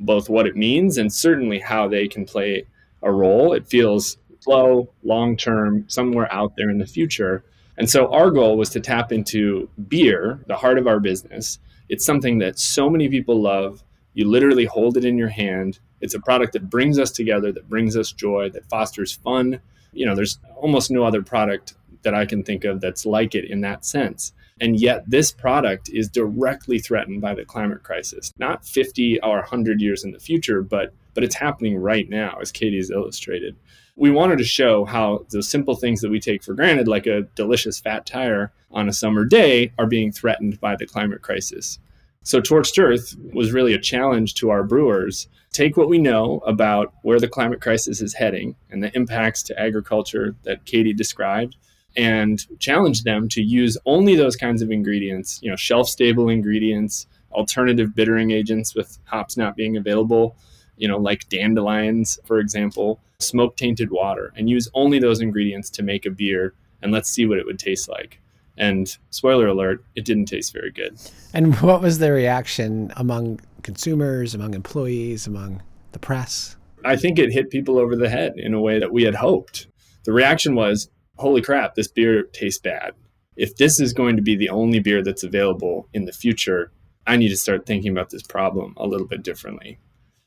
both 0.00 0.28
what 0.28 0.46
it 0.46 0.56
means 0.56 0.98
and 0.98 1.12
certainly 1.12 1.60
how 1.60 1.88
they 1.88 2.08
can 2.08 2.24
play 2.24 2.66
a 3.02 3.10
role. 3.10 3.52
It 3.52 3.66
feels 3.66 4.16
slow, 4.44 4.90
long 5.02 5.36
term, 5.36 5.84
somewhere 5.88 6.30
out 6.32 6.54
there 6.56 6.70
in 6.70 6.78
the 6.78 6.86
future. 6.86 7.44
And 7.76 7.88
so 7.88 8.12
our 8.12 8.30
goal 8.30 8.56
was 8.56 8.68
to 8.70 8.80
tap 8.80 9.10
into 9.10 9.68
beer, 9.88 10.44
the 10.46 10.56
heart 10.56 10.78
of 10.78 10.86
our 10.86 11.00
business. 11.00 11.58
It's 11.88 12.04
something 12.04 12.38
that 12.38 12.58
so 12.58 12.88
many 12.88 13.08
people 13.08 13.40
love. 13.40 13.82
You 14.12 14.28
literally 14.28 14.66
hold 14.66 14.96
it 14.96 15.04
in 15.04 15.18
your 15.18 15.28
hand. 15.28 15.80
It's 16.00 16.14
a 16.14 16.20
product 16.20 16.52
that 16.52 16.70
brings 16.70 16.98
us 16.98 17.10
together, 17.10 17.50
that 17.52 17.68
brings 17.68 17.96
us 17.96 18.12
joy, 18.12 18.50
that 18.50 18.68
fosters 18.68 19.12
fun. 19.12 19.60
You 19.92 20.06
know, 20.06 20.14
there's 20.14 20.38
almost 20.56 20.90
no 20.90 21.04
other 21.04 21.22
product 21.22 21.74
that 22.02 22.14
I 22.14 22.26
can 22.26 22.44
think 22.44 22.64
of 22.64 22.80
that's 22.80 23.06
like 23.06 23.34
it 23.34 23.50
in 23.50 23.62
that 23.62 23.84
sense. 23.84 24.32
And 24.60 24.78
yet, 24.78 25.02
this 25.08 25.32
product 25.32 25.88
is 25.88 26.08
directly 26.08 26.78
threatened 26.78 27.20
by 27.20 27.34
the 27.34 27.44
climate 27.44 27.82
crisis, 27.82 28.32
not 28.38 28.64
50 28.64 29.20
or 29.22 29.38
100 29.38 29.80
years 29.80 30.04
in 30.04 30.12
the 30.12 30.20
future, 30.20 30.62
but, 30.62 30.94
but 31.14 31.24
it's 31.24 31.34
happening 31.34 31.76
right 31.76 32.08
now, 32.08 32.38
as 32.40 32.52
Katie's 32.52 32.90
illustrated 32.90 33.56
we 33.96 34.10
wanted 34.10 34.38
to 34.38 34.44
show 34.44 34.84
how 34.84 35.24
the 35.30 35.42
simple 35.42 35.76
things 35.76 36.00
that 36.00 36.10
we 36.10 36.20
take 36.20 36.42
for 36.42 36.54
granted, 36.54 36.88
like 36.88 37.06
a 37.06 37.22
delicious 37.34 37.78
fat 37.78 38.06
tire 38.06 38.52
on 38.70 38.88
a 38.88 38.92
summer 38.92 39.24
day, 39.24 39.72
are 39.78 39.86
being 39.86 40.10
threatened 40.10 40.60
by 40.60 40.74
the 40.76 40.86
climate 40.86 41.22
crisis. 41.22 41.78
So, 42.22 42.40
Torched 42.40 42.82
Earth 42.82 43.14
was 43.32 43.52
really 43.52 43.74
a 43.74 43.78
challenge 43.78 44.34
to 44.36 44.50
our 44.50 44.64
brewers. 44.64 45.28
Take 45.52 45.76
what 45.76 45.88
we 45.88 45.98
know 45.98 46.38
about 46.46 46.94
where 47.02 47.20
the 47.20 47.28
climate 47.28 47.60
crisis 47.60 48.00
is 48.00 48.14
heading 48.14 48.56
and 48.70 48.82
the 48.82 48.94
impacts 48.96 49.42
to 49.44 49.60
agriculture 49.60 50.34
that 50.42 50.64
Katie 50.64 50.94
described, 50.94 51.56
and 51.96 52.44
challenge 52.58 53.04
them 53.04 53.28
to 53.28 53.42
use 53.42 53.78
only 53.86 54.16
those 54.16 54.36
kinds 54.36 54.62
of 54.62 54.70
ingredients, 54.70 55.38
you 55.42 55.50
know, 55.50 55.56
shelf 55.56 55.88
stable 55.88 56.28
ingredients, 56.28 57.06
alternative 57.30 57.94
bittering 57.94 58.30
agents 58.30 58.74
with 58.74 58.98
hops 59.04 59.36
not 59.36 59.54
being 59.54 59.76
available, 59.76 60.36
you 60.76 60.88
know, 60.88 60.98
like 60.98 61.28
dandelions, 61.28 62.18
for 62.24 62.38
example, 62.38 63.00
smoke 63.18 63.56
tainted 63.56 63.90
water, 63.90 64.32
and 64.36 64.48
use 64.50 64.68
only 64.74 64.98
those 64.98 65.20
ingredients 65.20 65.70
to 65.70 65.82
make 65.82 66.06
a 66.06 66.10
beer. 66.10 66.54
And 66.82 66.92
let's 66.92 67.08
see 67.08 67.26
what 67.26 67.38
it 67.38 67.46
would 67.46 67.58
taste 67.58 67.88
like. 67.88 68.20
And 68.56 68.96
spoiler 69.10 69.48
alert, 69.48 69.84
it 69.94 70.04
didn't 70.04 70.26
taste 70.26 70.52
very 70.52 70.70
good. 70.70 70.98
And 71.32 71.54
what 71.60 71.80
was 71.80 71.98
the 71.98 72.12
reaction 72.12 72.92
among 72.96 73.40
consumers, 73.62 74.34
among 74.34 74.54
employees, 74.54 75.26
among 75.26 75.62
the 75.92 75.98
press? 75.98 76.56
I 76.84 76.96
think 76.96 77.18
it 77.18 77.32
hit 77.32 77.50
people 77.50 77.78
over 77.78 77.96
the 77.96 78.10
head 78.10 78.34
in 78.36 78.52
a 78.52 78.60
way 78.60 78.78
that 78.78 78.92
we 78.92 79.04
had 79.04 79.14
hoped. 79.14 79.68
The 80.04 80.12
reaction 80.12 80.54
was, 80.54 80.90
holy 81.16 81.40
crap, 81.40 81.74
this 81.74 81.88
beer 81.88 82.24
tastes 82.24 82.60
bad. 82.60 82.92
If 83.36 83.56
this 83.56 83.80
is 83.80 83.92
going 83.92 84.16
to 84.16 84.22
be 84.22 84.36
the 84.36 84.50
only 84.50 84.78
beer 84.78 85.02
that's 85.02 85.24
available 85.24 85.88
in 85.92 86.04
the 86.04 86.12
future, 86.12 86.70
I 87.06 87.16
need 87.16 87.30
to 87.30 87.36
start 87.36 87.66
thinking 87.66 87.90
about 87.90 88.10
this 88.10 88.22
problem 88.22 88.74
a 88.76 88.86
little 88.86 89.06
bit 89.06 89.22
differently. 89.22 89.78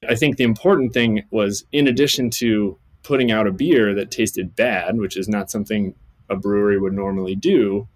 I 0.08 0.16
think 0.16 0.38
the 0.38 0.44
important 0.44 0.94
thing 0.94 1.24
was, 1.32 1.66
in 1.72 1.88
addition 1.88 2.30
to 2.32 2.78
putting 3.04 3.32
out 3.32 3.48
a 3.48 3.52
beer 3.52 3.96
that 3.96 4.12
tasted 4.12 4.56
bad, 4.56 4.98
which 4.98 5.18
is 5.18 5.28
not 5.28 5.50
something 5.50 5.96
a 6.30 6.36
brewery 6.36 6.80
would 6.80 6.94
normally 6.94 7.36
do, 7.36 7.88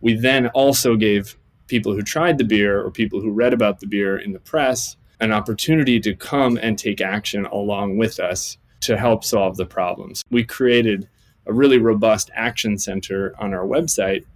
we 0.00 0.14
then 0.14 0.48
also 0.48 0.96
gave 0.96 1.36
people 1.66 1.94
who 1.94 2.02
tried 2.02 2.38
the 2.38 2.44
beer 2.44 2.80
or 2.84 2.90
people 2.90 3.20
who 3.20 3.30
read 3.30 3.52
about 3.52 3.80
the 3.80 3.86
beer 3.86 4.18
in 4.18 4.32
the 4.32 4.40
press 4.40 4.96
an 5.18 5.32
opportunity 5.32 5.98
to 5.98 6.14
come 6.14 6.58
and 6.58 6.78
take 6.78 7.00
action 7.00 7.46
along 7.46 7.96
with 7.96 8.20
us 8.20 8.58
to 8.80 8.98
help 8.98 9.24
solve 9.24 9.56
the 9.56 9.64
problems. 9.64 10.22
We 10.30 10.44
created 10.44 11.08
a 11.46 11.54
really 11.54 11.78
robust 11.78 12.30
action 12.34 12.76
center 12.76 13.34
on 13.38 13.54
our 13.54 13.66
website 13.66 14.26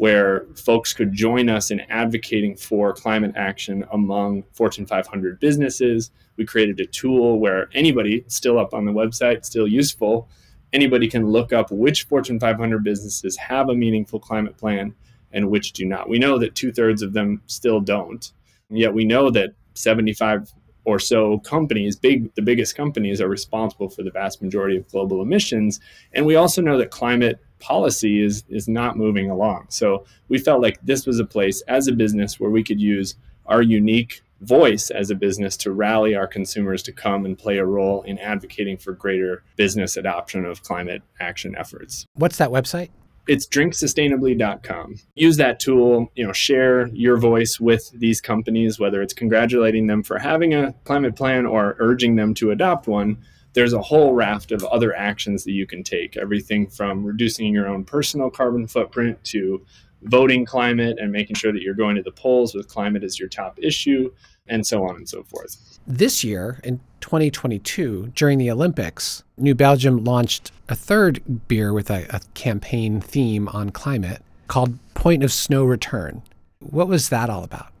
where 0.00 0.46
folks 0.56 0.94
could 0.94 1.12
join 1.12 1.50
us 1.50 1.70
in 1.70 1.78
advocating 1.90 2.56
for 2.56 2.90
climate 2.94 3.34
action 3.36 3.84
among 3.92 4.42
Fortune 4.54 4.86
500 4.86 5.38
businesses. 5.38 6.10
We 6.38 6.46
created 6.46 6.80
a 6.80 6.86
tool 6.86 7.38
where 7.38 7.68
anybody, 7.74 8.24
still 8.26 8.58
up 8.58 8.72
on 8.72 8.86
the 8.86 8.92
website, 8.92 9.44
still 9.44 9.68
useful, 9.68 10.26
anybody 10.72 11.06
can 11.06 11.26
look 11.26 11.52
up 11.52 11.70
which 11.70 12.04
Fortune 12.04 12.40
500 12.40 12.82
businesses 12.82 13.36
have 13.36 13.68
a 13.68 13.74
meaningful 13.74 14.18
climate 14.18 14.56
plan 14.56 14.94
and 15.32 15.50
which 15.50 15.74
do 15.74 15.84
not. 15.84 16.08
We 16.08 16.18
know 16.18 16.38
that 16.38 16.54
two 16.54 16.72
thirds 16.72 17.02
of 17.02 17.12
them 17.12 17.42
still 17.46 17.78
don't. 17.78 18.32
And 18.70 18.78
yet 18.78 18.94
we 18.94 19.04
know 19.04 19.28
that 19.32 19.50
75 19.74 20.50
or 20.86 20.98
so 20.98 21.40
companies, 21.40 21.94
big 21.94 22.34
the 22.36 22.42
biggest 22.42 22.74
companies, 22.74 23.20
are 23.20 23.28
responsible 23.28 23.90
for 23.90 24.02
the 24.02 24.10
vast 24.10 24.40
majority 24.40 24.78
of 24.78 24.88
global 24.88 25.20
emissions. 25.20 25.78
And 26.14 26.24
we 26.24 26.36
also 26.36 26.62
know 26.62 26.78
that 26.78 26.90
climate 26.90 27.38
policy 27.60 28.22
is 28.22 28.44
is 28.48 28.68
not 28.68 28.96
moving 28.96 29.30
along. 29.30 29.66
So 29.68 30.04
we 30.28 30.38
felt 30.38 30.62
like 30.62 30.78
this 30.82 31.06
was 31.06 31.18
a 31.18 31.24
place 31.24 31.62
as 31.62 31.86
a 31.88 31.92
business 31.92 32.40
where 32.40 32.50
we 32.50 32.64
could 32.64 32.80
use 32.80 33.14
our 33.46 33.62
unique 33.62 34.22
voice 34.40 34.90
as 34.90 35.10
a 35.10 35.14
business 35.14 35.56
to 35.58 35.70
rally 35.70 36.14
our 36.14 36.26
consumers 36.26 36.82
to 36.82 36.92
come 36.92 37.26
and 37.26 37.38
play 37.38 37.58
a 37.58 37.66
role 37.66 38.02
in 38.02 38.18
advocating 38.18 38.78
for 38.78 38.92
greater 38.92 39.42
business 39.56 39.96
adoption 39.96 40.46
of 40.46 40.62
climate 40.62 41.02
action 41.20 41.54
efforts. 41.56 42.06
What's 42.14 42.38
that 42.38 42.50
website? 42.50 42.88
it's 43.30 43.46
drinksustainably.com. 43.46 44.96
Use 45.14 45.36
that 45.36 45.60
tool, 45.60 46.10
you 46.16 46.26
know, 46.26 46.32
share 46.32 46.88
your 46.88 47.16
voice 47.16 47.60
with 47.60 47.88
these 47.94 48.20
companies, 48.20 48.80
whether 48.80 49.00
it's 49.02 49.14
congratulating 49.14 49.86
them 49.86 50.02
for 50.02 50.18
having 50.18 50.52
a 50.52 50.72
climate 50.82 51.14
plan 51.14 51.46
or 51.46 51.76
urging 51.78 52.16
them 52.16 52.34
to 52.34 52.50
adopt 52.50 52.88
one. 52.88 53.18
There's 53.52 53.72
a 53.72 53.82
whole 53.82 54.14
raft 54.14 54.52
of 54.52 54.64
other 54.64 54.94
actions 54.94 55.44
that 55.44 55.52
you 55.52 55.66
can 55.66 55.82
take, 55.82 56.16
everything 56.16 56.68
from 56.68 57.04
reducing 57.04 57.52
your 57.52 57.68
own 57.68 57.84
personal 57.84 58.30
carbon 58.30 58.66
footprint 58.66 59.22
to 59.24 59.64
voting 60.02 60.44
climate 60.44 60.98
and 60.98 61.12
making 61.12 61.36
sure 61.36 61.52
that 61.52 61.62
you're 61.62 61.74
going 61.74 61.96
to 61.96 62.02
the 62.02 62.12
polls 62.12 62.54
with 62.54 62.68
climate 62.68 63.04
as 63.04 63.18
your 63.18 63.28
top 63.28 63.58
issue 63.60 64.10
and 64.48 64.66
so 64.66 64.84
on 64.84 64.96
and 64.96 65.08
so 65.08 65.22
forth. 65.22 65.78
This 65.86 66.24
year, 66.24 66.60
in 66.64 66.80
2022, 67.00 68.12
during 68.14 68.38
the 68.38 68.50
Olympics, 68.50 69.22
New 69.36 69.54
Belgium 69.54 70.04
launched 70.04 70.52
a 70.68 70.74
third 70.74 71.48
beer 71.48 71.72
with 71.72 71.90
a, 71.90 72.06
a 72.10 72.20
campaign 72.34 73.00
theme 73.00 73.48
on 73.48 73.70
climate 73.70 74.22
called 74.48 74.78
Point 74.94 75.22
of 75.22 75.32
Snow 75.32 75.64
Return. 75.64 76.22
What 76.60 76.88
was 76.88 77.08
that 77.08 77.30
all 77.30 77.44
about? 77.44 77.72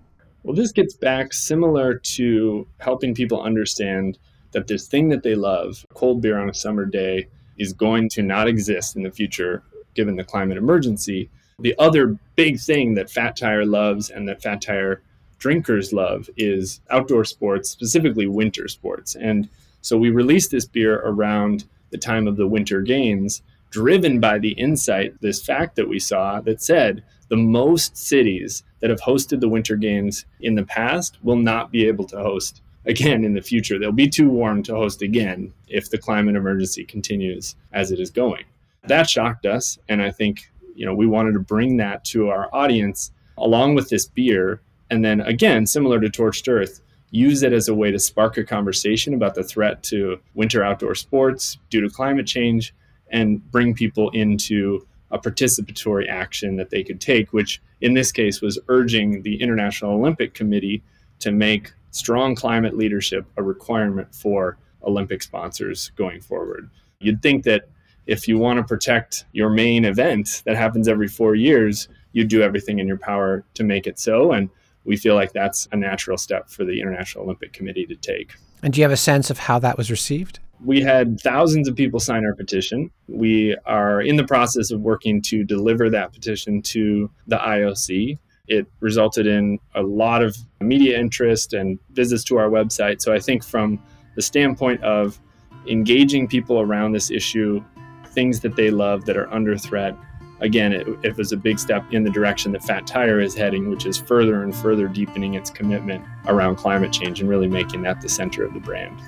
Well, 0.42 0.56
this 0.56 0.72
gets 0.72 0.94
back 0.94 1.32
similar 1.32 1.94
to 1.94 2.66
helping 2.78 3.14
people 3.14 3.42
understand 3.42 4.18
that 4.52 4.66
this 4.66 4.86
thing 4.86 5.08
that 5.08 5.22
they 5.22 5.34
love, 5.34 5.84
cold 5.94 6.20
beer 6.20 6.38
on 6.38 6.50
a 6.50 6.54
summer 6.54 6.84
day, 6.84 7.28
is 7.58 7.72
going 7.72 8.08
to 8.08 8.22
not 8.22 8.48
exist 8.48 8.96
in 8.96 9.02
the 9.02 9.10
future 9.10 9.62
given 9.94 10.16
the 10.16 10.24
climate 10.24 10.56
emergency. 10.56 11.28
The 11.58 11.74
other 11.78 12.18
big 12.36 12.58
thing 12.58 12.94
that 12.94 13.10
Fat 13.10 13.36
Tire 13.36 13.66
loves 13.66 14.10
and 14.10 14.28
that 14.28 14.42
Fat 14.42 14.62
Tire 14.62 15.02
drinkers 15.38 15.92
love 15.92 16.28
is 16.36 16.80
outdoor 16.90 17.24
sports, 17.24 17.70
specifically 17.70 18.26
winter 18.26 18.68
sports. 18.68 19.14
And 19.16 19.48
so 19.82 19.96
we 19.98 20.10
released 20.10 20.50
this 20.50 20.66
beer 20.66 21.00
around 21.04 21.64
the 21.90 21.98
time 21.98 22.26
of 22.26 22.36
the 22.36 22.46
Winter 22.46 22.82
Games, 22.82 23.42
driven 23.70 24.20
by 24.20 24.38
the 24.38 24.52
insight, 24.52 25.20
this 25.20 25.42
fact 25.44 25.76
that 25.76 25.88
we 25.88 25.98
saw 25.98 26.40
that 26.40 26.62
said 26.62 27.02
the 27.28 27.36
most 27.36 27.96
cities 27.96 28.62
that 28.80 28.90
have 28.90 29.00
hosted 29.00 29.40
the 29.40 29.48
Winter 29.48 29.76
Games 29.76 30.24
in 30.40 30.54
the 30.54 30.64
past 30.64 31.18
will 31.22 31.36
not 31.36 31.70
be 31.70 31.86
able 31.86 32.04
to 32.04 32.16
host 32.16 32.62
again 32.86 33.24
in 33.24 33.34
the 33.34 33.42
future. 33.42 33.78
They'll 33.78 33.92
be 33.92 34.08
too 34.08 34.28
warm 34.30 34.62
to 34.64 34.74
host 34.74 35.02
again 35.02 35.52
if 35.68 35.90
the 35.90 35.98
climate 35.98 36.36
emergency 36.36 36.84
continues 36.84 37.56
as 37.72 37.92
it 37.92 38.00
is 38.00 38.10
going. 38.10 38.44
That 38.84 39.08
shocked 39.08 39.46
us. 39.46 39.78
And 39.88 40.00
I 40.02 40.10
think, 40.10 40.50
you 40.74 40.86
know, 40.86 40.94
we 40.94 41.06
wanted 41.06 41.32
to 41.32 41.40
bring 41.40 41.76
that 41.76 42.04
to 42.06 42.28
our 42.28 42.48
audience 42.54 43.12
along 43.36 43.74
with 43.74 43.88
this 43.88 44.06
beer 44.06 44.60
And 44.90 45.04
then 45.04 45.20
again, 45.20 45.66
similar 45.66 46.00
to 46.00 46.08
Torched 46.08 46.48
Earth, 46.48 46.80
use 47.12 47.42
it 47.42 47.52
as 47.52 47.68
a 47.68 47.74
way 47.74 47.90
to 47.90 47.98
spark 47.98 48.36
a 48.36 48.44
conversation 48.44 49.14
about 49.14 49.34
the 49.34 49.42
threat 49.42 49.82
to 49.84 50.20
winter 50.34 50.62
outdoor 50.62 50.94
sports 50.94 51.58
due 51.70 51.80
to 51.80 51.88
climate 51.88 52.26
change 52.26 52.74
and 53.10 53.48
bring 53.50 53.74
people 53.74 54.10
into 54.10 54.86
a 55.10 55.18
participatory 55.18 56.08
action 56.08 56.56
that 56.56 56.70
they 56.70 56.84
could 56.84 57.00
take, 57.00 57.32
which 57.32 57.60
in 57.80 57.94
this 57.94 58.12
case 58.12 58.40
was 58.40 58.58
urging 58.68 59.22
the 59.22 59.40
International 59.40 59.92
Olympic 59.92 60.34
Committee 60.34 60.82
to 61.18 61.32
make 61.32 61.72
strong 61.90 62.34
climate 62.34 62.76
leadership 62.76 63.26
a 63.36 63.42
requirement 63.42 64.14
for 64.14 64.58
Olympic 64.82 65.22
sponsors 65.22 65.90
going 65.96 66.20
forward. 66.20 66.70
You'd 67.00 67.22
think 67.22 67.44
that 67.44 67.68
if 68.06 68.26
you 68.26 68.38
want 68.38 68.58
to 68.58 68.64
protect 68.64 69.24
your 69.32 69.50
main 69.50 69.84
event 69.84 70.42
that 70.44 70.56
happens 70.56 70.88
every 70.88 71.08
four 71.08 71.34
years, 71.34 71.88
you'd 72.12 72.28
do 72.28 72.42
everything 72.42 72.78
in 72.78 72.86
your 72.88 72.98
power 72.98 73.44
to 73.54 73.64
make 73.64 73.86
it 73.86 73.98
so. 73.98 74.32
And 74.32 74.50
we 74.84 74.96
feel 74.96 75.14
like 75.14 75.32
that's 75.32 75.68
a 75.72 75.76
natural 75.76 76.16
step 76.16 76.48
for 76.48 76.64
the 76.64 76.80
International 76.80 77.24
Olympic 77.24 77.52
Committee 77.52 77.86
to 77.86 77.94
take. 77.96 78.34
And 78.62 78.72
do 78.72 78.80
you 78.80 78.84
have 78.84 78.92
a 78.92 78.96
sense 78.96 79.30
of 79.30 79.38
how 79.38 79.58
that 79.60 79.76
was 79.76 79.90
received? 79.90 80.40
We 80.62 80.80
had 80.82 81.20
thousands 81.20 81.68
of 81.68 81.76
people 81.76 82.00
sign 82.00 82.24
our 82.24 82.34
petition. 82.34 82.90
We 83.08 83.56
are 83.64 84.02
in 84.02 84.16
the 84.16 84.26
process 84.26 84.70
of 84.70 84.80
working 84.80 85.22
to 85.22 85.44
deliver 85.44 85.88
that 85.90 86.12
petition 86.12 86.60
to 86.62 87.10
the 87.26 87.36
IOC. 87.36 88.18
It 88.50 88.66
resulted 88.80 89.28
in 89.28 89.60
a 89.76 89.82
lot 89.82 90.22
of 90.22 90.36
media 90.60 90.98
interest 90.98 91.52
and 91.52 91.78
visits 91.92 92.24
to 92.24 92.36
our 92.36 92.50
website. 92.50 93.00
So 93.00 93.14
I 93.14 93.20
think 93.20 93.44
from 93.44 93.80
the 94.16 94.22
standpoint 94.22 94.82
of 94.82 95.20
engaging 95.68 96.26
people 96.26 96.60
around 96.60 96.90
this 96.90 97.12
issue, 97.12 97.64
things 98.08 98.40
that 98.40 98.56
they 98.56 98.70
love 98.70 99.04
that 99.04 99.16
are 99.16 99.32
under 99.32 99.56
threat, 99.56 99.96
again, 100.40 100.72
it, 100.72 100.88
it, 101.04 101.16
was 101.16 101.30
a 101.30 101.36
big 101.36 101.60
step 101.60 101.84
in 101.92 102.02
the 102.02 102.10
direction 102.10 102.50
that 102.50 102.64
Fat 102.64 102.88
Tire 102.88 103.20
is 103.20 103.36
heading, 103.36 103.70
which 103.70 103.86
is 103.86 103.96
further 103.96 104.42
and 104.42 104.52
further 104.52 104.88
deepening 104.88 105.34
its 105.34 105.48
commitment 105.48 106.04
around 106.26 106.56
climate 106.56 106.92
change 106.92 107.20
and 107.20 107.28
really 107.28 107.46
making 107.46 107.82
that 107.82 108.00
the 108.00 108.08
center 108.08 108.44
of 108.44 108.52
the 108.52 108.60
brand. 108.60 109.00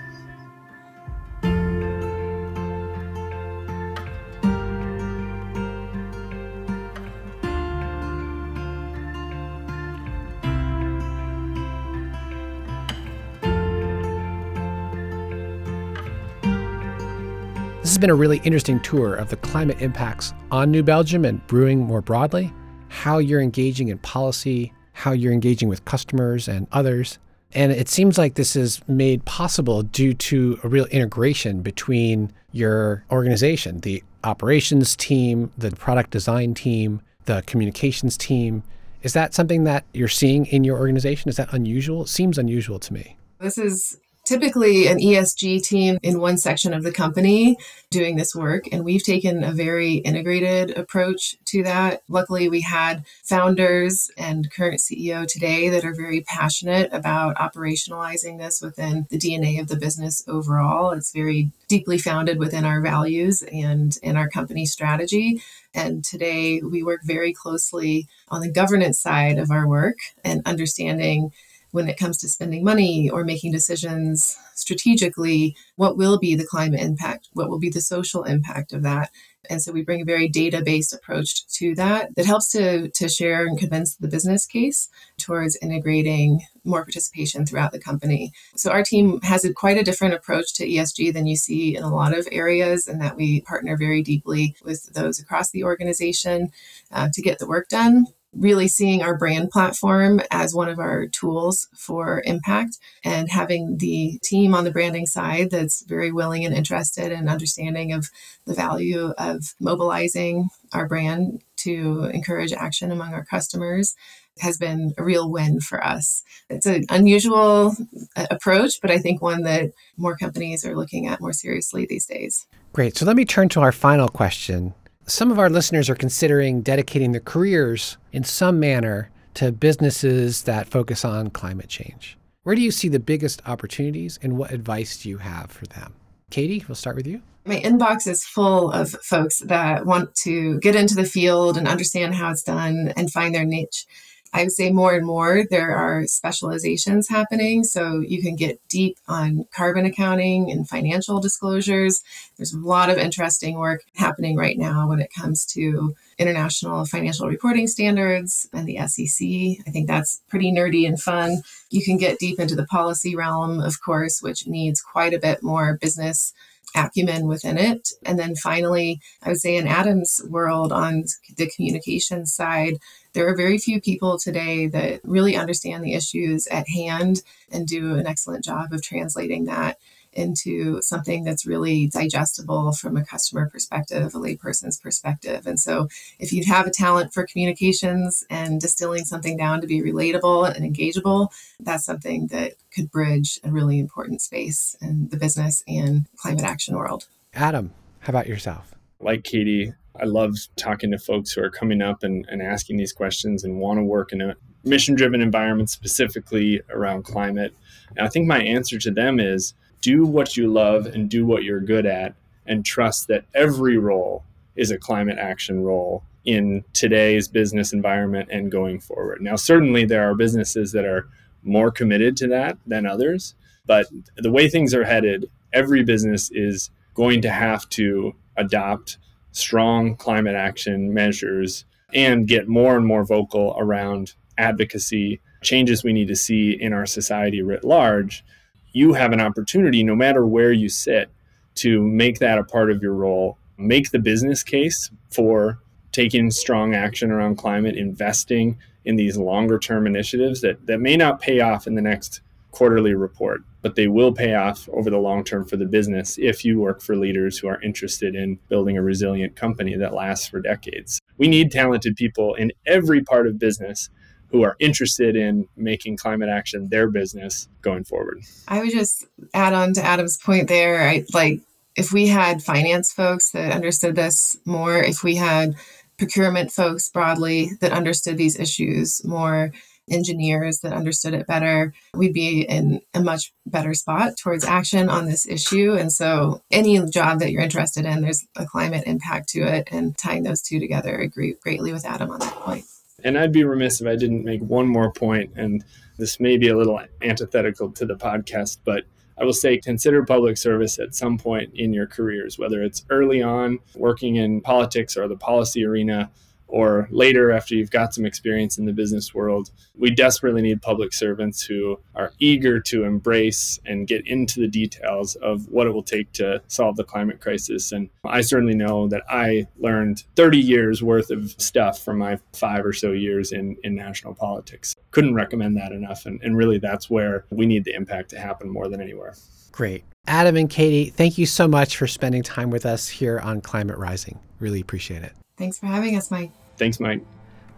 Been 18.02 18.10
a 18.10 18.14
really 18.16 18.38
interesting 18.38 18.80
tour 18.80 19.14
of 19.14 19.30
the 19.30 19.36
climate 19.36 19.80
impacts 19.80 20.34
on 20.50 20.72
New 20.72 20.82
Belgium 20.82 21.24
and 21.24 21.46
brewing 21.46 21.78
more 21.78 22.00
broadly, 22.00 22.52
how 22.88 23.18
you're 23.18 23.40
engaging 23.40 23.90
in 23.90 23.98
policy, 23.98 24.72
how 24.92 25.12
you're 25.12 25.32
engaging 25.32 25.68
with 25.68 25.84
customers 25.84 26.48
and 26.48 26.66
others. 26.72 27.20
And 27.52 27.70
it 27.70 27.88
seems 27.88 28.18
like 28.18 28.34
this 28.34 28.56
is 28.56 28.80
made 28.88 29.24
possible 29.24 29.84
due 29.84 30.14
to 30.14 30.58
a 30.64 30.68
real 30.68 30.86
integration 30.86 31.62
between 31.62 32.32
your 32.50 33.04
organization, 33.12 33.78
the 33.82 34.02
operations 34.24 34.96
team, 34.96 35.52
the 35.56 35.70
product 35.70 36.10
design 36.10 36.54
team, 36.54 37.02
the 37.26 37.44
communications 37.46 38.16
team. 38.16 38.64
Is 39.02 39.12
that 39.12 39.32
something 39.32 39.62
that 39.62 39.84
you're 39.94 40.08
seeing 40.08 40.46
in 40.46 40.64
your 40.64 40.76
organization? 40.76 41.28
Is 41.28 41.36
that 41.36 41.52
unusual? 41.52 42.02
It 42.02 42.08
seems 42.08 42.36
unusual 42.36 42.80
to 42.80 42.92
me. 42.92 43.16
This 43.38 43.58
is 43.58 43.96
typically 44.24 44.86
an 44.86 44.98
ESG 44.98 45.62
team 45.62 45.98
in 46.02 46.20
one 46.20 46.36
section 46.36 46.72
of 46.72 46.82
the 46.82 46.92
company 46.92 47.56
doing 47.90 48.16
this 48.16 48.34
work. 48.34 48.64
And 48.72 48.84
we've 48.84 49.02
taken 49.02 49.42
a 49.42 49.52
very 49.52 49.94
integrated 49.94 50.76
approach 50.76 51.36
to 51.46 51.62
that. 51.64 52.02
Luckily, 52.08 52.48
we 52.48 52.62
had 52.62 53.04
founders 53.24 54.10
and 54.16 54.50
current 54.50 54.80
CEO 54.80 55.26
today 55.26 55.68
that 55.68 55.84
are 55.84 55.94
very 55.94 56.22
passionate 56.22 56.92
about 56.92 57.36
operationalizing 57.36 58.38
this 58.38 58.62
within 58.62 59.06
the 59.10 59.18
DNA 59.18 59.60
of 59.60 59.68
the 59.68 59.76
business 59.76 60.24
overall. 60.28 60.92
It's 60.92 61.12
very 61.12 61.50
deeply 61.68 61.98
founded 61.98 62.38
within 62.38 62.64
our 62.64 62.80
values 62.80 63.42
and 63.52 63.96
in 64.02 64.16
our 64.16 64.28
company 64.28 64.66
strategy. 64.66 65.42
And 65.74 66.04
today 66.04 66.60
we 66.60 66.82
work 66.82 67.00
very 67.02 67.32
closely 67.32 68.08
on 68.28 68.40
the 68.40 68.50
governance 68.50 68.98
side 68.98 69.38
of 69.38 69.50
our 69.50 69.66
work 69.66 69.96
and 70.22 70.42
understanding 70.44 71.32
when 71.72 71.88
it 71.88 71.98
comes 71.98 72.18
to 72.18 72.28
spending 72.28 72.62
money 72.62 73.10
or 73.10 73.24
making 73.24 73.50
decisions 73.50 74.38
strategically, 74.54 75.56
what 75.76 75.96
will 75.96 76.18
be 76.18 76.34
the 76.34 76.46
climate 76.46 76.80
impact? 76.80 77.28
What 77.32 77.48
will 77.48 77.58
be 77.58 77.70
the 77.70 77.80
social 77.80 78.22
impact 78.24 78.72
of 78.72 78.82
that? 78.82 79.10
And 79.50 79.60
so 79.60 79.72
we 79.72 79.82
bring 79.82 80.02
a 80.02 80.04
very 80.04 80.28
data 80.28 80.62
based 80.62 80.92
approach 80.92 81.46
to 81.54 81.74
that 81.74 82.14
that 82.14 82.26
helps 82.26 82.52
to, 82.52 82.88
to 82.90 83.08
share 83.08 83.44
and 83.46 83.58
convince 83.58 83.96
the 83.96 84.06
business 84.06 84.46
case 84.46 84.88
towards 85.18 85.58
integrating 85.60 86.42
more 86.64 86.84
participation 86.84 87.44
throughout 87.44 87.72
the 87.72 87.80
company. 87.80 88.32
So 88.54 88.70
our 88.70 88.84
team 88.84 89.20
has 89.22 89.44
a, 89.44 89.52
quite 89.52 89.78
a 89.78 89.82
different 89.82 90.14
approach 90.14 90.54
to 90.54 90.68
ESG 90.68 91.12
than 91.12 91.26
you 91.26 91.36
see 91.36 91.76
in 91.76 91.82
a 91.82 91.92
lot 91.92 92.16
of 92.16 92.28
areas, 92.30 92.86
and 92.86 93.00
that 93.00 93.16
we 93.16 93.40
partner 93.40 93.76
very 93.76 94.02
deeply 94.02 94.54
with 94.62 94.92
those 94.92 95.18
across 95.18 95.50
the 95.50 95.64
organization 95.64 96.52
uh, 96.92 97.08
to 97.12 97.22
get 97.22 97.40
the 97.40 97.48
work 97.48 97.68
done 97.68 98.06
really 98.34 98.68
seeing 98.68 99.02
our 99.02 99.16
brand 99.16 99.50
platform 99.50 100.20
as 100.30 100.54
one 100.54 100.68
of 100.68 100.78
our 100.78 101.06
tools 101.06 101.68
for 101.76 102.22
impact 102.24 102.78
and 103.04 103.30
having 103.30 103.76
the 103.78 104.18
team 104.22 104.54
on 104.54 104.64
the 104.64 104.70
branding 104.70 105.06
side 105.06 105.50
that's 105.50 105.84
very 105.84 106.10
willing 106.10 106.44
and 106.44 106.54
interested 106.54 107.12
and 107.12 107.28
understanding 107.28 107.92
of 107.92 108.08
the 108.46 108.54
value 108.54 109.12
of 109.18 109.54
mobilizing 109.60 110.48
our 110.72 110.88
brand 110.88 111.42
to 111.56 112.04
encourage 112.12 112.52
action 112.52 112.90
among 112.90 113.12
our 113.12 113.24
customers 113.24 113.94
has 114.40 114.56
been 114.56 114.94
a 114.96 115.04
real 115.04 115.30
win 115.30 115.60
for 115.60 115.84
us. 115.84 116.22
It's 116.48 116.66
an 116.66 116.84
unusual 116.88 117.76
uh, 118.16 118.26
approach, 118.30 118.80
but 118.80 118.90
I 118.90 118.98
think 118.98 119.20
one 119.20 119.42
that 119.42 119.72
more 119.96 120.16
companies 120.16 120.64
are 120.64 120.74
looking 120.74 121.06
at 121.06 121.20
more 121.20 121.34
seriously 121.34 121.86
these 121.86 122.06
days. 122.06 122.46
Great. 122.72 122.96
So 122.96 123.04
let 123.04 123.16
me 123.16 123.26
turn 123.26 123.50
to 123.50 123.60
our 123.60 123.72
final 123.72 124.08
question 124.08 124.72
some 125.06 125.30
of 125.30 125.38
our 125.38 125.50
listeners 125.50 125.90
are 125.90 125.94
considering 125.94 126.62
dedicating 126.62 127.12
their 127.12 127.20
careers 127.20 127.96
in 128.12 128.24
some 128.24 128.60
manner 128.60 129.10
to 129.34 129.50
businesses 129.52 130.42
that 130.42 130.68
focus 130.68 131.04
on 131.04 131.30
climate 131.30 131.68
change. 131.68 132.16
Where 132.42 132.54
do 132.54 132.62
you 132.62 132.70
see 132.70 132.88
the 132.88 133.00
biggest 133.00 133.40
opportunities 133.46 134.18
and 134.22 134.36
what 134.36 134.52
advice 134.52 135.02
do 135.02 135.08
you 135.08 135.18
have 135.18 135.50
for 135.50 135.66
them? 135.66 135.94
Katie, 136.30 136.64
we'll 136.68 136.74
start 136.74 136.96
with 136.96 137.06
you. 137.06 137.22
My 137.44 137.56
inbox 137.56 138.06
is 138.06 138.24
full 138.24 138.70
of 138.70 138.90
folks 138.90 139.38
that 139.40 139.84
want 139.84 140.14
to 140.16 140.58
get 140.60 140.76
into 140.76 140.94
the 140.94 141.04
field 141.04 141.56
and 141.56 141.66
understand 141.66 142.14
how 142.14 142.30
it's 142.30 142.42
done 142.42 142.92
and 142.96 143.10
find 143.10 143.34
their 143.34 143.44
niche. 143.44 143.86
I 144.32 144.44
would 144.44 144.52
say 144.52 144.70
more 144.70 144.94
and 144.94 145.06
more 145.06 145.44
there 145.50 145.76
are 145.76 146.06
specializations 146.06 147.08
happening. 147.08 147.64
So 147.64 148.00
you 148.00 148.22
can 148.22 148.34
get 148.34 148.60
deep 148.68 148.96
on 149.06 149.46
carbon 149.54 149.84
accounting 149.84 150.50
and 150.50 150.68
financial 150.68 151.20
disclosures. 151.20 152.02
There's 152.36 152.54
a 152.54 152.58
lot 152.58 152.90
of 152.90 152.98
interesting 152.98 153.58
work 153.58 153.82
happening 153.94 154.36
right 154.36 154.56
now 154.56 154.88
when 154.88 155.00
it 155.00 155.10
comes 155.16 155.44
to 155.46 155.94
international 156.18 156.84
financial 156.84 157.28
reporting 157.28 157.66
standards 157.66 158.48
and 158.52 158.66
the 158.66 158.78
SEC. 158.86 159.66
I 159.66 159.70
think 159.70 159.86
that's 159.86 160.22
pretty 160.28 160.52
nerdy 160.52 160.86
and 160.86 161.00
fun. 161.00 161.42
You 161.70 161.84
can 161.84 161.98
get 161.98 162.18
deep 162.18 162.38
into 162.38 162.54
the 162.54 162.66
policy 162.66 163.14
realm, 163.14 163.60
of 163.60 163.82
course, 163.84 164.20
which 164.22 164.46
needs 164.46 164.80
quite 164.80 165.14
a 165.14 165.18
bit 165.18 165.42
more 165.42 165.78
business 165.80 166.32
acumen 166.74 167.26
within 167.26 167.58
it. 167.58 167.90
And 168.04 168.18
then 168.18 168.34
finally, 168.34 169.00
I 169.22 169.30
would 169.30 169.40
say 169.40 169.56
in 169.56 169.66
Adam's 169.66 170.20
world 170.28 170.72
on 170.72 171.04
the 171.36 171.50
communication 171.50 172.26
side, 172.26 172.78
there 173.12 173.28
are 173.28 173.36
very 173.36 173.58
few 173.58 173.80
people 173.80 174.18
today 174.18 174.66
that 174.68 175.00
really 175.04 175.36
understand 175.36 175.84
the 175.84 175.94
issues 175.94 176.46
at 176.48 176.68
hand 176.68 177.22
and 177.50 177.66
do 177.66 177.94
an 177.96 178.06
excellent 178.06 178.44
job 178.44 178.72
of 178.72 178.82
translating 178.82 179.44
that 179.44 179.78
into 180.12 180.80
something 180.82 181.24
that's 181.24 181.46
really 181.46 181.86
digestible 181.86 182.72
from 182.72 182.96
a 182.96 183.04
customer 183.04 183.48
perspective, 183.48 184.14
a 184.14 184.18
layperson's 184.18 184.78
perspective. 184.78 185.46
And 185.46 185.58
so, 185.58 185.88
if 186.18 186.32
you 186.32 186.44
have 186.44 186.66
a 186.66 186.70
talent 186.70 187.12
for 187.12 187.26
communications 187.26 188.24
and 188.28 188.60
distilling 188.60 189.04
something 189.04 189.36
down 189.36 189.60
to 189.60 189.66
be 189.66 189.80
relatable 189.80 190.54
and 190.54 190.64
engageable, 190.64 191.28
that's 191.60 191.84
something 191.84 192.26
that 192.28 192.54
could 192.74 192.90
bridge 192.90 193.40
a 193.44 193.50
really 193.50 193.78
important 193.78 194.20
space 194.20 194.76
in 194.80 195.08
the 195.08 195.16
business 195.16 195.62
and 195.66 196.06
climate 196.16 196.44
action 196.44 196.76
world. 196.76 197.06
Adam, 197.34 197.72
how 198.00 198.10
about 198.10 198.26
yourself? 198.26 198.74
Like 199.00 199.24
Katie, 199.24 199.72
I 200.00 200.04
love 200.04 200.36
talking 200.56 200.90
to 200.90 200.98
folks 200.98 201.32
who 201.32 201.42
are 201.42 201.50
coming 201.50 201.82
up 201.82 202.02
and, 202.02 202.26
and 202.28 202.40
asking 202.42 202.76
these 202.78 202.92
questions 202.92 203.44
and 203.44 203.58
want 203.58 203.78
to 203.78 203.84
work 203.84 204.12
in 204.12 204.20
a 204.20 204.36
mission 204.64 204.94
driven 204.94 205.20
environment, 205.20 205.70
specifically 205.70 206.62
around 206.70 207.04
climate. 207.04 207.54
And 207.96 208.06
I 208.06 208.08
think 208.08 208.26
my 208.26 208.42
answer 208.42 208.78
to 208.78 208.90
them 208.90 209.20
is 209.20 209.54
do 209.80 210.06
what 210.06 210.36
you 210.36 210.50
love 210.50 210.86
and 210.86 211.10
do 211.10 211.26
what 211.26 211.42
you're 211.42 211.60
good 211.60 211.86
at, 211.86 212.14
and 212.46 212.64
trust 212.64 213.08
that 213.08 213.24
every 213.34 213.76
role 213.76 214.24
is 214.56 214.70
a 214.70 214.78
climate 214.78 215.18
action 215.18 215.62
role 215.62 216.04
in 216.24 216.64
today's 216.72 217.28
business 217.28 217.72
environment 217.72 218.28
and 218.30 218.50
going 218.50 218.80
forward. 218.80 219.20
Now, 219.20 219.36
certainly 219.36 219.84
there 219.84 220.08
are 220.08 220.14
businesses 220.14 220.72
that 220.72 220.84
are 220.84 221.08
more 221.42 221.70
committed 221.70 222.16
to 222.18 222.28
that 222.28 222.58
than 222.66 222.86
others, 222.86 223.34
but 223.66 223.86
the 224.16 224.30
way 224.30 224.48
things 224.48 224.74
are 224.74 224.84
headed, 224.84 225.28
every 225.52 225.82
business 225.82 226.30
is 226.32 226.70
going 226.94 227.22
to 227.22 227.30
have 227.30 227.68
to 227.70 228.14
adopt 228.36 228.98
strong 229.32 229.96
climate 229.96 230.34
action 230.34 230.92
measures 230.92 231.64
and 231.94 232.28
get 232.28 232.48
more 232.48 232.76
and 232.76 232.86
more 232.86 233.04
vocal 233.04 233.54
around 233.58 234.14
advocacy 234.38 235.20
changes 235.42 235.84
we 235.84 235.92
need 235.92 236.08
to 236.08 236.16
see 236.16 236.52
in 236.52 236.72
our 236.72 236.86
society 236.86 237.42
writ 237.42 237.64
large, 237.64 238.24
you 238.72 238.92
have 238.94 239.12
an 239.12 239.20
opportunity, 239.20 239.82
no 239.82 239.94
matter 239.94 240.26
where 240.26 240.52
you 240.52 240.68
sit, 240.68 241.10
to 241.56 241.82
make 241.82 242.18
that 242.18 242.38
a 242.38 242.44
part 242.44 242.70
of 242.70 242.80
your 242.80 242.94
role, 242.94 243.36
make 243.58 243.90
the 243.90 243.98
business 243.98 244.42
case 244.42 244.90
for 245.10 245.58
taking 245.90 246.30
strong 246.30 246.74
action 246.74 247.10
around 247.10 247.36
climate, 247.36 247.76
investing 247.76 248.56
in 248.84 248.96
these 248.96 249.16
longer 249.16 249.58
term 249.58 249.86
initiatives 249.86 250.40
that, 250.40 250.66
that 250.66 250.80
may 250.80 250.96
not 250.96 251.20
pay 251.20 251.40
off 251.40 251.66
in 251.66 251.74
the 251.74 251.82
next 251.82 252.20
quarterly 252.52 252.94
report, 252.94 253.40
but 253.62 253.74
they 253.74 253.88
will 253.88 254.12
pay 254.12 254.34
off 254.34 254.68
over 254.72 254.90
the 254.90 254.98
long 254.98 255.24
term 255.24 255.44
for 255.44 255.56
the 255.56 255.66
business 255.66 256.16
if 256.18 256.44
you 256.44 256.60
work 256.60 256.80
for 256.80 256.96
leaders 256.96 257.38
who 257.38 257.48
are 257.48 257.60
interested 257.62 258.14
in 258.14 258.38
building 258.48 258.76
a 258.78 258.82
resilient 258.82 259.34
company 259.34 259.76
that 259.76 259.94
lasts 259.94 260.28
for 260.28 260.40
decades. 260.40 261.00
We 261.18 261.28
need 261.28 261.50
talented 261.50 261.96
people 261.96 262.34
in 262.34 262.52
every 262.66 263.02
part 263.02 263.26
of 263.26 263.38
business 263.38 263.88
who 264.32 264.42
are 264.42 264.56
interested 264.60 265.14
in 265.14 265.46
making 265.56 265.96
climate 265.96 266.28
action 266.28 266.68
their 266.70 266.88
business 266.90 267.48
going 267.60 267.84
forward. 267.84 268.22
I 268.48 268.60
would 268.60 268.70
just 268.70 269.04
add 269.34 269.52
on 269.52 269.74
to 269.74 269.84
Adam's 269.84 270.16
point 270.16 270.48
there. 270.48 270.88
I 270.88 271.04
like 271.12 271.40
if 271.76 271.92
we 271.92 272.06
had 272.06 272.42
finance 272.42 272.92
folks 272.92 273.30
that 273.32 273.52
understood 273.52 273.94
this 273.94 274.36
more, 274.44 274.78
if 274.78 275.02
we 275.02 275.16
had 275.16 275.54
procurement 275.98 276.50
folks 276.50 276.90
broadly 276.90 277.50
that 277.60 277.72
understood 277.72 278.16
these 278.16 278.38
issues 278.38 279.04
more, 279.04 279.52
engineers 279.90 280.60
that 280.60 280.72
understood 280.72 281.14
it 281.14 281.26
better, 281.26 281.72
we'd 281.94 282.12
be 282.12 282.42
in 282.42 282.80
a 282.94 283.02
much 283.02 283.32
better 283.46 283.74
spot 283.74 284.16
towards 284.16 284.44
action 284.44 284.88
on 284.88 285.06
this 285.06 285.26
issue. 285.26 285.72
And 285.72 285.92
so, 285.92 286.42
any 286.50 286.84
job 286.90 287.18
that 287.20 287.32
you're 287.32 287.42
interested 287.42 287.84
in, 287.84 288.00
there's 288.00 288.24
a 288.36 288.46
climate 288.46 288.84
impact 288.86 289.28
to 289.30 289.40
it, 289.42 289.68
and 289.70 289.96
tying 289.96 290.22
those 290.22 290.42
two 290.42 290.60
together, 290.60 291.00
I 291.00 291.04
agree 291.04 291.36
greatly 291.42 291.72
with 291.72 291.86
Adam 291.86 292.10
on 292.10 292.20
that 292.20 292.34
point. 292.34 292.64
And 293.04 293.18
I'd 293.18 293.32
be 293.32 293.44
remiss 293.44 293.80
if 293.80 293.86
I 293.86 293.96
didn't 293.96 294.24
make 294.24 294.40
one 294.42 294.68
more 294.68 294.92
point, 294.92 295.32
and 295.36 295.64
this 295.98 296.20
may 296.20 296.36
be 296.36 296.48
a 296.48 296.56
little 296.56 296.80
antithetical 297.00 297.70
to 297.72 297.86
the 297.86 297.96
podcast, 297.96 298.58
but 298.64 298.84
I 299.18 299.24
will 299.24 299.32
say 299.32 299.58
consider 299.58 300.04
public 300.04 300.36
service 300.36 300.78
at 300.78 300.94
some 300.94 301.18
point 301.18 301.52
in 301.54 301.72
your 301.72 301.86
careers, 301.86 302.38
whether 302.38 302.62
it's 302.62 302.84
early 302.90 303.22
on 303.22 303.58
working 303.74 304.16
in 304.16 304.40
politics 304.40 304.96
or 304.96 305.06
the 305.06 305.16
policy 305.16 305.64
arena 305.64 306.10
or 306.52 306.86
later 306.90 307.32
after 307.32 307.54
you've 307.54 307.70
got 307.70 307.94
some 307.94 308.04
experience 308.04 308.58
in 308.58 308.66
the 308.66 308.74
business 308.74 309.14
world. 309.14 309.50
We 309.74 309.90
desperately 309.90 310.42
need 310.42 310.60
public 310.60 310.92
servants 310.92 311.42
who 311.42 311.80
are 311.94 312.12
eager 312.18 312.60
to 312.60 312.84
embrace 312.84 313.58
and 313.64 313.86
get 313.86 314.06
into 314.06 314.38
the 314.38 314.48
details 314.48 315.14
of 315.16 315.48
what 315.48 315.66
it 315.66 315.70
will 315.70 315.82
take 315.82 316.12
to 316.12 316.42
solve 316.48 316.76
the 316.76 316.84
climate 316.84 317.20
crisis. 317.20 317.72
And 317.72 317.88
I 318.04 318.20
certainly 318.20 318.54
know 318.54 318.86
that 318.88 319.02
I 319.08 319.46
learned 319.58 320.04
30 320.14 320.38
years 320.38 320.82
worth 320.82 321.10
of 321.10 321.30
stuff 321.38 321.82
from 321.82 321.96
my 321.96 322.18
five 322.34 322.66
or 322.66 322.74
so 322.74 322.92
years 322.92 323.32
in, 323.32 323.56
in 323.64 323.74
national 323.74 324.14
politics. 324.14 324.76
Couldn't 324.90 325.14
recommend 325.14 325.56
that 325.56 325.72
enough. 325.72 326.04
And, 326.04 326.20
and 326.22 326.36
really, 326.36 326.58
that's 326.58 326.90
where 326.90 327.24
we 327.30 327.46
need 327.46 327.64
the 327.64 327.74
impact 327.74 328.10
to 328.10 328.18
happen 328.18 328.50
more 328.50 328.68
than 328.68 328.82
anywhere. 328.82 329.14
Great. 329.52 329.84
Adam 330.06 330.36
and 330.36 330.50
Katie, 330.50 330.90
thank 330.90 331.16
you 331.16 331.24
so 331.24 331.48
much 331.48 331.78
for 331.78 331.86
spending 331.86 332.22
time 332.22 332.50
with 332.50 332.66
us 332.66 332.88
here 332.88 333.18
on 333.20 333.40
Climate 333.40 333.78
Rising. 333.78 334.18
Really 334.38 334.60
appreciate 334.60 335.02
it. 335.02 335.12
Thanks 335.38 335.58
for 335.58 335.66
having 335.66 335.96
us, 335.96 336.10
Mike. 336.10 336.30
Thanks, 336.56 336.80
Mike. 336.80 337.02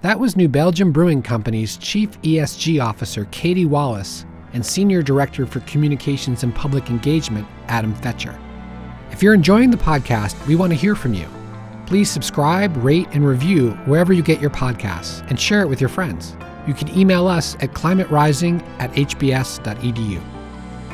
That 0.02 0.20
was 0.20 0.36
New 0.36 0.48
Belgium 0.48 0.92
Brewing 0.92 1.22
Company's 1.22 1.76
Chief 1.78 2.10
ESG 2.22 2.82
Officer, 2.82 3.26
Katie 3.30 3.64
Wallace, 3.64 4.26
and 4.52 4.64
Senior 4.64 5.02
Director 5.02 5.46
for 5.46 5.60
Communications 5.60 6.42
and 6.42 6.54
Public 6.54 6.90
Engagement, 6.90 7.46
Adam 7.68 7.94
Fetcher. 7.94 8.38
If 9.10 9.22
you're 9.22 9.34
enjoying 9.34 9.70
the 9.70 9.76
podcast, 9.76 10.46
we 10.46 10.56
want 10.56 10.72
to 10.72 10.78
hear 10.78 10.94
from 10.94 11.14
you. 11.14 11.26
Please 11.86 12.10
subscribe, 12.10 12.76
rate, 12.84 13.08
and 13.12 13.26
review 13.26 13.70
wherever 13.86 14.12
you 14.12 14.22
get 14.22 14.40
your 14.40 14.50
podcasts 14.50 15.26
and 15.28 15.40
share 15.40 15.62
it 15.62 15.68
with 15.68 15.80
your 15.80 15.88
friends. 15.88 16.36
You 16.66 16.74
can 16.74 16.88
email 16.98 17.26
us 17.26 17.54
at 17.56 17.70
climaterising 17.70 18.62
at 18.78 18.90
hbs.edu. 18.92 20.22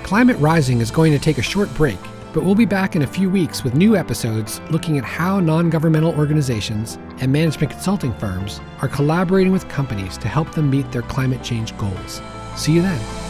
Climate 0.05 0.37
Rising 0.39 0.81
is 0.81 0.91
going 0.91 1.13
to 1.13 1.19
take 1.19 1.39
a 1.39 1.43
short 1.43 1.73
break 1.75 1.99
but 2.33 2.45
we'll 2.45 2.55
be 2.55 2.65
back 2.65 2.97
in 2.97 3.03
a 3.03 3.07
few 3.07 3.29
weeks 3.29 3.65
with 3.65 3.75
new 3.75 3.97
episodes 3.97 4.61
looking 4.71 4.99
at 4.99 5.05
how 5.05 5.41
non 5.41 5.71
governmental 5.71 6.15
organizations 6.17 6.99
and 7.21 7.33
management 7.33 7.73
consulting 7.73 8.13
firms 8.15 8.61
are 8.83 8.89
collaborating 8.89 9.53
with 9.53 9.69
companies 9.69 10.17
to 10.19 10.29
help 10.29 10.53
them 10.55 10.71
meet 10.71 10.91
their 10.93 11.03
climate 11.03 11.43
change 11.43 11.77
goals. 11.79 12.21
See 12.57 12.73
you 12.73 12.83
then. 12.83 13.30